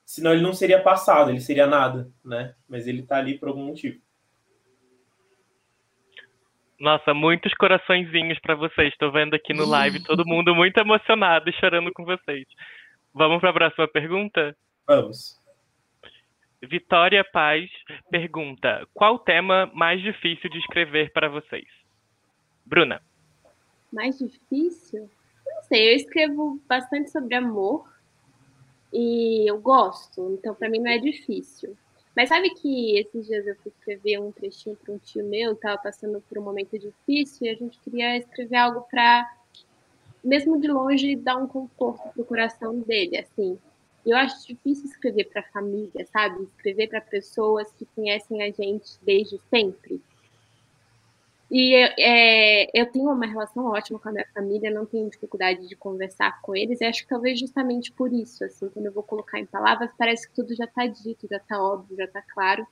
[0.05, 2.55] Senão ele não seria passado, ele seria nada, né?
[2.69, 4.01] Mas ele tá ali por algum motivo.
[6.79, 8.93] Nossa, muitos coraçõezinhos para vocês.
[8.93, 12.47] Estou vendo aqui no live todo mundo muito emocionado e chorando com vocês.
[13.13, 14.57] Vamos para a próxima pergunta?
[14.87, 15.37] Vamos.
[16.63, 17.69] Vitória Paz
[18.11, 21.67] pergunta: qual o tema mais difícil de escrever para vocês?
[22.65, 23.03] Bruna.
[23.93, 25.11] Mais difícil?
[25.47, 27.89] Não sei, eu escrevo bastante sobre amor
[28.93, 31.77] e eu gosto, então para mim não é difícil.
[32.19, 35.79] Mas sabe que esses dias eu fui escrever um trechinho para um tio meu, estava
[35.79, 39.25] passando por um momento difícil e a gente queria escrever algo para,
[40.25, 43.57] mesmo de longe, dar um conforto pro coração dele, assim.
[44.05, 46.43] Eu acho difícil escrever para família, sabe?
[46.43, 50.03] Escrever para pessoas que conhecem a gente desde sempre.
[51.51, 55.75] E é, eu tenho uma relação ótima com a minha família, não tenho dificuldade de
[55.75, 59.39] conversar com eles, e acho que talvez justamente por isso, assim, quando eu vou colocar
[59.39, 62.67] em palavras, parece que tudo já está dito, já está óbvio, já está claro.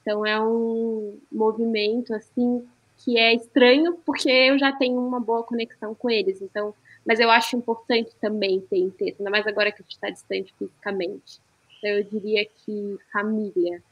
[0.00, 2.66] Então é um movimento, assim,
[2.98, 6.74] que é estranho, porque eu já tenho uma boa conexão com eles, então,
[7.06, 10.54] mas eu acho importante também ter texto, ainda mais agora que a gente está distante
[10.58, 11.38] fisicamente.
[11.78, 13.82] Então eu diria que família.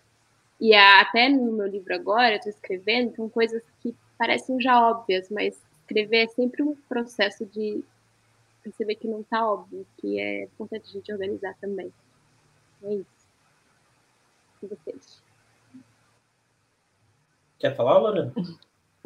[0.61, 5.31] E até no meu livro agora, eu estou escrevendo, são coisas que parecem já óbvias,
[5.31, 7.83] mas escrever é sempre um processo de
[8.63, 11.91] perceber que não está óbvio, que é importante a gente organizar também.
[12.83, 13.27] É isso.
[14.63, 15.23] E vocês?
[17.59, 18.31] Quer falar, Lorena?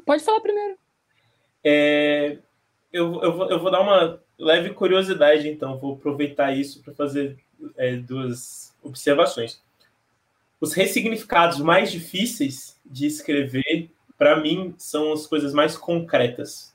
[0.05, 0.77] Pode falar primeiro.
[1.63, 2.39] É,
[2.93, 7.39] eu, eu, vou, eu vou dar uma leve curiosidade, então, vou aproveitar isso para fazer
[7.77, 9.63] é, duas observações.
[10.61, 16.75] Os ressignificados mais difíceis de escrever para mim, são as coisas mais concretas.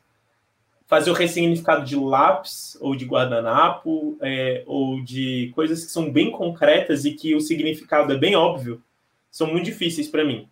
[0.88, 6.32] Fazer o ressignificado de lápis ou de guardanapo, é, ou de coisas que são bem
[6.32, 8.82] concretas e que o significado é bem óbvio,
[9.30, 10.50] são muito difíceis para mim.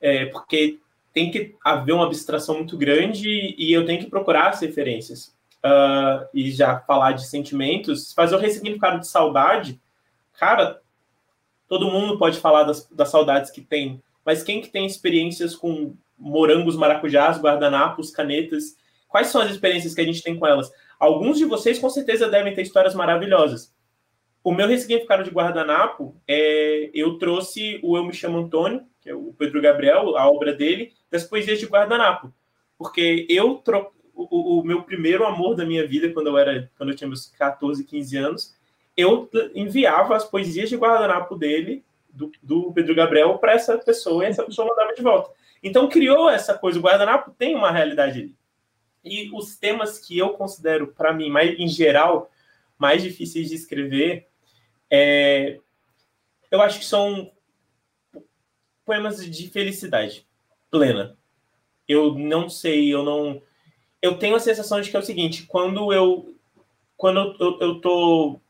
[0.00, 0.78] É, porque
[1.12, 5.36] tem que haver uma abstração muito grande e eu tenho que procurar as referências.
[5.58, 9.80] Uh, e já falar de sentimentos, fazer o ressignificado de saudade,
[10.38, 10.80] cara,
[11.68, 15.96] todo mundo pode falar das, das saudades que tem, mas quem que tem experiências com
[16.18, 18.76] morangos, maracujás, guardanapos, canetas.
[19.08, 20.70] Quais são as experiências que a gente tem com elas?
[21.00, 23.74] Alguns de vocês com certeza devem ter histórias maravilhosas.
[24.44, 29.14] O meu ressignificado de guardanapo é eu trouxe o Eu Me Chamo Antônio, que é
[29.14, 32.30] o Pedro Gabriel, a obra dele, das poesias de guardanapo.
[32.76, 33.90] Porque eu tro...
[34.14, 37.28] o, o, meu primeiro amor da minha vida, quando eu era, quando eu tinha meus
[37.28, 38.54] 14, 15 anos,
[38.94, 41.82] eu enviava as poesias de guardanapo dele,
[42.18, 45.30] do, do Pedro Gabriel, para essa pessoa, e essa pessoa mandava de volta.
[45.62, 46.78] Então criou essa coisa.
[46.78, 48.36] O guardanapo tem uma realidade ali.
[49.04, 52.30] E os temas que eu considero, para mim, mais, em geral,
[52.76, 54.26] mais difíceis de escrever,
[54.90, 55.58] é,
[56.50, 57.30] eu acho que são
[58.84, 60.26] poemas de felicidade
[60.70, 61.16] plena.
[61.86, 63.40] Eu não sei, eu não.
[64.02, 66.34] Eu tenho a sensação de que é o seguinte: quando eu.
[66.96, 68.40] Quando eu, eu, eu tô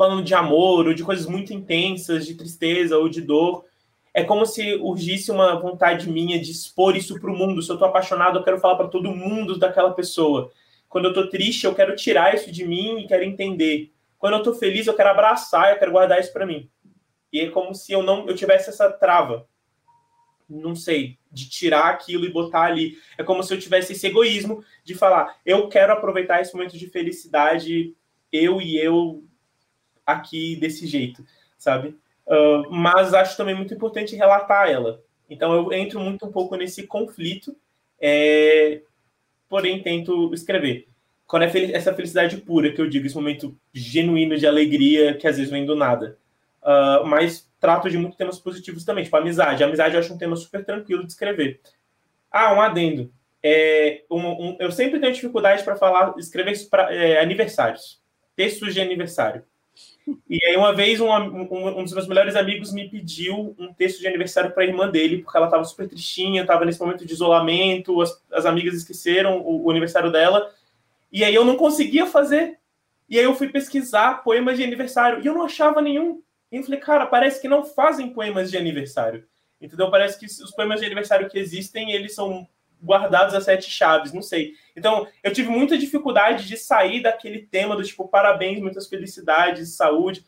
[0.00, 3.66] falando de amor, ou de coisas muito intensas, de tristeza ou de dor,
[4.14, 7.60] é como se urgisse uma vontade minha de expor isso para o mundo.
[7.60, 10.50] Se eu estou apaixonado, eu quero falar para todo mundo daquela pessoa.
[10.88, 13.92] Quando eu estou triste, eu quero tirar isso de mim e quero entender.
[14.18, 16.66] Quando eu estou feliz, eu quero abraçar, eu quero guardar isso para mim.
[17.30, 19.46] E é como se eu não eu tivesse essa trava.
[20.48, 22.96] Não sei, de tirar aquilo e botar ali.
[23.18, 26.86] É como se eu tivesse esse egoísmo de falar, eu quero aproveitar esse momento de
[26.86, 27.94] felicidade,
[28.32, 29.28] eu e eu
[30.12, 31.24] aqui desse jeito,
[31.58, 31.96] sabe?
[32.26, 35.02] Uh, mas acho também muito importante relatar ela.
[35.28, 37.56] Então eu entro muito um pouco nesse conflito,
[38.00, 38.82] é,
[39.48, 40.88] porém tento escrever.
[41.26, 45.36] Quando é essa felicidade pura que eu digo, esse momento genuíno de alegria que às
[45.36, 46.18] vezes vem do nada.
[46.60, 49.62] Uh, mas trato de muitos temas positivos também, tipo amizade.
[49.62, 51.60] A amizade eu acho um tema super tranquilo de escrever.
[52.30, 53.12] Ah, um adendo.
[53.42, 58.00] É, um, um, eu sempre tenho dificuldade para falar, escrever pra, é, aniversários,
[58.36, 59.44] textos de aniversário.
[60.28, 64.00] E aí, uma vez, um, um, um, dos meus melhores amigos me pediu um texto
[64.00, 67.12] de aniversário para a irmã dele, porque ela estava super tristinha, estava nesse momento de
[67.12, 70.52] isolamento, as, as amigas esqueceram o, o, aniversário dela.
[71.12, 72.58] E aí, eu não conseguia fazer.
[73.08, 76.22] E aí, eu fui pesquisar poemas de aniversário e eu não achava nenhum.
[76.50, 79.24] E eu falei, cara, parece que não fazem poemas de aniversário.
[79.60, 79.90] Entendeu?
[79.90, 82.48] Parece que os poemas de aniversário que existem, eles são
[82.82, 84.54] guardados a sete chaves, não sei.
[84.76, 90.24] Então, eu tive muita dificuldade de sair daquele tema do tipo parabéns, muitas felicidades, saúde,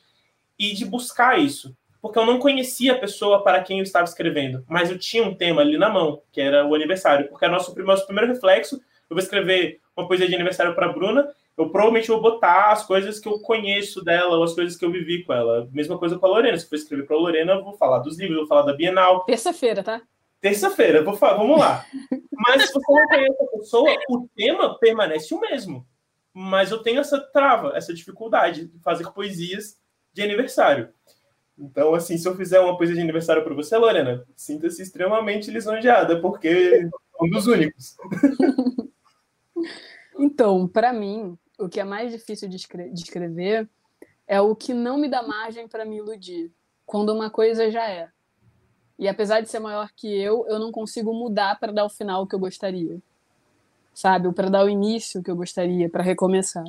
[0.59, 1.77] e de buscar isso.
[2.01, 5.35] Porque eu não conhecia a pessoa para quem eu estava escrevendo, mas eu tinha um
[5.35, 7.29] tema ali na mão, que era o aniversário.
[7.29, 8.77] Porque é nosso, nosso primeiro reflexo,
[9.09, 12.85] eu vou escrever uma poesia de aniversário para a Bruna, eu provavelmente vou botar as
[12.85, 15.69] coisas que eu conheço dela, ou as coisas que eu vivi com ela.
[15.71, 16.57] Mesma coisa com a Lorena.
[16.57, 18.73] Se eu for escrever para a Lorena, eu vou falar dos livros, vou falar da
[18.73, 19.25] Bienal.
[19.25, 20.03] Terça-feira, tá?
[20.43, 21.87] Terça-feira, vou falar, vamos lá.
[22.33, 25.87] Mas se você não conhece a pessoa, o tema permanece o mesmo.
[26.35, 29.79] Mas eu tenho essa trava, essa dificuldade de fazer poesias
[30.13, 30.93] de aniversário.
[31.57, 36.21] Então, assim, se eu fizer uma poesia de aniversário para você, Lorena, sinta-se extremamente lisonjeada,
[36.21, 37.97] porque é um dos únicos.
[40.19, 43.69] Então, para mim, o que é mais difícil de, escrever
[44.27, 46.53] é o que não me dá margem para me iludir,
[46.85, 48.09] quando uma coisa já é.
[48.99, 52.27] E apesar de ser maior que eu, eu não consigo mudar para dar o final
[52.27, 52.99] que eu gostaria.
[53.95, 54.27] Sabe?
[54.27, 56.65] Ou para dar o início que eu gostaria, para recomeçar.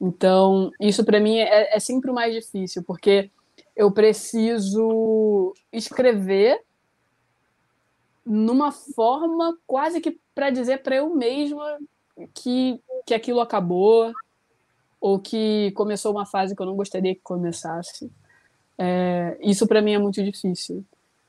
[0.00, 3.30] Então, isso para mim é, é sempre o mais difícil, porque
[3.76, 6.60] eu preciso escrever
[8.24, 11.78] numa forma quase que para dizer para eu mesma
[12.34, 14.12] que, que aquilo acabou
[15.00, 18.10] ou que começou uma fase que eu não gostaria que começasse.
[18.78, 20.84] É, isso para mim é muito difícil,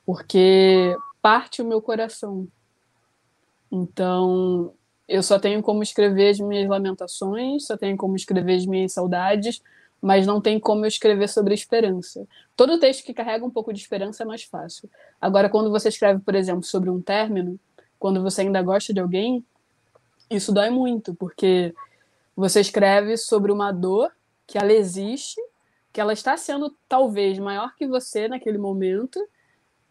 [0.05, 2.47] porque parte o meu coração.
[3.71, 4.73] Então,
[5.07, 9.61] eu só tenho como escrever as minhas lamentações, só tenho como escrever as minhas saudades,
[10.01, 12.27] mas não tem como eu escrever sobre esperança.
[12.55, 14.89] Todo texto que carrega um pouco de esperança é mais fácil.
[15.19, 17.59] Agora, quando você escreve, por exemplo, sobre um término,
[17.97, 19.45] quando você ainda gosta de alguém,
[20.29, 21.73] isso dói muito, porque
[22.35, 24.11] você escreve sobre uma dor
[24.45, 25.41] que ela existe,
[25.91, 29.19] que ela está sendo talvez maior que você naquele momento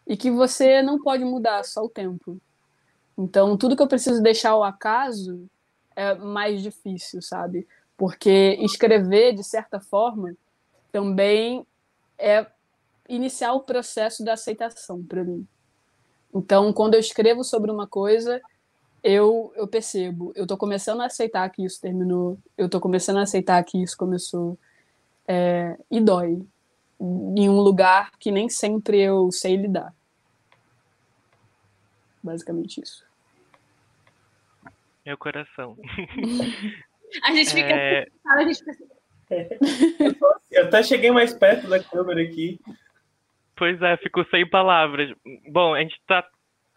[0.05, 2.37] e que você não pode mudar, só o tempo.
[3.17, 5.47] Então, tudo que eu preciso deixar ao acaso
[5.95, 7.67] é mais difícil, sabe?
[7.95, 10.35] Porque escrever, de certa forma,
[10.91, 11.65] também
[12.17, 12.45] é
[13.07, 15.47] iniciar o processo da aceitação para mim.
[16.33, 18.41] Então, quando eu escrevo sobre uma coisa,
[19.03, 23.23] eu, eu percebo, eu estou começando a aceitar que isso terminou, eu estou começando a
[23.23, 24.57] aceitar que isso começou,
[25.27, 26.41] é, e dói,
[27.35, 29.93] em um lugar que nem sempre eu sei lidar.
[32.23, 33.05] Basicamente isso.
[35.05, 35.77] Meu coração.
[37.23, 37.73] a gente fica.
[37.73, 38.07] É...
[38.25, 38.63] A gente
[40.49, 42.59] Eu até cheguei mais perto da câmera aqui.
[43.55, 45.13] Pois é, fico sem palavras.
[45.49, 46.25] Bom, a gente está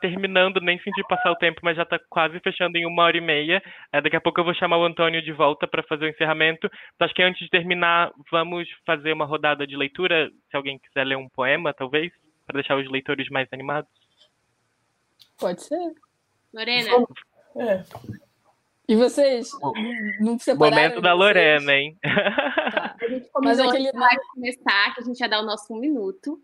[0.00, 3.20] terminando, nem senti passar o tempo, mas já está quase fechando em uma hora e
[3.20, 3.62] meia.
[3.92, 6.66] É, daqui a pouco eu vou chamar o Antônio de volta para fazer o encerramento.
[6.94, 10.30] Então, acho que antes de terminar, vamos fazer uma rodada de leitura.
[10.50, 12.12] Se alguém quiser ler um poema, talvez,
[12.46, 13.90] para deixar os leitores mais animados.
[15.38, 15.94] Pode ser.
[16.52, 17.06] Lorena.
[17.56, 17.82] É.
[18.88, 19.50] E vocês?
[20.20, 20.76] Não separaram?
[20.76, 21.98] Momento da Lorena, hein?
[22.00, 22.96] Tá.
[23.00, 23.90] A gente Mas aquele...
[23.92, 26.40] vai começar, que a gente já dá o nosso um minuto.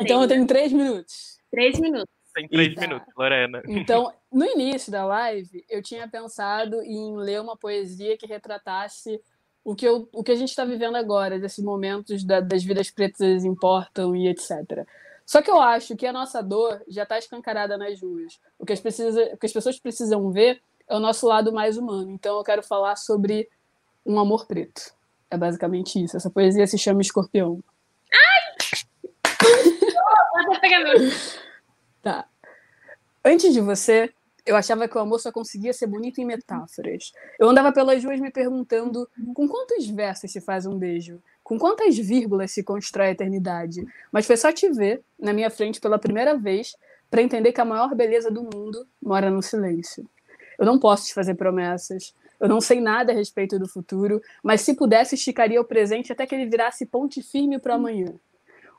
[0.00, 1.38] Então eu tenho três minutos.
[1.50, 2.21] Três minutos.
[2.34, 3.62] Tem três minutos, Lorena.
[3.66, 9.20] Então, no início da live, eu tinha pensado em ler uma poesia que retratasse
[9.64, 12.90] o que, eu, o que a gente está vivendo agora, desses momentos da, das vidas
[12.90, 14.86] pretas importam e etc.
[15.24, 18.40] Só que eu acho que a nossa dor já está escancarada nas ruas.
[18.58, 21.76] O que, as precisa, o que as pessoas precisam ver é o nosso lado mais
[21.76, 22.10] humano.
[22.10, 23.48] Então, eu quero falar sobre
[24.04, 24.92] um amor preto.
[25.30, 26.16] É basicamente isso.
[26.16, 27.62] Essa poesia se chama Escorpião.
[28.12, 29.20] Ai!
[30.60, 30.94] Pegar meu.
[32.02, 32.26] Tá.
[33.24, 34.12] Antes de você,
[34.44, 37.12] eu achava que o amor só conseguia ser bonito em metáforas.
[37.38, 41.96] Eu andava pelas ruas me perguntando com quantos versos se faz um beijo, com quantas
[41.96, 43.86] vírgulas se constrói a eternidade.
[44.10, 46.76] Mas foi só te ver na minha frente pela primeira vez
[47.08, 50.04] para entender que a maior beleza do mundo mora no silêncio.
[50.58, 52.14] Eu não posso te fazer promessas.
[52.40, 56.26] Eu não sei nada a respeito do futuro, mas se pudesse, esticaria o presente até
[56.26, 58.12] que ele virasse ponte firme para amanhã.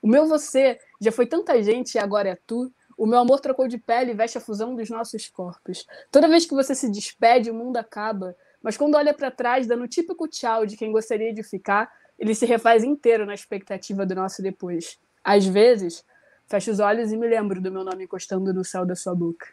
[0.02, 3.68] O meu você já foi tanta gente e agora é tu, o meu amor trocou
[3.68, 5.86] de pele e veste a fusão dos nossos corpos.
[6.11, 8.36] Toda vez que você se despede, o mundo acaba.
[8.61, 12.34] Mas quando olha para trás, dando o típico tchau de quem gostaria de ficar, ele
[12.34, 14.98] se refaz inteiro na expectativa do nosso depois.
[15.24, 16.06] Às vezes,
[16.48, 19.48] fecho os olhos e me lembro do meu nome encostando no céu da sua boca.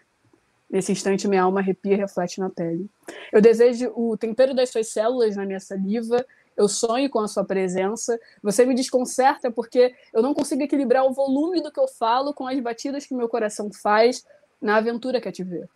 [0.71, 2.89] Nesse instante, minha alma arrepia e reflete na pele.
[3.33, 6.25] Eu desejo o tempero das suas células na minha saliva
[6.57, 8.19] eu sonho com a sua presença.
[8.43, 12.47] Você me desconcerta porque eu não consigo equilibrar o volume do que eu falo com
[12.47, 14.25] as batidas que meu coração faz
[14.61, 15.69] na aventura que é te ver.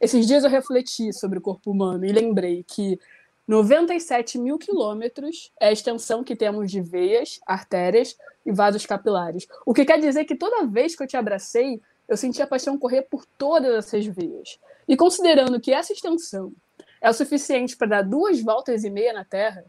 [0.00, 2.98] Esses dias eu refleti sobre o corpo humano e lembrei que
[3.46, 8.16] 97 mil quilômetros é a extensão que temos de veias, artérias
[8.46, 9.46] e vasos capilares.
[9.66, 12.78] O que quer dizer que toda vez que eu te abracei, eu senti a paixão
[12.78, 14.58] correr por todas essas veias.
[14.86, 16.52] E considerando que essa extensão
[17.00, 19.64] é o suficiente para dar duas voltas e meia na Terra,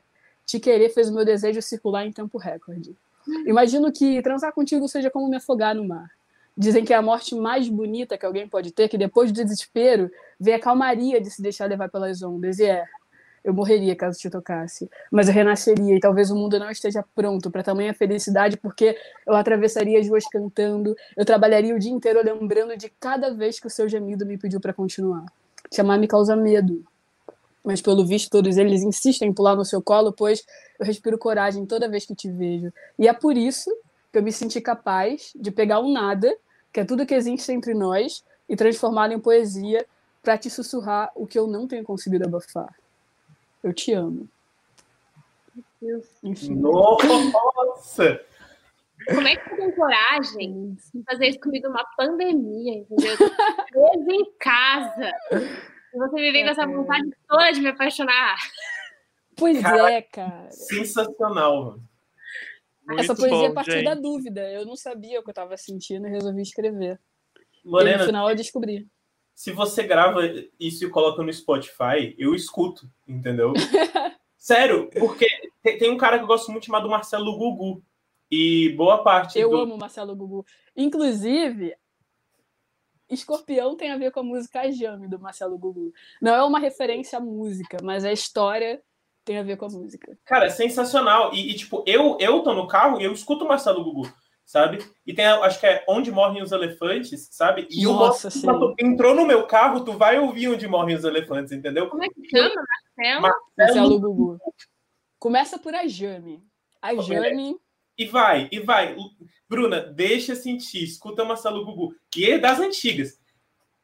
[0.52, 2.94] te querer fez o meu desejo circular em tempo recorde.
[3.46, 6.12] Imagino que transar contigo seja como me afogar no mar.
[6.58, 10.12] Dizem que é a morte mais bonita que alguém pode ter, que depois do desespero
[10.38, 12.60] vem a calmaria de se deixar levar pelas ondas.
[12.60, 12.84] E é,
[13.46, 17.50] eu morreria caso te tocasse, mas eu renasceria e talvez o mundo não esteja pronto
[17.50, 22.76] para tamanha felicidade, porque eu atravessaria as ruas cantando, eu trabalharia o dia inteiro lembrando
[22.76, 25.26] de cada vez que o seu gemido me pediu para continuar.
[25.70, 26.84] Te amar me causa medo,
[27.64, 30.44] mas pelo visto todos eles insistem em pular no seu colo, pois
[30.80, 32.72] eu respiro coragem toda vez que te vejo.
[32.98, 33.70] E é por isso
[34.12, 36.36] que eu me senti capaz de pegar o nada,
[36.74, 39.86] que é tudo que existe entre nós, e transformá-lo em poesia
[40.22, 42.74] para te sussurrar o que eu não tenho conseguido abafar.
[43.64, 44.28] Eu te amo.
[46.24, 46.56] Enfim.
[46.56, 48.22] Nossa!
[49.08, 53.18] Como é que você tem coragem de fazer isso comigo numa pandemia, entendeu?
[54.12, 55.12] Em casa.
[55.94, 58.38] Você me vem com essa vontade toda de me apaixonar.
[59.36, 60.52] Pois cara, é, cara.
[60.52, 61.80] Sensacional.
[62.88, 63.86] Muito essa poesia bom, partiu gente.
[63.86, 64.52] da dúvida.
[64.52, 67.00] Eu não sabia o que eu estava sentindo e resolvi escrever.
[67.64, 68.88] Lorena, e no final eu descobri.
[69.36, 70.22] se você grava
[70.60, 73.54] isso e coloca no Spotify, eu escuto, entendeu?
[74.38, 75.28] Sério, porque
[75.62, 77.84] tem, tem, um cara que eu gosto muito chamado Marcelo Gugu.
[78.32, 79.38] E boa parte.
[79.38, 79.58] Eu do...
[79.58, 80.46] amo Marcelo Gugu.
[80.76, 81.76] Inclusive,
[83.12, 85.94] Escorpião tem a ver com a música Jame do Marcelo Gugu.
[86.22, 88.82] Não é uma referência à música, mas a história
[89.26, 90.18] tem a ver com a música.
[90.26, 91.34] Cara, é sensacional.
[91.34, 94.12] E, e tipo, eu, eu tô no carro e eu escuto o Marcelo Gugu,
[94.46, 94.80] sabe?
[95.06, 97.68] E tem, acho que é Onde Morrem os Elefantes, sabe?
[97.70, 101.52] E Nossa, o Marcelo entrou no meu carro, tu vai ouvir Onde Morrem os Elefantes,
[101.52, 101.90] entendeu?
[101.90, 102.56] Como é que chama,
[102.98, 103.22] Marcelo?
[103.22, 104.40] Marcelo, Marcelo Gugu.
[105.20, 106.44] Começa por a Jame.
[106.82, 107.60] A Jame...
[108.02, 108.96] E vai, e vai.
[109.48, 111.94] Bruna, deixa sentir, escuta Marcelo Gugu.
[112.18, 113.22] E é das antigas.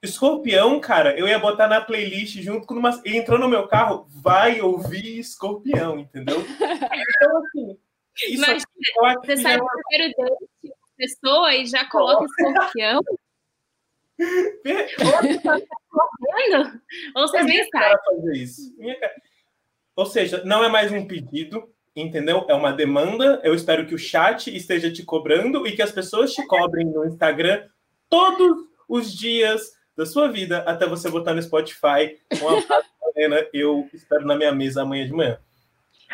[0.02, 3.00] Escorpião, cara, eu ia botar na playlist junto com uma.
[3.06, 6.38] Ele entrou no meu carro, vai ouvir Escorpião, entendeu?
[6.40, 7.78] Então, assim.
[8.28, 13.00] Isso Mas aqui, você sai é do primeiro date pessoa e já coloca Escorpião.
[17.16, 17.98] Ou vocês nem sabem.
[19.96, 21.72] Ou seja, não é mais um pedido,
[22.02, 22.46] entendeu?
[22.48, 23.42] É uma demanda.
[23.44, 27.06] Eu espero que o chat esteja te cobrando e que as pessoas te cobrem no
[27.06, 27.64] Instagram
[28.10, 32.18] todos os dias da sua vida até você botar no Spotify.
[33.18, 33.46] Helena.
[33.52, 35.40] Eu espero na minha mesa amanhã de manhã.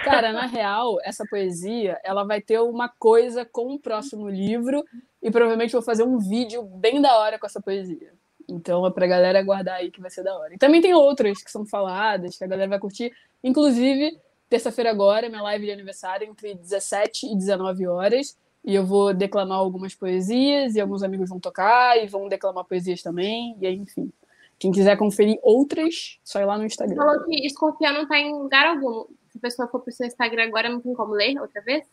[0.04, 4.84] Cara, na real, essa poesia ela vai ter uma coisa com o próximo livro
[5.22, 8.12] e provavelmente vou fazer um vídeo bem da hora com essa poesia.
[8.48, 10.54] Então é pra galera aguardar aí que vai ser da hora.
[10.54, 13.14] E também tem outras que são faladas, que a galera vai curtir.
[13.44, 14.20] Inclusive,
[14.54, 18.38] terça-feira agora, minha live de aniversário, entre 17 e 19 horas.
[18.64, 23.02] E eu vou declamar algumas poesias, e alguns amigos vão tocar, e vão declamar poesias
[23.02, 24.12] também, e aí, enfim.
[24.60, 26.96] Quem quiser conferir outras, só ir lá no Instagram.
[26.96, 29.06] Falou que escorpião não tá em lugar algum.
[29.32, 31.84] Se a pessoa for pro seu Instagram agora, não tem como ler outra vez?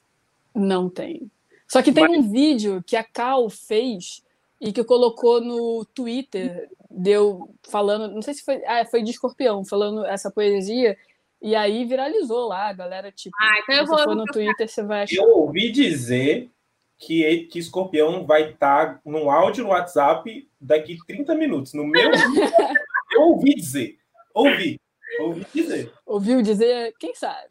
[0.54, 1.30] Não tem.
[1.66, 2.18] Só que tem Mas...
[2.18, 4.22] um vídeo que a Cal fez
[4.60, 9.64] e que colocou no Twitter, deu falando, não sei se foi, ah, foi de escorpião,
[9.64, 10.96] falando essa poesia,
[11.42, 14.82] e aí viralizou lá, a galera, tipo, ah, então eu vou, for no Twitter, você
[14.82, 15.16] vai achar.
[15.16, 16.50] Eu ouvi dizer
[16.98, 21.72] que, que Escorpião vai estar tá no áudio no WhatsApp daqui 30 minutos.
[21.72, 22.10] No meu.
[23.12, 23.98] eu ouvi dizer.
[24.34, 24.78] Ouvi.
[25.18, 25.92] Ouvi dizer.
[26.06, 26.94] Ouviu dizer?
[27.00, 27.48] Quem sabe?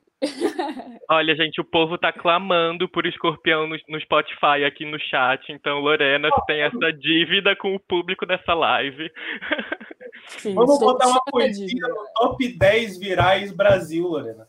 [1.09, 5.51] Olha, gente, o povo tá clamando por escorpião no, no, Spotify aqui no chat.
[5.51, 9.09] Então, Lorena tem essa dívida com o público dessa live.
[10.27, 14.47] Sim, Vamos botar uma poesia no top 10 virais Brasil, Lorena.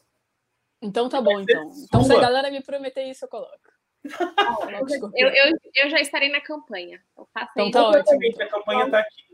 [0.83, 1.71] Então tá bom, então.
[1.85, 3.59] Então, se a galera me prometer isso, eu coloco
[5.15, 7.03] eu, eu, eu, já estarei na campanha.
[7.13, 8.43] Então, então tá ótimo.
[8.43, 9.30] A campanha tá aqui.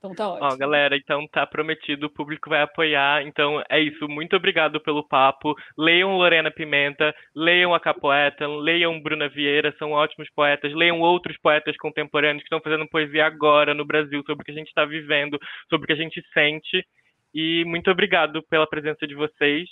[0.00, 0.48] Então tá ótimo.
[0.50, 3.22] Ó, galera, então tá prometido, o público vai apoiar.
[3.26, 4.08] Então é isso.
[4.08, 5.54] Muito obrigado pelo papo.
[5.76, 10.72] Leiam Lorena Pimenta, leiam a Capoeta, leiam Bruna Vieira, são ótimos poetas.
[10.72, 14.54] Leiam outros poetas contemporâneos que estão fazendo poesia agora no Brasil, sobre o que a
[14.54, 16.82] gente está vivendo, sobre o que a gente sente.
[17.34, 19.68] E muito obrigado pela presença de vocês.